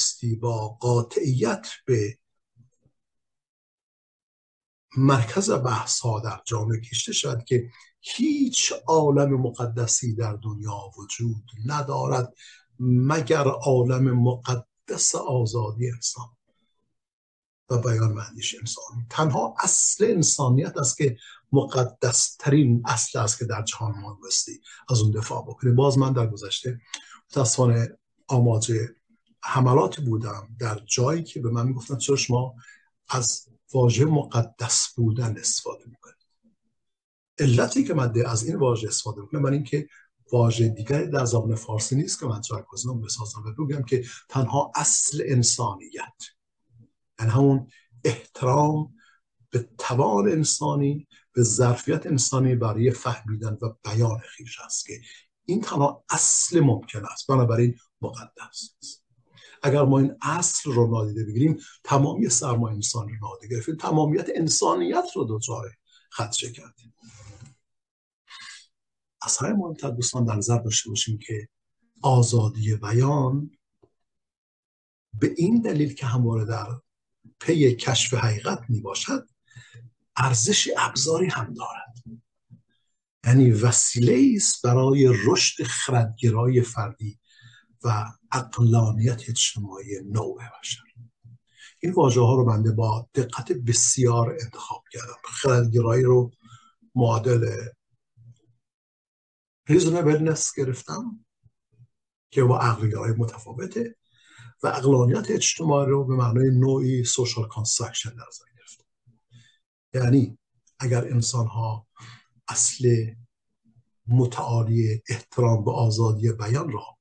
با 0.41 0.67
قاطعیت 0.67 1.67
به 1.85 2.17
مرکز 4.97 5.49
بحث 5.51 5.99
ها 5.99 6.19
در 6.19 6.41
جامعه 6.45 6.81
کشته 6.81 7.13
شد 7.13 7.43
که 7.43 7.69
هیچ 8.01 8.73
عالم 8.87 9.41
مقدسی 9.41 10.15
در 10.15 10.33
دنیا 10.33 10.91
وجود 10.97 11.43
ندارد 11.65 12.33
مگر 12.79 13.47
عالم 13.47 14.23
مقدس 14.23 15.15
آزادی 15.15 15.91
انسان. 15.91 16.34
و 17.69 17.77
بیان 17.77 18.11
و 18.11 18.21
انسانی 18.59 19.05
تنها 19.09 19.55
اصل 19.59 20.05
انسانیت 20.05 20.77
است 20.77 20.97
که 20.97 21.17
مقدس 21.51 22.35
ترین 22.39 22.83
اصل 22.85 23.19
است 23.19 23.39
که 23.39 23.45
در 23.45 23.61
جهان 23.61 23.99
ما 23.99 24.19
بستی 24.27 24.61
از 24.89 25.01
اون 25.01 25.11
دفاع 25.11 25.43
بکنیم 25.43 25.75
باز 25.75 25.97
من 25.97 26.13
در 26.13 26.27
گذشته 26.27 26.79
متاسفانه 27.31 27.97
آماج 28.27 28.73
حملات 29.43 29.99
بودم 29.99 30.47
در 30.59 30.79
جایی 30.85 31.23
که 31.23 31.41
به 31.41 31.49
من 31.49 31.67
می‌گفتن 31.67 31.97
چرا 31.97 32.15
شما 32.15 32.55
از 33.09 33.45
واژه 33.73 34.05
مقدس 34.05 34.87
بودن 34.95 35.37
استفاده 35.37 35.85
می‌کنید. 35.85 36.15
علتی 37.39 37.83
که 37.83 37.93
من 37.93 38.13
از 38.25 38.43
این 38.43 38.55
واژه 38.55 38.87
استفاده 38.87 39.21
می‌کنم 39.21 39.41
من 39.41 39.53
اینکه 39.53 39.87
واژه 40.31 40.69
دیگری 40.69 41.07
در 41.07 41.25
زبان 41.25 41.55
فارسی 41.55 41.95
نیست 41.95 42.19
که 42.19 42.25
من 42.25 42.41
جایگزینم 42.41 43.01
بسازم 43.01 43.43
و 43.45 43.65
بگم 43.65 43.83
که 43.83 44.05
تنها 44.29 44.71
اصل 44.75 45.23
انسانیت. 45.25 46.34
یعنی 47.19 47.31
همون 47.31 47.67
احترام 48.03 48.95
به 49.49 49.69
توان 49.77 50.31
انسانی 50.31 51.07
به 51.33 51.43
ظرفیت 51.43 52.05
انسانی 52.05 52.55
برای 52.55 52.91
فهمیدن 52.91 53.57
و 53.61 53.73
بیان 53.83 54.19
خیش 54.19 54.59
است 54.59 54.85
که 54.85 55.01
این 55.45 55.61
تنها 55.61 56.05
اصل 56.09 56.59
ممکن 56.59 57.05
است 57.05 57.27
بنابراین 57.27 57.75
مقدس 58.01 58.69
است. 58.81 59.05
اگر 59.63 59.83
ما 59.83 59.99
این 59.99 60.15
اصل 60.21 60.71
رو 60.71 60.91
نادیده 60.91 61.23
بگیریم 61.23 61.57
تمامی 61.83 62.29
سرمایه 62.29 62.75
انسان 62.75 63.09
رو 63.09 63.15
نادیده 63.21 63.55
گرفتیم 63.55 63.75
تمامیت 63.75 64.27
انسانیت 64.35 65.05
رو 65.15 65.25
دچار 65.29 65.71
خدشه 66.11 66.51
کردیم. 66.51 66.93
از 69.21 69.37
همه 69.37 69.53
مهمتر 69.53 69.89
دوستان 69.89 70.25
در 70.25 70.35
نظر 70.35 70.57
داشته 70.57 70.89
باشیم 70.89 71.19
که 71.27 71.47
آزادی 72.01 72.75
بیان 72.75 73.51
به 75.13 75.33
این 75.37 75.61
دلیل 75.61 75.93
که 75.93 76.05
همواره 76.05 76.45
در 76.45 76.67
پی 77.39 77.75
کشف 77.75 78.13
حقیقت 78.13 78.59
می 78.69 78.81
باشد 78.81 79.29
ارزش 80.17 80.69
ابزاری 80.77 81.27
هم 81.27 81.53
دارد. 81.53 82.21
یعنی 83.25 83.51
وسیله 83.51 84.33
است 84.35 84.61
برای 84.61 85.13
رشد 85.25 85.63
خردگرایی 85.63 86.61
فردی 86.61 87.19
و 87.83 88.05
عقلانیت 88.31 89.29
اجتماعی 89.29 89.99
نوع 90.05 90.41
بشر 90.61 90.81
این 91.79 91.93
واژه 91.93 92.21
ها 92.21 92.35
رو 92.35 92.45
بنده 92.45 92.71
با 92.71 93.09
دقت 93.15 93.51
بسیار 93.51 94.37
انتخاب 94.43 94.83
کردم. 94.91 95.15
خردگرایی 95.23 96.03
رو 96.03 96.31
معادل 96.95 97.55
reasonableness 99.69 100.53
گرفتم 100.57 101.25
که 102.31 102.43
با 102.43 102.59
عقل‌گرایی 102.59 103.13
متفاوته. 103.17 103.95
و 104.63 104.67
عقلانیت 104.67 105.31
اجتماعی 105.31 105.89
رو 105.89 106.05
به 106.05 106.15
معنای 106.15 106.49
نوعی 106.51 107.03
social 107.03 107.47
construction 107.47 108.09
در 108.09 108.15
نظر 108.27 108.45
گرفتم 108.57 108.85
یعنی 109.93 110.37
اگر 110.79 111.05
انسان 111.05 111.47
ها 111.47 111.87
اصل 112.47 113.13
متعالی 114.07 115.03
احترام 115.09 115.65
به 115.65 115.71
آزادی 115.71 116.31
بیان 116.31 116.71
را 116.71 116.97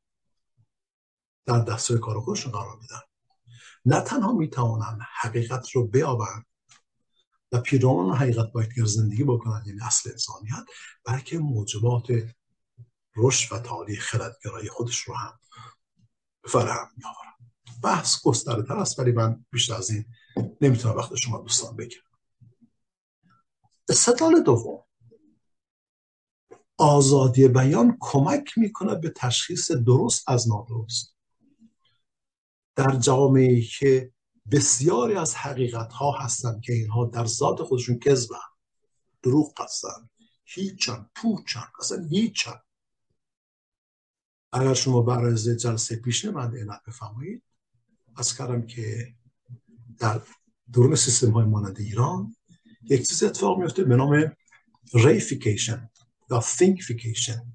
در 1.47 1.61
دستور 1.61 1.99
کار 1.99 2.21
خودشون 2.21 2.53
قرار 2.53 2.77
بدن 2.77 3.01
نه 3.85 4.01
تنها 4.01 4.33
می‌توانند 4.33 5.01
حقیقت 5.21 5.71
رو 5.71 5.87
بیابند 5.87 6.47
و 7.53 7.61
پیرامون 7.61 8.15
حقیقت 8.15 8.53
باید 8.53 8.85
زندگی 8.85 9.25
بکنند 9.25 9.67
یعنی 9.67 9.81
اصل 9.83 10.11
انسانیت 10.11 10.65
بلکه 11.05 11.39
موجبات 11.39 12.07
رشد 13.17 13.55
و 13.55 13.59
تعالی 13.59 13.97
خردگرایی 13.97 14.69
خودش 14.69 14.99
رو 14.99 15.15
هم 15.15 15.39
فراهم 16.45 16.89
میآورن 16.97 17.34
بحث 17.85 18.22
گسترده 18.24 18.62
تر 18.62 18.74
است 18.74 18.99
ولی 18.99 19.12
من 19.12 19.45
بیشتر 19.53 19.74
از 19.74 19.91
این 19.91 20.05
نمی‌تونم 20.61 20.97
وقت 20.97 21.14
شما 21.14 21.39
دوستان 21.39 21.76
بگیرم. 21.76 22.03
استدلال 23.89 24.43
دوم. 24.43 24.85
آزادی 26.78 27.49
بیان 27.49 27.97
کمک 28.01 28.59
می‌کنه 28.59 28.95
به 28.95 29.11
تشخیص 29.16 29.70
درست 29.70 30.28
از 30.28 30.49
نادرست. 30.49 31.16
در 32.76 32.97
جامعه 32.97 33.62
که 33.78 34.12
بسیاری 34.53 35.14
از 35.14 35.35
حقیقت 35.35 35.93
ها 35.93 36.12
هستند 36.12 36.62
که 36.62 36.72
اینها 36.72 37.05
در 37.05 37.26
ذات 37.26 37.62
خودشون 37.62 37.99
کذبن 37.99 38.37
دروغ 39.22 39.61
هستن 39.61 40.09
هیچن 40.45 41.11
پوچن 41.14 41.66
اصلا 41.80 42.05
هیچن 42.11 42.61
اگر 44.53 44.74
شما 44.74 45.03
برای 45.03 45.57
جلسه 45.57 45.97
پیش 45.97 46.24
من 46.24 46.55
اینت 46.55 46.82
بفرمایید. 46.87 47.43
از 48.17 48.37
کردم 48.37 48.67
که 48.67 49.15
در 49.99 50.21
درون 50.73 50.95
سیستم 50.95 51.31
های 51.31 51.45
مانند 51.45 51.81
ایران 51.81 52.37
یک 52.83 53.09
چیز 53.09 53.23
اتفاق 53.23 53.59
میفته 53.59 53.85
به 53.85 53.97
نام 53.97 54.37
ریفیکیشن 54.95 55.91
یا 56.31 56.41
فینکفیکیشن 56.41 57.53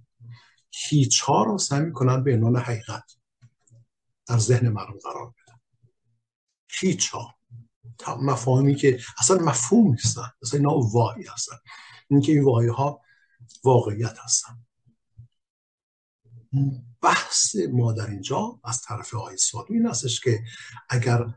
هیچ 0.72 1.22
ها 1.22 1.44
را 1.44 1.58
سعی 1.58 1.92
کنند 1.92 2.24
به 2.24 2.34
عنوان 2.34 2.58
حقیقت 2.58 3.12
در 4.28 4.38
ذهن 4.38 4.70
مردم 4.70 4.98
قرار 5.04 5.28
بدن. 5.28 5.60
هیچ 6.80 7.10
ها. 7.10 7.36
مفاهیمی 8.22 8.76
که 8.76 9.00
اصلا 9.18 9.38
مفهوم 9.38 9.92
نیستن. 9.92 10.32
اصلا 10.42 10.60
اینا 10.60 10.78
واقعی 10.78 11.26
هستن. 11.34 11.56
اینکه 12.10 12.32
این 12.32 12.44
واقعی 12.44 12.68
ها 12.68 13.02
واقعیت 13.64 14.18
هستن. 14.20 14.66
بحث 17.02 17.56
ما 17.72 17.94
در 17.94 18.10
اینجا 18.10 18.60
از 18.64 18.82
طرف 18.82 19.16
آقای 19.16 19.38
سادو 19.38 19.74
این 19.74 19.86
هستش 19.86 20.20
که 20.20 20.44
اگر 20.90 21.34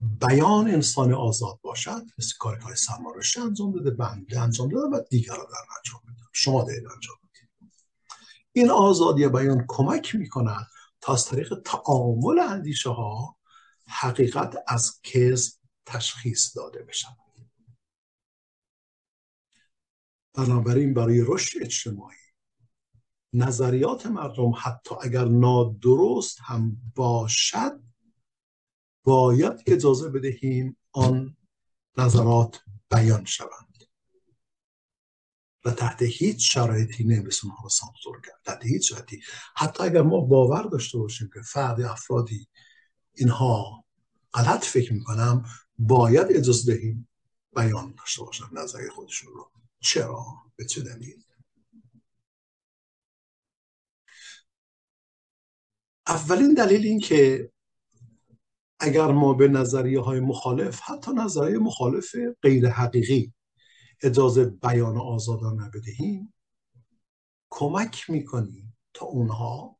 بیان 0.00 0.68
انسان 0.68 1.12
آزاد 1.12 1.58
باشد 1.62 2.02
مثل 2.18 2.32
کار 2.38 2.58
کار 2.58 2.74
سرمارشته 2.74 3.40
انجام 3.40 3.72
داده 3.72 3.90
بنده 3.90 4.40
انجام 4.40 4.68
داده 4.68 4.86
و 4.86 4.94
را 4.94 5.44
در 5.44 5.76
انجام 5.78 6.00
بده 6.02 6.22
شما 6.32 6.64
دارید 6.64 6.86
انجام 6.86 7.16
بدید 7.22 7.48
این 8.52 8.70
آزادی 8.70 9.28
بیان 9.28 9.64
کمک 9.68 10.14
می‌کند 10.14 10.66
تا 11.00 11.12
از 11.12 11.24
طریق 11.24 11.54
تعامل 11.64 12.38
اندیشه 12.38 12.90
ها 12.90 13.36
حقیقت 13.86 14.54
از 14.68 15.00
کز 15.02 15.58
تشخیص 15.86 16.56
داده 16.56 16.82
بشود 16.82 17.16
بنابراین 20.34 20.94
برای 20.94 21.24
رشد 21.26 21.62
اجتماعی 21.62 22.21
نظریات 23.32 24.06
مردم 24.06 24.52
حتی 24.56 24.94
اگر 25.02 25.24
نادرست 25.24 26.38
هم 26.40 26.76
باشد 26.94 27.80
باید 29.04 29.62
اجازه 29.66 30.08
بدهیم 30.08 30.76
آن 30.92 31.36
نظرات 31.98 32.60
بیان 32.90 33.24
شوند. 33.24 33.84
و 35.64 35.70
تحت 35.70 36.02
هیچ 36.02 36.54
شرایطی 36.54 37.04
نمیسون 37.04 37.50
ها 37.50 37.62
رو 37.62 37.68
سانسور 37.68 38.20
کرد. 38.20 38.40
تحت 38.44 38.64
هیچ 38.64 38.88
شرایطی. 38.88 39.22
حتی 39.56 39.84
اگر 39.84 40.02
ما 40.02 40.20
باور 40.20 40.62
داشته 40.62 40.98
باشیم 40.98 41.30
که 41.34 41.40
فرد 41.42 41.80
افرادی 41.80 42.48
اینها 43.14 43.84
غلط 44.34 44.64
فکر 44.64 44.92
می‌کنم 44.92 45.44
باید 45.78 46.26
اجازه 46.30 46.74
دهیم 46.74 47.08
بیان 47.56 47.94
داشته 47.98 48.24
باشن 48.24 48.44
نظری 48.52 48.88
خودشون 48.88 49.32
رو. 49.32 49.50
چرا؟ 49.80 50.24
به 50.56 50.64
چه 50.64 50.82
دلیل؟ 50.82 51.24
اولین 56.06 56.54
دلیل 56.54 56.86
این 56.86 57.00
که 57.00 57.52
اگر 58.80 59.06
ما 59.06 59.34
به 59.34 59.48
نظریه 59.48 60.00
های 60.00 60.20
مخالف 60.20 60.80
حتی 60.80 61.12
نظریه 61.12 61.58
مخالف 61.58 62.16
غیر 62.42 62.68
حقیقی 62.68 63.32
اجازه 64.02 64.44
بیان 64.44 64.98
آزادانه 64.98 65.70
بدهیم 65.74 66.34
کمک 67.50 68.10
می‌کنیم 68.10 68.76
تا 68.94 69.06
اونها 69.06 69.78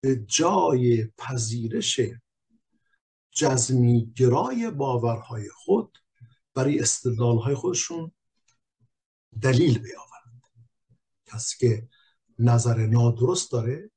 به 0.00 0.16
جای 0.16 1.04
پذیرش 1.18 2.00
جزمیگرای 3.30 4.70
باورهای 4.70 5.48
خود 5.48 5.98
برای 6.54 6.80
استدلالهای 6.80 7.54
خودشون 7.54 8.12
دلیل 9.42 9.78
بیاورند. 9.78 10.42
کسی 11.26 11.56
که 11.58 11.88
نظر 12.38 12.86
نادرست 12.86 13.52
داره 13.52 13.90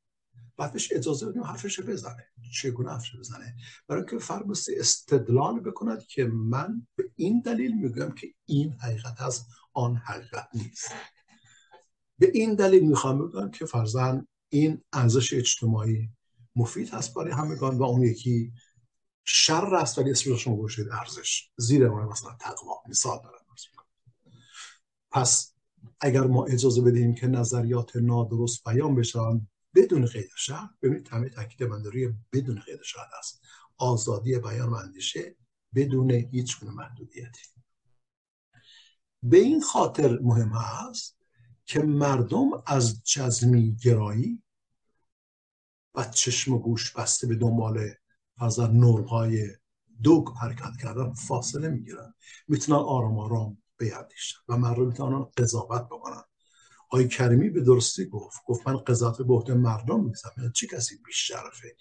بعد 0.58 0.74
بهش 0.74 0.91
اجازه 0.91 1.26
بدیم 1.26 1.43
حرفش 1.43 1.80
بزنه. 1.80 2.26
چگونه 2.53 2.91
حرفش 2.91 3.16
بزنه؟ 3.16 3.55
برای 3.88 4.01
اینکه 4.01 4.18
فرق 4.18 4.49
استدلال 4.78 5.60
بکند 5.60 6.05
که 6.05 6.26
من 6.26 6.88
به 6.95 7.03
این 7.16 7.41
دلیل 7.41 7.78
میگم 7.78 8.12
که 8.12 8.28
این 8.45 8.74
حقیقت 8.74 9.22
از 9.22 9.45
آن 9.74 9.95
حقیقت 9.95 10.49
نیست. 10.53 10.91
به 12.20 12.32
این 12.34 12.55
دلیل 12.55 12.88
می‌خوام 12.88 13.28
بگم 13.28 13.51
که 13.51 13.66
فرزن 13.66 14.28
این 14.49 14.84
ارزش 14.93 15.34
اجتماعی 15.34 16.10
مفید 16.55 16.89
هست 16.89 17.14
برای 17.14 17.32
همگان 17.32 17.78
و 17.78 17.84
اون 17.84 18.03
یکی 18.03 18.53
شر 19.26 19.76
است 19.76 19.97
ولی 19.97 20.12
اسمش 20.12 20.43
شما 20.43 20.55
گوشید 20.55 20.89
ارزش. 20.91 21.49
زیر 21.58 21.89
ما 21.89 22.10
مثلا 22.10 22.38
تقوا. 22.39 22.82
مثال 22.89 23.20
دارم. 23.24 23.38
پس 25.12 25.53
اگر 25.99 26.22
ما 26.22 26.45
اجازه 26.45 26.82
بدیم 26.82 27.16
که 27.16 27.28
نظریات 27.28 27.95
نادرست 27.95 28.64
بیان 28.70 28.95
بشن 28.95 29.47
بدون 29.78 30.05
قید 30.05 30.30
شرط 30.38 30.69
ببینید 30.82 31.07
همه 31.07 31.30
تاکید 31.30 31.63
من 31.63 31.84
روی 31.84 32.13
بدون 32.34 32.59
قید 32.59 32.82
شرط 32.82 33.09
است. 33.19 33.41
آزادی 33.78 34.39
بیان 34.39 34.69
و 34.69 34.73
اندیشه 34.73 35.36
بدون 35.75 36.11
هیچ 36.11 36.59
گونه 36.59 36.71
محدودیتی. 36.71 37.41
به 39.23 39.38
این 39.38 39.61
خاطر 39.61 40.19
مهم 40.19 40.53
است 40.53 41.17
که 41.65 41.80
مردم 41.80 42.49
از 42.65 43.03
جزمی 43.03 43.75
گرایی 43.75 44.43
و 45.95 46.03
چشم 46.03 46.53
و 46.53 46.59
گوش 46.59 46.93
بسته 46.93 47.28
به 47.28 47.36
دنبال 47.36 47.89
از 48.38 48.59
نورهای 48.59 49.49
دوگ 50.03 50.28
حرکت 50.41 50.78
کردن 50.82 51.13
فاصله 51.13 51.69
می‌گیرن. 51.69 52.13
می‌تونن 52.47 52.78
آرام 52.80 53.19
آرام 53.19 53.57
بیندیشن 53.78 54.38
و 54.47 54.57
مردم 54.57 54.88
می‌تونن 54.88 55.25
قضاوت 55.38 55.86
بکنن. 55.86 56.23
آقای 56.89 57.07
کریمی 57.07 57.49
به 57.49 57.61
درستی 57.61 58.05
گفت. 58.05 58.38
گفت 58.45 58.67
من 58.67 58.77
قضاوت 58.77 59.21
به 59.21 59.33
عهده 59.33 59.53
مردم 59.53 60.03
میزم 60.03 60.31
یعنی 60.38 60.51
چه 60.55 60.67
کسی 60.67 60.97
بیشرفه؟ 61.05 61.75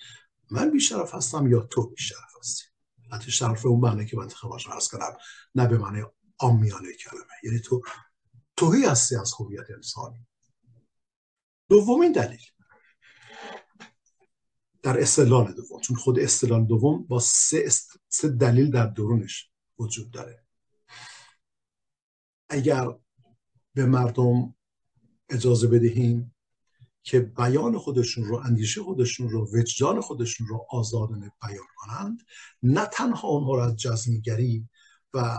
من 0.50 0.70
بیشرف 0.70 1.14
هستم 1.14 1.46
یا 1.46 1.60
تو 1.60 1.86
بیشرف 1.86 2.36
هستی؟ 2.40 2.64
حتی 3.12 3.30
شرف 3.30 3.66
اون 3.66 3.80
معنی 3.80 4.06
که 4.06 4.16
من 4.16 4.28
خواهش 4.28 4.66
عرض 4.66 4.88
کنم 4.88 5.16
نه 5.54 5.66
به 5.66 5.78
معنی 5.78 6.02
آمیانه 6.38 6.92
کلمه. 6.92 7.24
یعنی 7.44 7.58
تو 7.58 7.82
توهی 8.56 8.84
هستی 8.84 9.16
از 9.16 9.32
هویت 9.40 9.70
انسانی 9.70 10.26
دومین 11.68 12.12
دلیل. 12.12 12.40
در 14.82 15.00
استدلال 15.00 15.52
دوم. 15.52 15.80
چون 15.80 15.96
خود 15.96 16.18
استدلال 16.18 16.64
دوم 16.64 17.06
با 17.06 17.18
سه, 17.18 17.68
سه 18.08 18.28
دلیل 18.28 18.70
در 18.70 18.86
درونش 18.86 19.50
وجود 19.78 20.10
داره. 20.10 20.44
اگر 22.48 22.86
به 23.74 23.86
مردم 23.86 24.54
اجازه 25.28 25.68
بدهیم 25.68 26.34
که 27.02 27.20
بیان 27.20 27.78
خودشون 27.78 28.24
رو 28.24 28.36
اندیشه 28.36 28.82
خودشون 28.82 29.28
رو 29.28 29.48
وجدان 29.52 30.00
خودشون 30.00 30.46
رو 30.46 30.66
آزادانه 30.70 31.32
بیان 31.42 31.66
کنند. 31.76 32.18
نه 32.62 32.86
تنها 32.86 33.28
اونها 33.28 33.54
رو 33.54 33.60
از 33.60 33.76
جزمیگری 33.76 34.68
و 35.14 35.38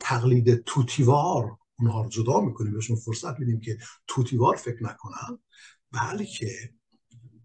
تقلید 0.00 0.64
توتیوار 0.64 1.56
اونها 1.78 2.02
رو 2.02 2.08
جدا 2.08 2.40
می‌کنیم 2.40 2.72
بهشون 2.72 2.96
فرصت 2.96 3.38
میدیم 3.38 3.60
که 3.60 3.78
توتیوار 4.06 4.56
فکر 4.56 4.84
نکنن 4.84 5.38
بلکه 5.92 6.74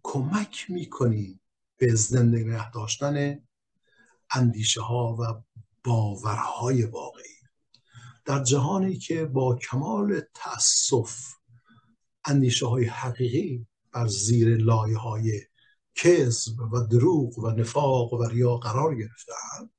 کمک 0.03 0.65
می‌کنیم 0.69 1.41
به 1.77 1.95
زنده 1.95 2.39
نگه 2.39 2.71
داشتن 2.71 3.39
اندیشه 4.35 4.81
ها 4.81 5.17
و 5.19 5.43
باورهای 5.83 6.83
واقعی. 6.83 7.41
در 8.25 8.43
جهانی 8.43 8.97
که 8.97 9.25
با 9.25 9.55
کمال 9.55 10.21
تأسف 10.33 11.40
اندیشه 12.25 12.67
های 12.67 12.85
حقیقی 12.85 13.67
بر 13.91 14.07
زیر 14.07 14.57
لایه 14.57 14.97
های 14.97 15.41
کذب 15.95 16.59
و 16.73 16.87
دروغ 16.87 17.39
و 17.39 17.51
نفاق 17.51 18.13
و 18.13 18.23
ریا 18.23 18.57
قرار 18.57 18.95
گرفتن 18.95 19.69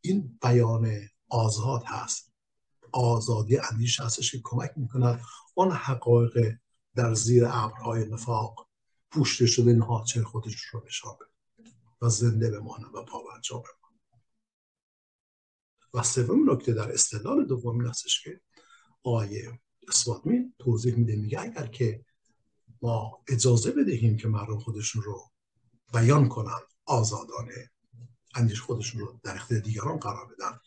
این 0.00 0.38
بیان 0.42 1.08
آزاد 1.28 1.82
هست. 1.86 2.32
آزادی 2.92 3.58
اندیشه 3.58 4.04
هستش 4.04 4.32
که 4.32 4.40
کمک 4.44 4.70
می‌کند 4.76 5.20
آن 5.56 5.72
حقایق 5.72 6.56
در 6.94 7.14
زیر 7.14 7.44
ابرهای 7.46 8.08
نفاق 8.08 8.68
پوشته 9.10 9.46
شده 9.46 9.72
نهاچه 9.72 10.24
خودش 10.24 10.60
رو 10.60 10.82
نشان 10.86 11.16
و 12.02 12.08
زنده 12.08 12.50
بمانه 12.50 12.86
و 12.86 13.04
پاورجا 13.04 13.56
بمانه 13.56 14.22
و 15.94 16.02
سوم 16.02 16.50
نکته 16.50 16.72
در 16.72 16.92
استدلال 16.92 17.46
دوم 17.46 17.86
هستش 17.86 18.24
که 18.24 18.40
آیه 19.02 19.60
اسواتمین 19.88 20.54
توضیح 20.58 20.94
میده. 20.94 21.16
میگه 21.16 21.40
اگر 21.40 21.66
که 21.66 22.04
ما 22.82 23.22
اجازه 23.28 23.72
بدهیم 23.72 24.16
که 24.16 24.28
مردم 24.28 24.58
خودشون 24.58 25.02
رو 25.02 25.30
بیان 25.92 26.28
کنن 26.28 26.60
آزادانه 26.84 27.70
اندیش 28.34 28.60
خودشون 28.60 29.00
رو 29.00 29.20
در 29.22 29.34
اختیار 29.34 29.60
دیگران 29.60 29.98
قرار 29.98 30.34
بدن 30.34 30.60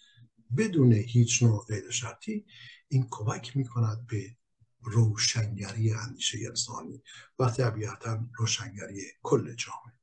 بدون 0.57 0.93
هیچ 0.93 1.43
نوع 1.43 1.65
غیر 1.65 1.89
شرطی 1.89 2.45
این 2.87 3.07
کمک 3.09 3.57
می‌کند 3.57 4.07
به 4.07 4.35
روشنگری 4.81 5.93
اندیشه 5.93 6.37
انسانی. 6.47 7.03
و 7.39 7.49
طبیعتا 7.49 8.27
روشنگری 8.37 9.01
کل 9.23 9.55
جامعه. 9.55 9.99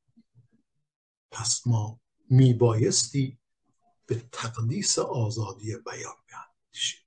پس 1.30 1.66
ما 1.66 2.00
میبایستی 2.30 3.38
به 4.06 4.28
تقدیس 4.32 4.98
آزادی 4.98 5.76
بیان 5.76 6.14
بیاندیشیم 6.26 7.05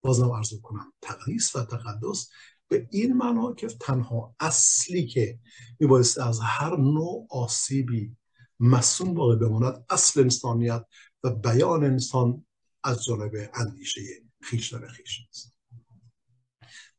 بازم 0.00 0.30
ارزو 0.30 0.60
کنم 0.60 0.92
تقدیس 1.02 1.56
و 1.56 1.64
تقدس 1.64 2.30
به 2.68 2.88
این 2.90 3.12
معنا 3.12 3.54
که 3.54 3.66
تنها 3.66 4.34
اصلی 4.40 5.06
که 5.06 5.38
میبایست 5.80 6.18
از 6.18 6.40
هر 6.42 6.76
نوع 6.76 7.26
آسیبی 7.30 8.16
مسون 8.60 9.14
باقی 9.14 9.36
بماند 9.36 9.84
اصل 9.90 10.20
انسانیت 10.20 10.84
و 11.22 11.30
بیان 11.30 11.84
انسان 11.84 12.46
از 12.84 13.04
جانب 13.04 13.32
اندیشه 13.54 14.00
خیشتن 14.42 14.86
خیش 14.86 15.20
است. 15.30 15.54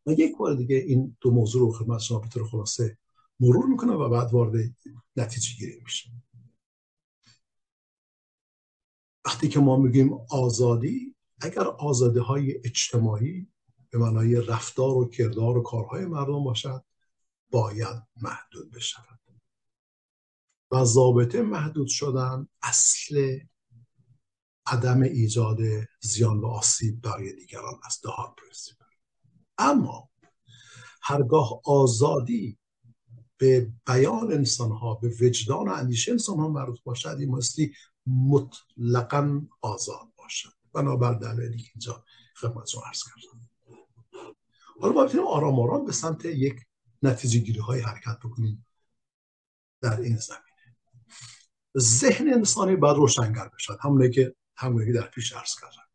و 0.06 0.12
یک 0.12 0.38
بار 0.38 0.56
دیگه 0.56 0.76
این 0.76 1.18
دو 1.22 1.32
موضوع 1.32 1.62
رو 1.62 1.72
خدمت 1.72 2.00
شما 2.00 2.20
به 2.20 2.44
خلاصه 2.44 2.98
مرور 3.40 3.66
می‌کنم 3.66 3.98
و 3.98 4.10
بعد 4.10 4.34
وارد 4.34 4.76
نتیجه 5.16 5.56
گیری 5.58 5.82
میشه 5.84 6.10
وقتی 9.26 9.48
که 9.48 9.60
ما 9.60 9.78
میگیم 9.78 10.14
آزادی 10.30 11.16
اگر 11.42 11.68
آزادی 11.68 12.20
های 12.20 12.58
اجتماعی 12.66 13.48
به 13.90 13.98
معنای 13.98 14.36
رفتار 14.42 14.98
و 14.98 15.10
کردار 15.10 15.58
و 15.58 15.62
کارهای 15.62 16.06
مردم 16.06 16.44
باشد 16.44 16.84
باید 17.52 18.04
محدود 18.22 18.72
بشود. 18.72 19.20
و 20.72 20.86
ضابطه 20.86 21.42
محدود 21.42 21.88
شدن 21.88 22.48
اصل 22.64 23.40
عدم 24.66 25.02
ایجاد 25.02 25.58
زیان 26.02 26.40
و 26.40 26.46
آسیب 26.46 27.02
برای 27.02 27.34
دیگران 27.34 27.80
است 27.86 28.04
دهار 28.04 28.34
پرنسیپل 28.38 28.86
اما 29.58 30.10
هرگاه 31.02 31.62
آزادی 31.66 32.58
به 33.38 33.72
بیان 33.88 34.34
انسان 34.34 34.72
ها 34.72 34.94
به 34.94 35.08
وجدان 35.22 35.68
و 35.68 35.72
اندیشه 35.72 36.12
انسان 36.12 36.40
ها 36.40 36.48
مربوط 36.48 36.84
باشد 36.84 37.18
این 37.20 37.30
مستی 37.30 37.74
مطلقا 38.08 39.42
آزاد 39.62 40.08
باشد. 40.18 40.59
بنابر 40.74 41.14
دلیلی 41.14 41.58
که 41.58 41.70
اینجا 41.76 42.06
خدمت 42.36 42.74
رو 42.74 42.82
عرض 42.88 43.04
کردم. 43.04 43.50
حالا 44.82 44.94
ما 44.94 45.04
بتونیم 45.04 45.28
آرام 45.28 45.60
آرام 45.60 45.86
به 45.86 45.92
سمت 45.92 46.26
یک 46.26 46.56
نتیجه 47.04 47.40
گیری 47.40 47.60
های 47.60 47.82
حرکت 47.82 48.20
بکنیم 48.24 48.66
در 49.82 50.02
این 50.02 50.18
زمینه. 50.18 50.44
ذهن 51.78 52.34
انسانی 52.34 52.76
باید 52.76 52.98
روشنگر 52.98 53.48
بشد 53.48 53.78
همونه 53.82 54.10
که 54.10 54.36
همونه 54.58 54.94
در 54.94 55.08
پیش 55.08 55.34
عرض 55.34 55.56
کردم. 55.62 55.90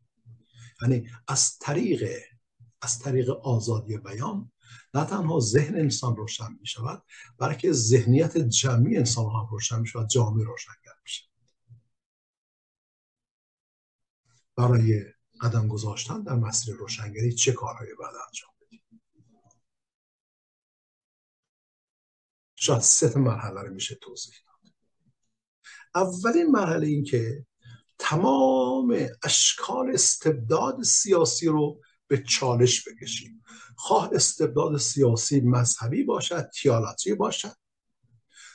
یعنی 0.81 1.09
از 1.27 1.57
طریق 1.59 2.03
از 2.81 2.99
طریق 2.99 3.29
آزادی 3.29 3.97
بیان 3.97 4.51
نه 4.93 5.05
تنها 5.05 5.39
ذهن 5.39 5.75
انسان 5.75 6.15
روشن 6.15 6.57
می 6.59 6.67
شود 6.67 7.03
بلکه 7.37 7.71
ذهنیت 7.71 8.37
جمعی 8.37 8.97
انسان 8.97 9.25
هم 9.25 9.47
روشن 9.51 9.79
می 9.79 9.87
شود 9.87 10.07
جامعه 10.07 10.45
روشنگر 10.45 10.93
می 11.03 11.09
شود 11.09 11.34
برای 14.55 15.05
قدم 15.41 15.67
گذاشتن 15.67 16.23
در 16.23 16.35
مسیر 16.35 16.75
روشنگری 16.75 17.33
چه 17.33 17.51
کارهایی 17.51 17.93
باید 17.93 18.15
انجام 18.27 18.51
بدیم؟ 18.61 19.01
شاید 22.55 22.81
سه 22.81 23.19
مرحله 23.19 23.61
رو 23.61 23.73
میشه 23.73 23.95
توضیح 23.95 24.33
داد. 24.45 24.73
اولین 25.95 26.51
مرحله 26.51 26.87
این 26.87 27.03
که 27.03 27.45
تمام 27.99 28.97
اشکال 29.23 29.91
استبداد 29.93 30.83
سیاسی 30.83 31.47
رو 31.47 31.81
به 32.07 32.23
چالش 32.23 32.87
بکشیم. 32.87 33.43
خواه 33.75 34.09
استبداد 34.13 34.77
سیاسی 34.77 35.41
مذهبی 35.41 36.03
باشد 36.03 36.49
تیالتی 36.49 37.13
باشد. 37.13 37.55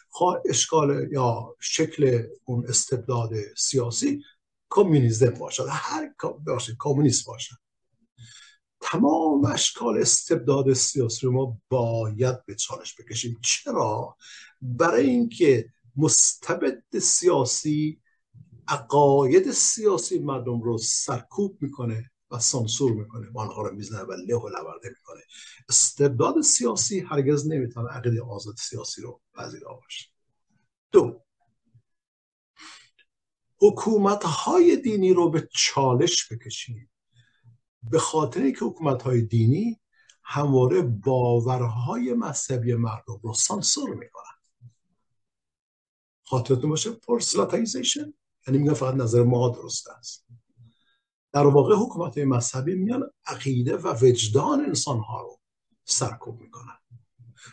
خواه 0.08 0.42
اشکال 0.44 1.12
یا 1.12 1.56
شکل 1.60 2.26
اون 2.44 2.66
استبداد 2.68 3.30
سیاسی 3.56 4.24
کمونیسم 4.70 5.30
باشد. 5.30 5.66
هر 5.70 6.14
باشد 6.46 6.72
کمونیست 6.78 7.26
باشد. 7.26 7.56
تمام 8.80 9.44
اشکال 9.44 9.98
استبداد 9.98 10.72
سیاسی 10.72 11.26
ما 11.26 11.58
باید 11.68 12.44
به 12.44 12.54
چالش 12.54 12.94
بکشیم. 13.00 13.40
چرا؟ 13.42 14.16
برای 14.62 15.06
اینکه 15.06 15.72
مستبد 15.96 16.98
سیاسی 16.98 18.00
عقاید 18.68 19.50
سیاسی 19.50 20.18
مردم 20.18 20.62
رو 20.62 20.78
سرکوب 20.78 21.62
می‌کنه 21.62 22.10
و 22.30 22.38
سانسور 22.38 22.92
می‌کنه. 22.92 23.28
و 23.34 23.40
آنها 23.40 23.62
رو 23.62 23.74
می‌زنه 23.74 24.00
و 24.00 24.12
له 24.12 24.36
و 24.36 24.48
لورده 24.48 24.88
می‌کنه. 24.88 25.20
استبداد 25.68 26.40
سیاسی 26.40 27.00
هرگز 27.00 27.46
نمی‌تونه 27.46 27.88
عقیده 27.88 28.22
آزاد 28.22 28.54
سیاسی 28.58 29.02
رو 29.02 29.20
پذیرا 29.34 29.74
باشه. 29.74 30.06
دو 30.92 31.22
حکومت 33.60 34.24
های 34.24 34.76
دینی 34.76 35.12
رو 35.12 35.30
به 35.30 35.48
چالش 35.52 36.32
بکشیم 36.32 36.90
به 37.82 37.98
خاطر 37.98 38.42
اینکه 38.42 38.64
حکومت 38.64 39.02
های 39.02 39.22
دینی 39.22 39.80
همواره 40.22 40.82
باورهای 40.82 42.14
مذهبی 42.14 42.74
مردم 42.74 43.20
رو 43.22 43.34
سانسور 43.34 43.94
می‌کنن. 43.94 44.24
خاطرتون 46.24 46.70
باشه 46.70 46.90
proselytization 46.90 48.14
یعنی 48.46 48.58
میگن 48.58 48.74
فقط 48.74 48.94
نظر 48.94 49.22
ما 49.22 49.48
درست 49.48 49.88
است. 49.88 50.26
در 51.32 51.46
واقع 51.46 51.74
حکومت 51.74 52.18
مذهبی 52.18 52.74
میان 52.74 53.10
عقیده 53.26 53.76
و 53.76 53.94
وجدان 54.02 54.60
انسان 54.60 54.98
ها 54.98 55.20
رو 55.20 55.40
سرکوب 55.84 56.40
می‌کنن. 56.40 56.78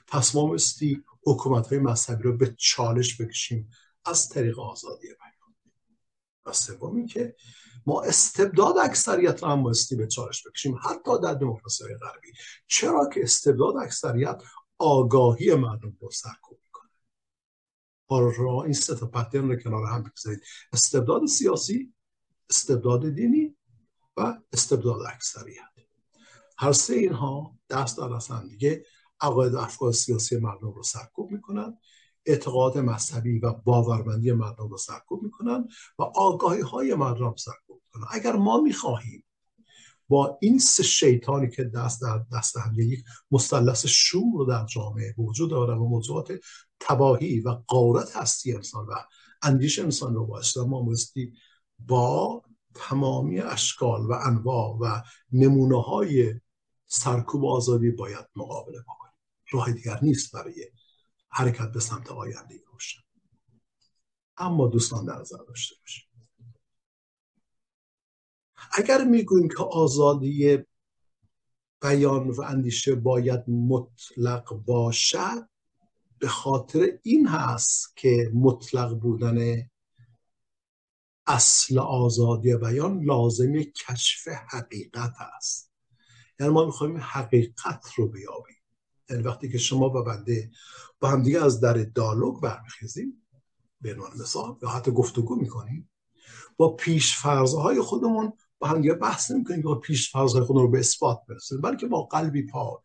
پس 0.07 0.35
ما 0.35 0.47
بایستی 0.47 1.03
حکومت 1.23 1.67
های 1.67 1.79
مذهبی 1.79 2.23
رو 2.23 2.37
به 2.37 2.55
چالش 2.57 3.21
بکشیم 3.21 3.71
از 4.05 4.29
طریق 4.29 4.59
آزادی 4.59 5.07
و 6.47 6.53
سوم 6.53 7.05
که 7.05 7.35
ما 7.85 8.01
استبداد 8.01 8.77
اکثریت 8.77 9.43
رو 9.43 9.49
هم 9.49 9.63
بایستی 9.63 9.95
به 9.95 10.07
چالش 10.07 10.47
بکشیم. 10.47 10.75
حتی 10.75 11.11
در 11.23 11.33
دموکراسی 11.33 11.83
غربی. 11.83 12.31
چرا 12.67 13.09
که 13.13 13.23
استبداد 13.23 13.77
اکثریت 13.77 14.41
آگاهی 14.77 15.55
مردم 15.55 15.97
رو 16.01 16.11
سرکوب 16.11 16.59
می‌کنه؟ 16.65 16.89
حالا 18.09 18.63
این 18.63 18.73
سه 18.73 18.95
تا 18.95 19.07
پترن 19.07 19.49
رو 19.49 19.55
کنار 19.55 19.85
هم 19.85 20.03
بگذارید. 20.03 20.41
استبداد 20.73 21.25
سیاسی 21.25 21.93
استبداد 22.49 23.09
دینی 23.09 23.55
و 24.17 24.37
استبداد 24.53 25.01
اکثریت. 25.01 25.63
هر 26.57 26.71
سه 26.71 26.93
اینها 26.93 27.57
دست 27.69 27.97
در 27.97 28.41
دیگه 28.49 28.85
عقاید 29.21 29.55
افکار 29.55 29.91
سیاسی 29.91 30.37
مردم 30.37 30.71
رو 30.71 30.83
سرکوب 30.83 31.31
می‌کنن. 31.31 31.77
اعتقاد 32.27 32.77
مذهبی 32.77 33.39
و 33.39 33.53
باورمندی 33.53 34.31
مردم 34.31 34.67
رو 34.67 34.77
سرکوب 34.77 35.23
می‌کنن 35.23 35.67
و 35.99 36.03
آگاهی 36.03 36.61
های 36.61 36.95
مردم 36.95 37.35
سرکوب 37.35 37.81
می‌کنن. 37.85 38.07
اگر 38.11 38.35
ما 38.35 38.61
می‌خواهیم 38.61 39.23
با 40.09 40.37
این 40.41 40.59
سه 40.59 40.83
شیطانی 40.83 41.49
که 41.49 41.63
دست 41.63 42.01
در 42.01 42.25
دست 42.33 42.57
هم 42.57 42.79
یک 42.79 43.03
مثلث 43.31 43.85
شوم 43.85 44.37
رو 44.37 44.45
در 44.45 44.65
جامعه 44.65 45.15
وجود 45.17 45.49
داره 45.49 45.75
و 45.75 45.87
موضوعات 45.87 46.39
تباهی 46.79 47.39
و 47.39 47.49
قارت 47.67 48.17
هستی 48.17 48.53
انسان 48.53 48.85
و 48.85 48.93
اندیش 49.41 49.79
انسان 49.79 50.15
رو 50.15 50.25
با 50.25 50.41
ما 50.67 50.83
مستی 50.83 51.33
با 51.79 52.41
تمامی 52.73 53.39
اشکال 53.39 54.05
و 54.05 54.11
انواع 54.11 54.77
و 54.81 55.01
نمونه 55.31 55.81
های 55.81 56.33
سرکوب 56.85 57.45
آزادی 57.45 57.91
باید 57.91 58.25
مقابله 58.35 58.81
بکنیم. 58.81 59.13
راه 59.51 59.71
دیگر 59.71 59.99
نیست 60.01 60.31
برای 60.31 60.65
حرکت 61.29 61.71
به 61.71 61.79
سمت 61.79 62.11
آینده 62.11 62.59
روشن 62.71 63.01
اما 64.37 64.67
دوستان 64.67 65.05
در 65.05 65.19
نظر 65.19 65.37
داشته 65.47 65.75
باشیم 65.79 66.07
اگر 68.71 69.03
می‌گوییم 69.03 69.49
که 69.49 69.63
آزادی 69.63 70.57
بیان 71.81 72.29
و 72.29 72.41
اندیشه 72.41 72.95
باید 72.95 73.43
مطلق 73.47 74.53
باشد 74.53 75.49
به 76.19 76.27
خاطر 76.27 76.99
این 77.03 77.27
هست 77.27 77.97
که 77.97 78.31
مطلق 78.33 78.93
بودن 78.93 79.69
اصل 81.27 81.79
آزادی 81.79 82.55
بیان 82.55 83.03
لازم 83.03 83.53
کشف 83.63 84.27
حقیقت 84.27 85.13
است. 85.37 85.71
یعنی 86.39 86.53
ما 86.53 86.65
می‌خوایم 86.65 86.97
حقیقت 86.97 87.93
رو 87.95 88.07
بیابیم. 88.07 88.56
یعنی 89.09 89.23
وقتی 89.23 89.49
که 89.49 89.57
شما 89.57 89.89
و 89.89 90.03
بنده 90.03 90.51
با 90.99 91.09
همدیگه 91.09 91.43
از 91.43 91.59
در 91.59 91.73
دالوگ 91.73 92.41
برمیخیزیم 92.41 93.27
به 93.81 93.93
عنوان 93.93 94.11
مثال 94.21 94.55
یا 94.61 94.69
حتی 94.69 94.91
گفتگو 94.91 95.35
می‌کنیم 95.35 95.89
با 96.57 96.75
پیش 96.75 97.17
فرضهای 97.17 97.81
خودمون 97.81 98.33
با 98.59 98.67
هم 98.67 98.81
بحث 98.81 99.31
نمی‌کنیم 99.31 99.61
که 99.61 99.67
با 99.67 99.75
پیش 99.75 100.11
فرضهای 100.11 100.43
خودمون 100.43 100.65
رو 100.65 100.71
به 100.71 100.79
اثبات 100.79 101.19
برسیم 101.29 101.61
بلکه 101.61 101.87
با 101.87 102.03
قلبی 102.03 102.43
پاک 102.43 102.81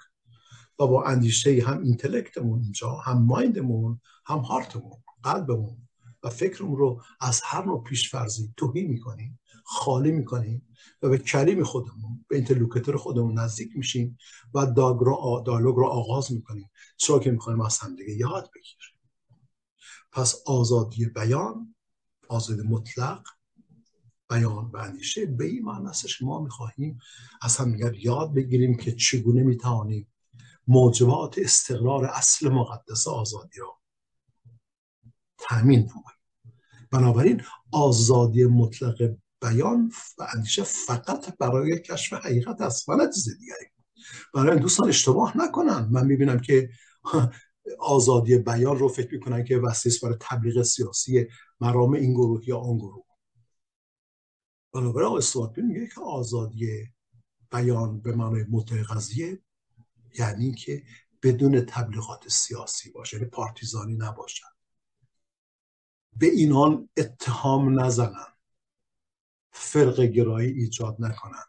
و 0.79 0.87
با 0.87 1.05
اندیشه 1.05 1.63
هم 1.67 1.83
اینتלקتمون 1.83 2.61
اینجا 2.61 2.91
هم 2.91 3.23
مایندمون 3.23 4.01
هم 4.27 4.39
هارتمون 4.39 5.03
قلبمون 5.23 5.89
و 6.23 6.31
فکرمون 6.31 6.79
رو 6.79 7.03
از 7.21 7.41
هر 7.45 7.65
نوع 7.65 7.83
پیش 7.83 8.11
فرضی 8.11 8.55
توهی 8.57 8.83
می‌کنیم. 8.83 9.41
خالی 9.65 10.13
می‌کنیم 10.13 10.69
و 11.03 11.09
به 11.09 11.19
کلیم 11.19 11.65
خودمون 11.65 12.25
به 12.29 12.37
اینترلوکتور 12.37 12.97
خودمون 12.97 13.39
نزدیک 13.39 13.77
میشیم 13.77 14.19
و 14.55 14.67
دالوگ 14.67 15.77
رو 15.77 15.87
آغاز 15.87 16.33
می‌کنیم. 16.33 16.71
چرا 16.97 17.19
که 17.19 17.31
می‌خوایم 17.31 17.61
از 17.61 17.79
همدیگه 17.79 18.13
یاد 18.13 18.51
بگیریم. 18.55 18.93
پس 20.13 20.35
آزادی 20.47 21.07
بیان 21.07 21.75
آزادی 22.29 22.63
مطلق 22.63 23.23
بیان 24.31 24.71
و 24.71 24.77
اندیشه 24.77 25.27
به 25.27 25.45
این 25.45 25.65
معنی 25.65 25.87
است 25.87 26.23
ما 26.23 26.41
می‌خواهیم 26.41 26.99
از 27.43 27.57
هم 27.57 27.77
یاد 27.99 28.35
بگیریم 28.35 28.77
که 28.77 28.93
چگونه 28.93 29.43
می‌توانیم 29.43 30.09
موجبات 30.67 31.39
استقرار 31.39 32.05
اصل 32.05 32.49
مقدس 32.49 33.09
آزادی 33.09 33.61
را 33.61 33.79
تأمین 35.39 35.81
نماییم 35.81 36.23
بنابراین 36.91 37.43
آزادی 37.73 38.45
مطلق 38.45 39.17
بیان 39.43 39.93
و 40.19 40.27
اندیشه 40.35 40.63
فقط 40.63 41.37
برای 41.39 41.79
کشف 41.79 42.13
حقیقت 42.13 42.61
است. 42.61 42.89
و 42.89 42.97
نه 42.97 43.11
چیز 43.15 43.39
دیگری 43.39 43.67
برای 44.35 44.59
دوستان 44.59 44.89
اشتباه 44.89 45.39
نکنن. 45.39 45.89
من 45.91 46.07
می‌بینم 46.07 46.39
که 46.39 46.71
آزادی 47.79 48.39
بیان 48.39 48.79
رو 48.79 48.89
فکر 48.89 49.15
می‌کنن 49.15 49.45
که 49.45 49.59
وسیله 49.59 49.95
برای 50.03 50.17
تبلیغ 50.21 50.63
سیاسی 50.63 51.27
مرام 51.61 51.93
این 51.93 52.13
گروه 52.13 52.49
یا 52.49 52.59
آن 52.59 52.79
گروه. 52.79 53.05
بنابراین 54.75 55.09
آقای 55.09 55.63
میگه 55.63 55.87
که 55.87 56.01
آزادی 56.01 56.89
بیان 57.51 58.01
به 58.01 58.17
معنای 58.17 58.45
مطلق 58.51 59.03
یعنی 60.19 60.55
که 60.55 60.83
بدون 61.23 61.61
تبلیغات 61.61 62.29
سیاسی 62.29 62.91
باشه. 62.91 63.17
یعنی 63.17 63.29
پارتیزانی 63.29 63.95
نباشد 63.95 64.53
به 66.17 66.27
اینان 66.27 66.89
اتهام 66.97 67.81
نزنن. 67.81 68.32
فرق 69.53 70.01
گرایی 70.01 70.51
ایجاد 70.53 70.97
نکنن. 70.99 71.45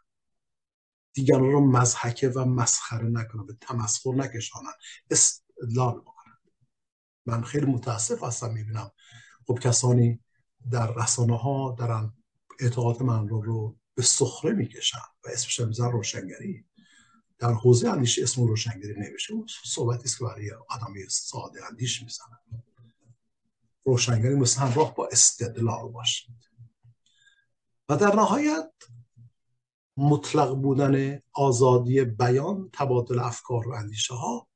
دیگران 1.14 1.52
رو 1.52 1.72
مزحکه 1.72 2.30
و 2.30 2.46
مسخره 2.46 3.10
نکنن 3.10 3.46
به 3.46 3.58
تمسخر 3.62 4.12
نکشانن 4.16 4.72
استدلال 5.12 6.00
بکنن. 6.00 6.38
من 7.26 7.44
خیلی 7.44 7.66
متاسف 7.66 8.24
هستم 8.24 8.54
می‌بینم. 8.54 8.92
خب 9.48 9.60
کسانی 9.60 10.20
در 10.72 10.94
رسانه 10.94 11.38
ها 11.38 11.76
دارن 11.80 12.14
اعتقاد 12.60 13.04
من 13.04 13.28
رو, 13.28 13.42
رو 13.42 13.78
به 13.96 14.04
سخره 14.04 14.52
می‌کشن 14.52 14.98
و 15.24 15.30
اسمش 15.30 15.60
میزن 15.60 15.92
روشنگری. 15.92 16.66
در 17.40 17.54
حوزه 17.54 17.90
اندیشه 17.90 18.24
اسم 18.24 18.44
روشنگری 18.44 18.94
نمیشه. 18.98 19.34
صحبتی 19.66 20.04
است 20.04 20.18
که 20.18 20.26
برای 20.26 20.52
آدمی 20.70 21.10
ساده 21.10 21.66
اندیش 21.72 22.04
می‌زنن 22.04 22.64
روشنگری 23.86 24.36
مثل 24.36 24.62
همراه 24.62 24.96
با 24.96 25.08
استدلال 25.12 25.90
باشید 25.90 26.53
و 27.90 27.98
در 27.98 28.16
نهایت 28.16 28.74
مطلق 29.98 30.56
بودن 30.56 31.20
آزادی 31.34 32.04
بیان 32.04 32.70
تبادل 32.74 33.20
افکار 33.20 33.68
و 33.68 33.72
اندیشه 33.72 34.14
ها 34.14 34.48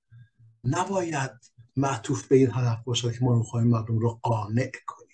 نباید 0.64 1.32
معطوف 1.76 2.28
به 2.28 2.36
این 2.36 2.52
هدف 2.54 2.84
باشد 2.84 3.14
که 3.14 3.26
ما 3.26 3.36
می‌خواهیم 3.36 3.70
مردم 3.70 4.00
رو 4.00 4.20
قانع 4.24 4.72
کنیم. 4.88 5.08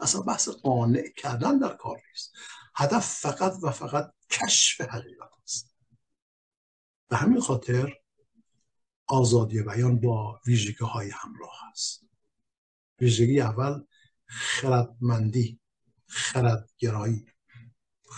اصلا 0.00 0.20
بحث 0.20 0.48
قانع 0.48 1.02
کردن 1.16 1.58
در 1.58 1.76
کار 1.76 2.00
نیست. 2.10 2.32
هدف 2.76 3.06
فقط 3.06 3.52
و 3.62 3.70
فقط 3.70 4.12
کشف 4.30 4.80
حقیقت 4.80 5.30
است. 5.42 5.76
به 7.08 7.16
همین 7.16 7.40
خاطر 7.40 7.92
آزادی 9.06 9.62
بیان 9.62 10.00
با 10.00 10.40
ویژگی 10.46 10.84
های 10.84 11.10
همراه 11.14 11.60
است. 11.70 12.04
ویژگی 13.00 13.40
اول 13.40 13.84
خردمندی 14.26 15.60
خردگرایی. 16.06 17.33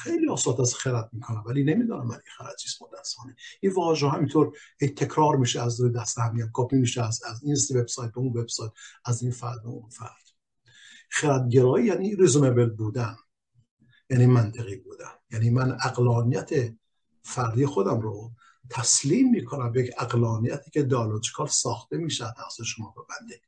خیلی 0.03 0.29
آسات 0.29 0.61
از 0.61 0.75
خرد 0.75 1.11
می‌کنم 1.13 1.43
ولی 1.47 1.65
نمی‌دونم 1.65 2.09
ولی 2.09 2.21
خرد 2.37 2.57
چیست 2.57 2.83
متاسفانه 2.83 3.37
این 3.61 3.73
واژه 3.73 4.09
همینطور 4.09 4.57
تکرار 4.81 5.37
میشه 5.37 5.63
از 5.63 5.81
روی 5.81 5.93
دست 5.93 6.19
هم 6.19 6.51
کپی 6.53 6.77
میشه 6.77 7.05
از 7.05 7.21
از 7.25 7.43
این 7.43 7.81
وبسایت 7.81 8.13
به 8.13 8.19
اون 8.19 8.39
وبسایت 8.39 8.73
از 9.05 9.23
این 9.23 9.33
فرد 9.33 9.63
به 9.63 9.69
اون 9.69 9.89
فرد. 9.89 10.27
خردگرایی 11.11 11.87
یعنی 11.87 12.17
ریزونبل 12.17 12.71
بودن 12.71 13.17
یعنی 14.11 14.27
منطقی 14.27 14.77
بودن. 14.77 15.11
یعنی 15.31 15.51
من 15.51 15.77
اقلانیت 15.85 16.51
فردی 17.23 17.67
خودم 17.67 18.01
رو 18.01 18.33
تسلیم 18.71 19.31
می‌کنم 19.31 19.73
به 19.73 19.81
یک 19.83 19.91
اقلانیتی 19.99 20.71
که 20.71 20.83
دالوجیکال 20.83 21.47
ساخته 21.47 21.97
میشه 21.97 22.25
تقصیر 22.37 22.67
شما 22.67 22.95
ببنده 22.97 23.41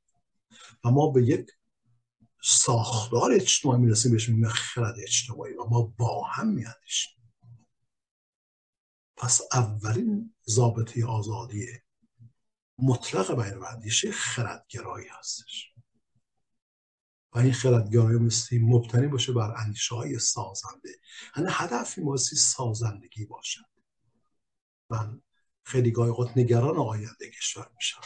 و 0.84 0.90
ما 0.90 1.10
به 1.10 1.22
یک 1.22 1.50
ساختار 2.42 3.32
اجتماعی 3.32 3.80
می‌رسیم 3.80 4.12
بهش 4.12 4.28
میگیم 4.28 4.48
خرد 4.48 4.94
اجتماعی 5.02 5.54
و 5.54 5.64
ما 5.64 5.82
با 5.82 6.24
هم 6.24 6.48
میاندیشیم. 6.48 7.32
پس 9.16 9.40
اولین 9.52 10.34
ضابطه 10.48 11.06
آزادی 11.06 11.66
مطلق 12.78 13.42
بین 13.42 13.64
اندیشه 13.64 14.12
خردگرایی 14.12 15.08
هستش. 15.08 15.74
و 17.32 17.38
این 17.38 17.52
خردگرایی 17.52 18.18
مثل 18.18 18.58
مبتنی 18.58 19.06
باشه 19.06 19.32
بر 19.32 19.54
اندیشه 19.56 19.94
های 19.94 20.18
سازنده. 20.18 20.90
یعنی 21.36 21.48
هدفی 21.52 22.00
ماسی 22.00 22.36
سازندگی 22.36 23.26
باشد. 23.26 23.64
من 24.90 25.22
خیلی 25.64 25.90
گاهی 25.90 26.10
اوقات 26.10 26.36
نگران 26.36 26.76
آینده 26.76 27.30
کشور 27.30 27.70
میشم 27.74 28.00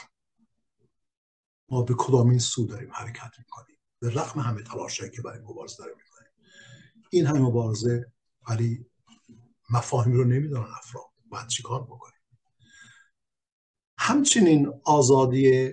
ما 1.68 1.82
به 1.82 1.94
کدام 1.98 2.30
این 2.30 2.38
سو 2.38 2.66
داریم 2.66 2.92
حرکت 2.92 3.32
می‌کنیم؟ 3.38 3.71
به 4.02 4.10
رغم 4.10 4.40
همه 4.40 4.62
تلاشهایی 4.62 5.12
که 5.12 5.22
برای 5.22 5.40
مبارزه 5.40 5.76
داریم 5.78 5.96
می‌کنیم. 5.96 6.30
این 7.10 7.26
همه 7.26 7.38
مبارزه 7.38 8.12
ولی 8.48 8.86
مفاهیم 9.70 10.12
رو 10.12 10.24
نمی‌دونن 10.24 10.66
افراد. 10.78 11.04
باید 11.28 11.48
چیکار 11.48 11.82
بکنیم؟ 11.82 12.20
همچنین 13.98 14.80
آزادی 14.84 15.72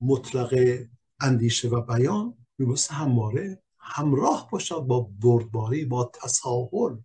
مطلق 0.00 0.78
اندیشه 1.20 1.68
و 1.68 1.80
بیان 1.80 2.46
میبایست 2.58 2.92
همواره 2.92 3.62
همراه 3.78 4.48
باشد 4.50 4.80
با 4.80 5.00
بردباری 5.00 5.84
با 5.84 6.10
تساهل 6.14 6.96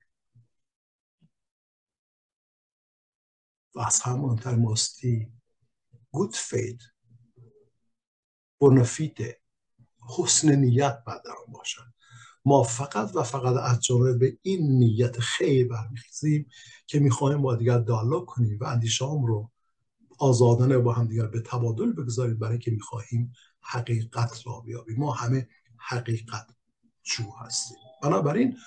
و 3.75 3.79
از 3.79 4.01
همانتر 4.01 4.55
ماستی 4.55 5.31
گود 6.11 6.35
فید 6.35 6.81
بنفیت 8.61 9.17
حسن 10.17 10.55
نیت 10.55 11.03
باید 11.05 11.21
در 11.25 11.31
آن 11.47 11.53
باشد. 11.53 11.93
ما 12.45 12.63
فقط 12.63 13.15
و 13.15 13.23
فقط 13.23 13.55
از 13.57 13.83
جانب 13.83 14.23
این 14.41 14.79
نیت 14.79 15.19
خیر 15.19 15.67
برمیخیزیم 15.67 16.49
که 16.87 16.99
می‌خواهیم 16.99 17.41
با 17.41 17.55
دیگر 17.55 17.79
دالوگ 17.79 18.25
کنیم 18.25 18.57
و 18.61 18.65
اندیشه 18.65 19.05
رو 19.05 19.51
آزادانه 20.19 20.77
با 20.77 20.93
هم 20.93 21.07
دیگر 21.07 21.27
به 21.27 21.41
تبادل 21.41 21.91
بگذارید 21.91 22.39
برای 22.39 22.59
که 22.59 22.71
می‌خواهیم 22.71 23.33
حقیقت 23.61 24.47
را 24.47 24.59
بیابیم. 24.59 24.97
ما 24.97 25.11
همه 25.11 25.47
حقیقت 25.77 26.47
جو 27.03 27.23
هستیم. 27.39 27.77
بنابراین 28.03 28.57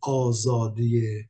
آزادی 0.00 1.24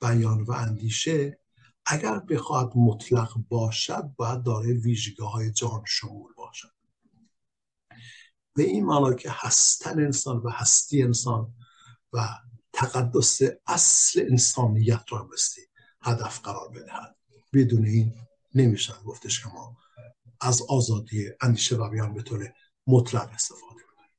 بیان 0.00 0.42
و 0.42 0.52
اندیشه 0.52 1.38
اگر 1.86 2.18
بخواد 2.18 2.72
مطلق 2.76 3.34
باشد 3.48 4.10
باید 4.16 4.42
داره 4.42 4.72
ویژگی 4.72 5.22
های 5.22 5.50
جان 5.50 5.82
شمول 5.86 6.32
باشد. 6.36 6.75
به 8.56 8.62
این 8.62 8.84
معنا 8.84 9.14
که 9.14 9.28
هستن 9.32 10.00
انسان 10.00 10.36
و 10.36 10.50
هستی 10.50 11.02
انسان 11.02 11.54
و 12.12 12.28
تقدس 12.72 13.40
اصل 13.66 14.26
انسانیت 14.30 15.04
را 15.08 15.24
بستی 15.24 15.60
هدف 16.02 16.40
قرار 16.40 16.68
بدهد 16.68 17.16
بدون 17.52 17.86
این 17.86 18.14
نمیشن 18.54 19.02
گفتش 19.04 19.42
که 19.42 19.48
ما 19.48 19.76
از 20.40 20.62
آزادی 20.68 21.30
اندیشه 21.40 21.76
و 21.76 21.90
بیان 21.90 22.14
به 22.14 22.22
طور 22.22 22.52
مطلق 22.86 23.30
استفاده 23.34 23.82
کنیم 23.96 24.10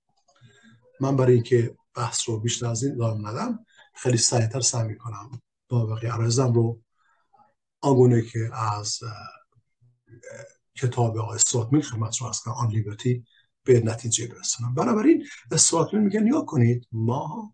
من 1.00 1.16
برای 1.16 1.34
اینکه 1.34 1.78
بحث 1.96 2.30
رو 2.30 2.40
بیشتر 2.40 2.66
از 2.66 2.84
این 2.84 2.98
دارم 2.98 3.28
ندم 3.28 3.66
خیلی 3.96 4.18
سریعتر 4.18 4.62
سعی 4.62 4.88
می‌کنم 4.88 5.42
با 5.70 5.86
بقیه 5.86 6.14
عرضم 6.14 6.54
رو 6.54 6.82
آنگونه 7.82 8.22
که 8.22 8.50
از 8.54 9.00
کتاب 10.76 11.18
آقای 11.18 11.40
سواتمیل 11.40 11.82
خدمت 11.82 12.18
رو 12.22 12.28
از 12.28 12.42
آن 12.46 12.72
لیبرتی 12.72 13.26
به 13.68 13.80
نتیجه 13.80 14.28
برسونم. 14.28 14.76
بنابراین 14.76 15.26
سواتمیل 15.58 16.04
میگه 16.04 16.20
نیا 16.20 16.42
کنید 16.42 16.88
ما 16.92 17.54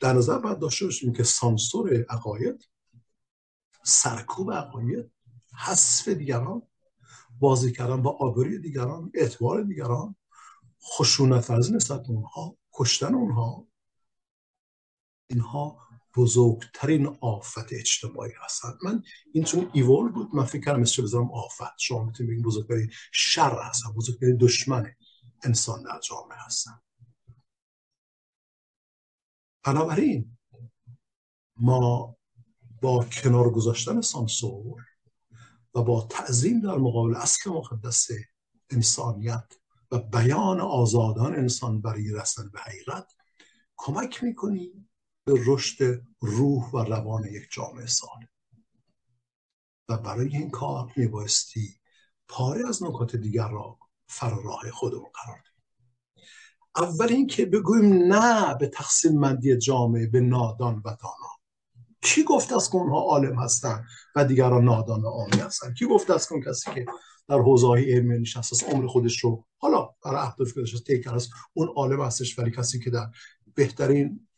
در 0.00 0.12
نظر 0.12 0.38
باید 0.38 0.58
داشته 0.58 0.84
باشیم 0.84 1.12
که 1.12 1.22
سانسور 1.22 2.04
عقاید 2.08 2.68
سرکوب 3.84 4.52
عقاید 4.52 5.10
حذف 5.56 6.08
دیگران 6.08 6.62
بازی 7.40 7.72
کردن 7.72 8.02
با 8.02 8.10
آبروی 8.10 8.58
دیگران 8.58 9.10
اعتبار 9.14 9.62
دیگران 9.62 10.16
خشونت 10.82 11.50
ورزی 11.50 11.72
نسبت 11.72 12.10
اونها 12.10 12.56
کشتن 12.72 13.14
اونها 13.14 13.66
اینها 15.26 15.81
بزرگترین 16.16 17.18
آفت 17.20 17.72
اجتماعی 17.72 18.32
هستند 18.44 18.78
من 18.84 19.02
این 19.32 19.44
چون 19.44 19.70
ایول 19.72 20.08
بود 20.08 20.34
من 20.34 20.44
فکر 20.44 20.64
کردم 20.64 20.80
مثل 20.80 21.02
بذارم 21.02 21.32
آفت. 21.32 21.78
شما 21.78 22.04
می‌تونید 22.04 22.32
بگید 22.32 22.44
بزرگترین 22.44 22.90
شر 23.12 23.62
هستن 23.62 23.92
بزرگترین 23.92 24.36
دشمن 24.36 24.94
انسان 25.42 25.82
در 25.82 26.00
جامعه 26.08 26.38
هستن. 26.38 26.80
بنابراین 29.64 30.38
ما 31.56 32.16
با 32.82 33.04
کنار 33.04 33.50
گذاشتن 33.50 34.00
سانسور 34.00 34.84
و 35.74 35.82
با 35.82 36.06
تعظیم 36.10 36.60
در 36.60 36.76
مقابل 36.76 37.16
اصل 37.16 37.50
مقدس 37.50 38.08
انسانیت 38.70 39.52
و 39.90 39.98
بیان 39.98 40.60
آزادان 40.60 41.34
انسان 41.34 41.80
برای 41.80 42.12
رسن 42.12 42.48
به 42.48 42.60
حقیقت 42.60 43.12
کمک 43.76 44.24
می‌کنیم 44.24 44.88
به 45.24 45.34
رشد 45.46 46.02
روح 46.20 46.70
و 46.70 46.78
روان 46.78 47.24
یک 47.24 47.48
جامعه 47.52 47.86
سالم. 47.86 48.28
و 49.88 49.96
برای 49.96 50.36
این 50.36 50.50
کار 50.50 50.92
میبایستی 50.96 51.80
پاره 52.28 52.68
از 52.68 52.82
نکات 52.82 53.16
دیگر 53.16 53.48
را 53.48 53.78
فراراه 54.06 54.70
خودمون 54.70 55.10
قرار 55.24 55.38
دهیم 55.38 55.62
اول 56.76 57.12
اینکه 57.12 57.46
بگوییم 57.46 58.12
نه 58.12 58.54
به 58.54 58.66
تقسیم 58.66 59.18
مندی 59.18 59.56
جامعه 59.56 60.06
به 60.06 60.20
نادان 60.20 60.74
و 60.74 60.82
دانا. 60.82 61.32
کی 62.02 62.24
گفت 62.24 62.52
از 62.52 62.70
که 62.70 62.76
اونها 62.76 63.00
عالم 63.00 63.38
هستن 63.38 63.84
و 64.16 64.24
دیگران 64.24 64.64
نادان 64.64 65.02
و 65.02 65.08
عامی 65.08 65.40
هستن؟ 65.40 65.74
کی 65.74 65.86
گفت 65.86 66.10
از 66.10 66.28
که 66.28 66.40
کسی 66.46 66.70
که 66.74 66.86
در 67.28 67.38
حوزه 67.38 67.66
های 67.66 67.92
علمی 67.92 68.18
نشست 68.18 68.64
عمر 68.64 68.86
خودش 68.86 69.18
رو 69.18 69.44
حالا 69.56 69.90
برای 70.04 70.20
اهداف 70.20 70.52
خودش 70.52 70.80
تیکر 70.80 71.14
است 71.14 71.30
اون 71.52 71.68
عالم 71.68 72.02
هستش 72.02 72.38
ولی 72.38 72.50
کسی 72.50 72.78
که 72.78 72.90
در 72.90 73.06
بهترین 73.54 74.28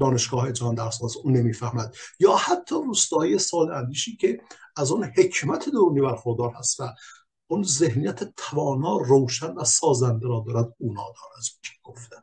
دانشگاه 0.00 0.52
جهان 0.52 0.74
درس 0.74 1.00
اون 1.24 1.36
نمی‌فهمد. 1.36 1.94
یا 2.20 2.36
حتی 2.36 2.74
روستایی 2.74 3.38
سال 3.38 3.72
اندیشی 3.72 4.16
که 4.16 4.40
از 4.76 4.90
اون 4.90 5.04
حکمت 5.04 5.68
درونی 5.68 6.00
برخوردار 6.00 6.52
هست 6.54 6.80
و 6.80 6.84
اون 7.46 7.62
ذهنیت 7.62 8.34
توانا 8.36 8.96
روشن 8.96 9.54
و 9.54 9.64
سازنده 9.64 10.26
را 10.28 10.44
دارد 10.46 10.74
اونا 10.78 11.02
دارد. 11.02 11.44
که 11.62 11.70
گفته 11.82 12.16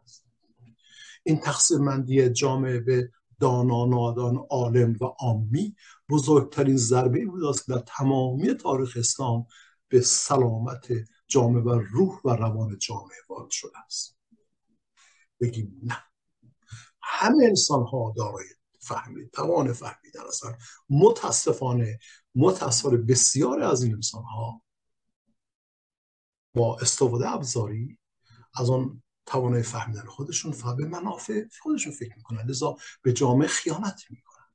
این 1.24 1.40
تقسیم 1.40 1.78
مندی 1.78 2.30
جامعه 2.30 2.80
به 2.80 3.12
دانا 3.40 3.86
نادان 3.86 4.38
عالم 4.50 4.96
و 5.02 5.06
عامی 5.06 5.76
بزرگترین 6.10 6.78
ضربه 6.78 7.26
بود 7.26 7.44
است 7.44 7.70
در 7.70 7.80
تمامی 7.80 8.54
تاریخ 8.54 8.98
اسلام 9.00 9.46
به 9.88 10.02
سلامت 10.02 10.88
جامعه 11.28 11.64
و 11.64 11.70
روح 11.70 12.22
و 12.26 12.30
روان 12.30 12.78
جامعه 12.78 13.18
وارد 13.30 13.50
شده 13.50 13.80
است. 13.86 14.18
بگیم 15.42 15.80
نه. 15.84 16.11
همه 17.14 17.46
انسان 17.46 17.84
ها 17.84 18.14
دارای 18.18 18.46
فهمید 18.80 19.32
توان 19.32 19.74
فهمیدن 19.74 20.28
هستند 20.28 20.58
متاسفانه 20.90 22.00
متاسفانه 22.36 22.98
بسیار 22.98 23.62
از 23.62 23.84
این 23.84 23.94
انسان 23.94 24.24
ها 24.24 24.62
با 26.56 26.78
استفاده 26.80 27.30
ابزاری 27.30 27.98
از 28.56 28.70
آن 28.70 29.04
توانای 29.26 29.64
فهمیدن 29.64 30.06
خودشون 30.06 30.56
و 30.66 30.76
به 30.76 30.86
منافع 30.86 31.44
خودشون 31.62 31.94
فکر 31.94 32.16
می‌کنن. 32.18 32.42
لذا 32.42 32.76
به 33.02 33.14
جامعه 33.14 33.48
خیانت 33.48 34.02
می‌کنن. 34.10 34.46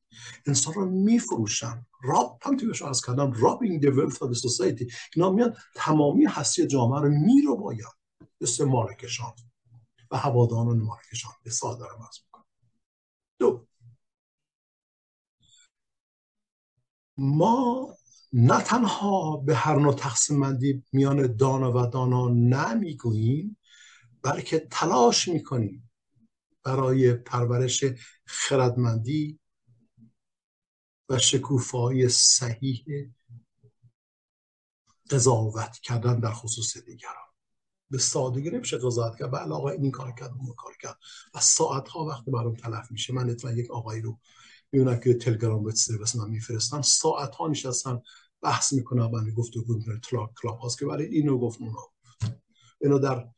انسان 0.47 0.75
رو 0.75 0.91
میفروشن. 0.91 1.87
راب 2.03 2.39
هم 2.43 2.57
توی 2.57 2.73
از 2.89 3.01
کردم 3.01 3.33
رابینگ 3.33 3.91
wealth 3.91 4.17
of 4.17 4.29
the 4.35 4.41
society. 4.41 4.95
اینا 5.15 5.31
میان 5.31 5.57
تمامی 5.75 6.25
هستی 6.25 6.67
جامعه 6.67 7.01
رو 7.01 7.09
میرو 7.09 7.57
باید 7.57 7.97
مثل 8.41 8.65
مالکشان 8.65 9.33
و 10.11 10.17
هواداران 10.17 10.79
مالکشان 10.79 11.33
به 11.43 11.51
ساده 11.51 11.85
از 11.85 12.21
دو. 13.39 13.67
ما 17.19 17.89
نه 18.33 18.61
تنها 18.63 19.37
به 19.37 19.55
هر 19.57 19.79
نوع 19.79 19.95
تقسیم 19.95 20.41
بندی 20.41 20.85
میان 20.93 21.37
دانا 21.37 21.73
و 21.73 21.87
دانا 21.87 22.29
نمی‌گوییم 22.29 23.57
بلکه 24.23 24.69
تلاش 24.71 25.29
می‌کنیم 25.29 25.91
برای 26.65 27.15
پرورش 27.15 27.85
خردمندی 28.25 29.41
و 31.09 31.19
شکوفایی 31.19 32.09
صحیح 32.09 32.85
قضاوت 35.11 35.79
کردن 35.83 36.21
در 36.21 36.33
خصوص 36.33 36.77
دیگران. 36.77 37.26
به 37.91 37.99
سادگی 37.99 38.51
نمیشه 38.51 38.79
قضاوت 38.79 39.19
کرد. 39.19 39.31
بله 39.31 39.55
آقا 39.55 39.69
این 39.69 39.91
کار 39.91 40.13
کرد 40.13 40.31
اون 40.39 40.55
کار 40.57 40.73
کرد. 40.83 40.99
و 41.35 41.41
ساعت 41.41 41.89
ها 41.89 42.05
وقت 42.05 42.25
برام 42.25 42.55
تلف 42.55 42.91
میشه 42.91 43.13
من 43.13 43.31
اتفاقا 43.31 43.55
یک 43.55 43.71
آقایی 43.71 44.03
رو 44.03 44.19
میونم 44.73 45.01
که 45.01 45.15
تلگرام 45.15 45.65
به 45.65 45.73
سرویس 45.73 46.17
من 46.17 46.31
میفرستم 46.31 46.83
ساعت 46.83 47.35
ها 47.35 47.49
نشستن 47.49 48.01
بحث 48.43 48.73
می‌کنم 48.73 49.11
من 49.11 49.31
گفتگو 49.31 49.75
می‌کنه 49.75 50.01
کلاب 50.43 50.59
هاست 50.59 50.79
که 50.79 50.87
برای 50.87 51.07
اینو 51.07 51.39
گفت 51.39 51.61
اونو 51.61 51.77
اینو 52.81 52.99
در 52.99 53.29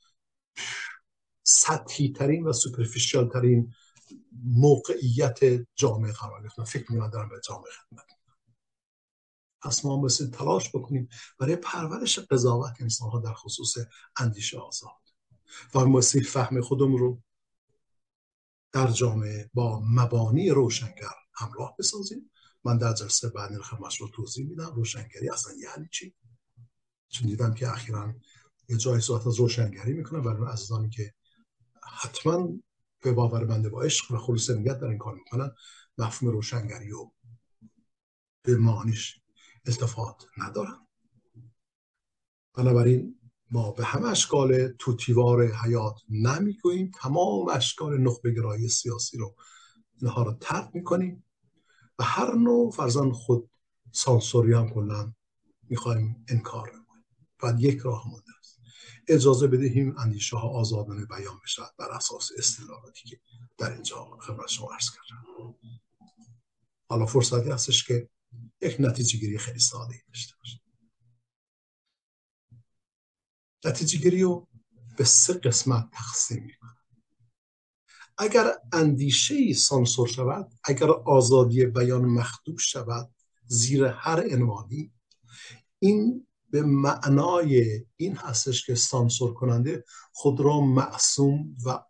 سطحی 1.42 2.12
ترین 2.12 2.44
و 2.44 2.52
سوپرفیشال 2.52 3.28
ترین 3.28 3.72
موقعیت 4.44 5.38
جامعه 5.74 6.12
قرار 6.12 6.42
گرفتن 6.42 6.64
فکر 6.64 6.92
می‌کنم 6.92 7.10
دارم 7.10 7.28
به 7.28 7.40
جامعه 7.44 7.70
خدمت 7.72 8.17
پس 9.62 9.84
ما 9.84 10.00
مثل 10.00 10.30
تلاش 10.30 10.68
بکنیم 10.68 11.08
برای 11.38 11.56
پرورش 11.56 12.18
قضاوت 12.18 12.72
انسان 12.80 13.10
ها 13.10 13.20
در 13.20 13.32
خصوص 13.32 13.74
اندیشه 14.16 14.58
آزاد. 14.58 14.90
و 15.74 15.86
مثل 15.86 16.22
فهم 16.22 16.60
خودم 16.60 16.96
رو 16.96 17.22
در 18.72 18.90
جامعه 18.90 19.50
با 19.54 19.80
مبانی 19.84 20.50
روشنگر 20.50 21.14
همراه 21.34 21.76
بسازیم. 21.78 22.30
من 22.64 22.78
در 22.78 22.92
جلسه 22.92 23.28
بعد 23.28 23.58
خدمتش 23.58 24.00
رو 24.00 24.08
توضیح 24.08 24.48
میدم. 24.48 24.72
روشنگری 24.74 25.30
اصلا 25.30 25.52
یعنی 25.52 25.88
چی؟ 25.92 26.14
چون 27.08 27.28
دیدم 27.28 27.54
که 27.54 27.68
اخیرا 27.68 28.14
یه 28.68 28.76
جای 28.76 29.00
صحبت 29.00 29.26
از 29.26 29.34
روشنگری 29.34 29.92
می‌کنه 29.92 30.18
ولی 30.18 30.52
عزیزانی 30.52 30.90
که 30.90 31.14
حتما 31.92 32.48
به 33.02 33.12
باور 33.12 33.44
بنده 33.44 33.68
با 33.68 33.82
عشق 33.82 34.12
و 34.12 34.18
خلوص 34.18 34.50
نیت 34.50 34.78
در 34.78 34.86
این 34.86 34.98
کار 34.98 35.14
می‌کنن 35.14 35.50
مفهوم 35.98 36.32
روشنگری 36.32 36.92
و 36.92 37.10
به 38.42 38.56
معنیش 38.56 39.20
التفات 39.68 40.26
ندارن 40.38 40.86
بنابراین 42.54 43.20
ما 43.50 43.70
به 43.70 43.84
همه 43.84 44.08
اشکال 44.08 44.68
توتیوار 44.68 45.46
حیات 45.46 46.00
نمی‌گوییم. 46.08 46.90
تمام 47.02 47.48
اشکال 47.48 48.00
نخبگرایی 48.00 48.68
سیاسی 48.68 49.18
رو 49.18 49.36
اینها 50.02 50.22
رو 50.22 50.32
ترک 50.40 50.70
می‌کنیم 50.74 51.24
و 51.98 52.04
هر 52.04 52.34
نوع 52.34 52.70
فرزن 52.70 53.10
خود 53.10 53.50
سانسوری 53.92 54.52
هم 54.52 54.68
کنن 54.68 55.14
می‌خوایم 55.62 56.24
انکار 56.28 56.68
نماییم 56.68 57.06
بعد 57.42 57.60
یک 57.60 57.78
راه 57.78 58.08
مونده 58.08 58.32
است. 58.38 58.60
اجازه 59.08 59.46
بدهیم 59.46 59.94
اندیشه 59.98 60.36
ها 60.36 60.48
آزادانه 60.48 61.06
بیان 61.06 61.40
بشود 61.44 61.74
بر 61.78 61.90
اساس 61.90 62.30
استدلالاتی 62.38 63.08
که 63.08 63.20
در 63.58 63.72
اینجا 63.72 64.04
خبر 64.20 64.46
شما 64.46 64.72
عرض 64.72 64.90
کردم. 64.90 65.54
حالا 66.90 67.06
فرصتی 67.06 67.50
هستش 67.50 67.84
که 67.86 68.08
یک 68.60 68.76
نتیجه 68.78 69.18
گیری 69.18 69.38
خیلی 69.38 69.58
ساده 69.58 70.02
داشته 70.08 70.34
باشیم 70.38 70.60
نتیجه 73.64 73.98
گیری 73.98 74.22
رو 74.22 74.48
به 74.96 75.04
سه 75.04 75.32
قسمت 75.32 75.88
تقسیم 75.92 76.44
می‌کنم. 76.44 76.76
اگر 78.18 78.52
اندیشه 78.72 79.52
سانسور 79.52 80.08
شود 80.08 80.52
اگر 80.64 80.90
آزادی 80.90 81.66
بیان 81.66 82.04
مخدوش 82.04 82.72
شود 82.72 83.14
زیر 83.46 83.84
هر 83.84 84.34
عنوانی 84.34 84.92
این 85.78 86.26
به 86.50 86.62
معنای 86.62 87.84
این 87.96 88.16
هستش 88.16 88.66
که 88.66 88.74
سانسور 88.74 89.34
کننده 89.34 89.84
خود 90.12 90.40
را 90.40 90.60
معصوم 90.60 91.56
و 91.64 91.84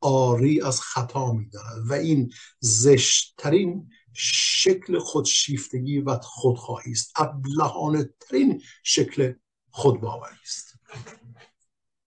آری 0.00 0.60
از 0.60 0.80
خطا 0.80 1.32
می‌داند. 1.32 1.90
و 1.90 1.92
این 1.92 2.32
زشتترین 2.60 3.90
شکل 4.18 4.98
خودشیفتگی 4.98 6.00
و 6.00 6.18
خودخواهی 6.18 6.92
است. 6.92 7.12
ابلهانه 7.16 8.10
ترین 8.20 8.62
شکل 8.82 9.32
خودباوری 9.70 10.36
است. 10.42 10.74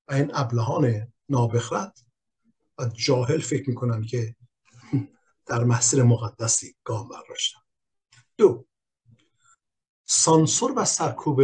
و 0.08 0.14
این 0.14 0.32
ابلهان 0.34 1.14
نابخرد 1.30 2.00
و 2.78 2.86
جاهل 2.86 3.40
فکر 3.40 3.70
می‌کنن 3.70 4.06
که 4.06 4.36
در 5.46 5.64
مسیر 5.64 6.04
مقدسی 6.04 6.76
گام 6.84 7.08
برداشتن. 7.08 7.60
دو 8.38 8.66
سانسور 10.06 10.74
و 10.76 10.86
سرکوب 10.86 11.42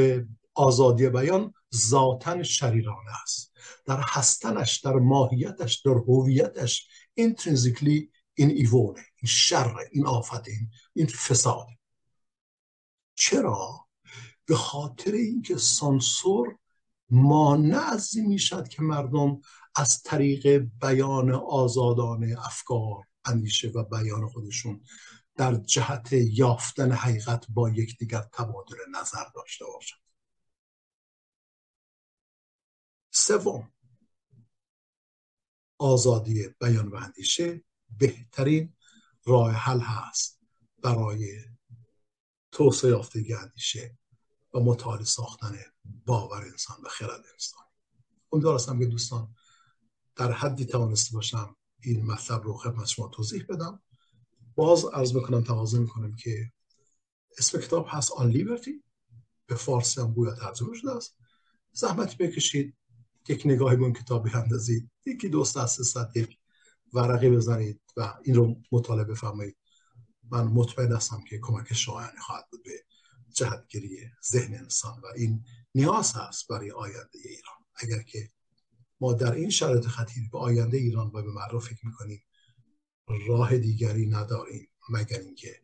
آزادی 0.54 1.10
بیان 1.10 1.54
ذاتا 1.76 2.44
شریرانه 2.44 3.22
است. 3.24 3.54
در 3.86 4.02
هستنش 4.04 4.80
در 4.80 4.94
ماهیتش 4.94 5.76
در 5.76 5.92
هویتش 5.92 6.88
اینترنزیکلی 7.14 8.12
این 8.36 8.50
ایوونه 8.50 9.06
این 9.16 9.28
شر 9.28 9.76
این 9.92 10.08
آفت 10.08 10.48
این 10.48 10.72
این 10.94 11.08
فساد. 11.08 11.68
چرا؟ 13.16 13.88
به 14.46 14.56
خاطر 14.56 15.12
اینکه 15.12 15.58
سانسور 15.58 16.58
مانع 17.10 17.78
از 17.78 18.18
می‌شد 18.18 18.68
که 18.68 18.82
مردم 18.82 19.42
از 19.76 20.04
طریق 20.04 20.58
بیان 20.82 21.32
آزادانه 21.32 22.36
افکار 22.46 23.04
اندیشه 23.26 23.68
و 23.68 23.84
بیان 23.84 24.30
خودشون 24.30 24.84
در 25.36 25.56
جهت 25.56 26.14
یافتن 26.14 26.92
حقیقت 26.92 27.46
با 27.50 27.70
یکدیگر 27.70 28.22
تبادل 28.22 28.78
نظر 29.00 29.26
داشته 29.36 29.66
باشند. 29.66 30.00
سوم 33.12 33.72
آزادی 35.78 36.48
بیان 36.60 36.88
و 36.88 36.96
اندیشه. 36.96 37.64
بهترین 37.98 38.74
راه 39.26 39.52
حل 39.52 39.80
هست 39.80 40.40
برای 40.84 41.40
توسعه 42.52 42.92
یافتگی 42.92 43.34
اندیشه 43.34 43.98
و 44.54 44.60
مطالعه 44.60 45.06
ساختن 45.06 45.60
باور 46.06 46.42
انسان 46.44 46.78
و 46.84 46.90
خرد 46.90 47.24
انسان. 47.34 47.64
امیدوار 48.32 48.56
هستم 48.56 48.80
که 48.80 48.86
دوستان 48.86 49.36
در 50.16 50.32
حدی 50.32 50.66
توانسته 50.66 51.14
باشم 51.14 51.56
این 51.82 52.06
مطلب 52.06 52.44
رو 52.44 52.54
خدمت 52.54 52.88
شما 52.88 53.08
توضیح 53.08 53.46
بدم. 53.50 53.82
باز 54.56 54.86
عرض 54.86 55.16
می‌کنم 55.16 55.44
تقاضا 55.44 55.80
می‌کنم 55.80 56.16
که 56.16 56.52
اسم 57.38 57.60
کتاب 57.60 57.86
هست 57.90 58.12
آن 58.12 58.30
لیبرتی 58.30 58.84
به 59.46 59.56
فارسی 59.56 60.02
هم 60.02 60.14
گویا 60.14 60.36
ترجمه 60.36 60.76
شده 60.76 60.92
است. 60.92 61.18
زحمت 61.72 62.18
بکشید 62.18 62.78
یک 63.30 63.42
نگاهی 63.46 63.76
به 63.76 63.84
اون 63.84 63.94
کتاب 63.94 64.30
بیاندازید. 64.30 64.92
یکی 65.06 65.30
دوست 65.30 65.58
از 65.58 65.98
یک 66.16 66.38
ورقی 66.96 67.30
بزنید 67.30 67.82
و 67.98 68.14
این 68.24 68.36
رو 68.36 68.62
مطالعه 68.72 69.04
بفرمایید. 69.04 69.58
من 70.32 70.44
مطمئن 70.44 70.92
هستم 70.92 71.24
که 71.30 71.40
کمک 71.42 71.74
شایانی 71.74 72.20
خواهد 72.20 72.48
بود 72.52 72.64
به 72.64 72.72
جهتگیری 73.34 74.10
ذهن 74.32 74.54
انسان 74.56 75.00
و 75.00 75.06
این 75.16 75.46
نیاز 75.76 76.14
هست 76.16 76.48
برای 76.48 76.72
آینده 76.72 77.20
ایران. 77.24 77.56
اگر 77.76 78.02
که 78.04 78.32
ما 79.02 79.14
در 79.14 79.32
این 79.32 79.50
شرایط 79.50 79.86
خطیر 79.86 80.30
به 80.32 80.38
آینده 80.38 80.78
ایران 80.78 81.08
و 81.08 81.22
به 81.22 81.32
مردم 81.32 81.60
فکر 81.60 81.86
می‌کنیم 81.88 82.24
راه 83.28 83.58
دیگری 83.58 84.06
نداریم 84.08 84.70
مگر 84.90 85.20
اینکه 85.20 85.62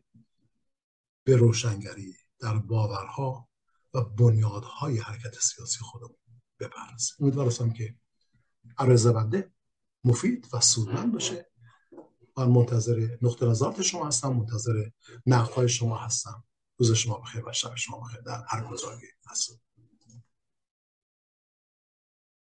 به 1.24 1.36
روشنگری 1.36 2.14
در 2.38 2.58
باورها 2.58 3.48
و 3.94 4.00
بنیادهای 4.00 4.98
حرکت 4.98 5.34
سیاسی 5.40 5.78
خودمون 5.80 6.16
بپردازیم. 6.60 7.16
امیدوارم 7.20 7.72
که 7.72 7.94
عرضه 8.78 9.12
بنده 9.12 9.52
مفید 10.04 10.48
و 10.52 10.60
سودمند 10.60 11.12
باشه. 11.12 11.46
من 12.36 12.48
منتظر 12.48 13.08
نقطه 13.22 13.46
نظارت 13.46 13.82
شما 13.82 14.06
هستم 14.06 14.32
منتظر 14.32 14.88
نقدهای 15.26 15.68
شما 15.68 15.96
هستم. 15.96 16.44
روز 16.78 16.92
شما 16.92 17.18
بخیر 17.18 17.48
و 17.48 17.52
شب 17.52 17.74
شما 17.76 18.00
بخیر. 18.00 18.20
در 18.20 18.44
هر 18.48 18.64
کجایی 18.64 19.00
هستم. 19.26 19.54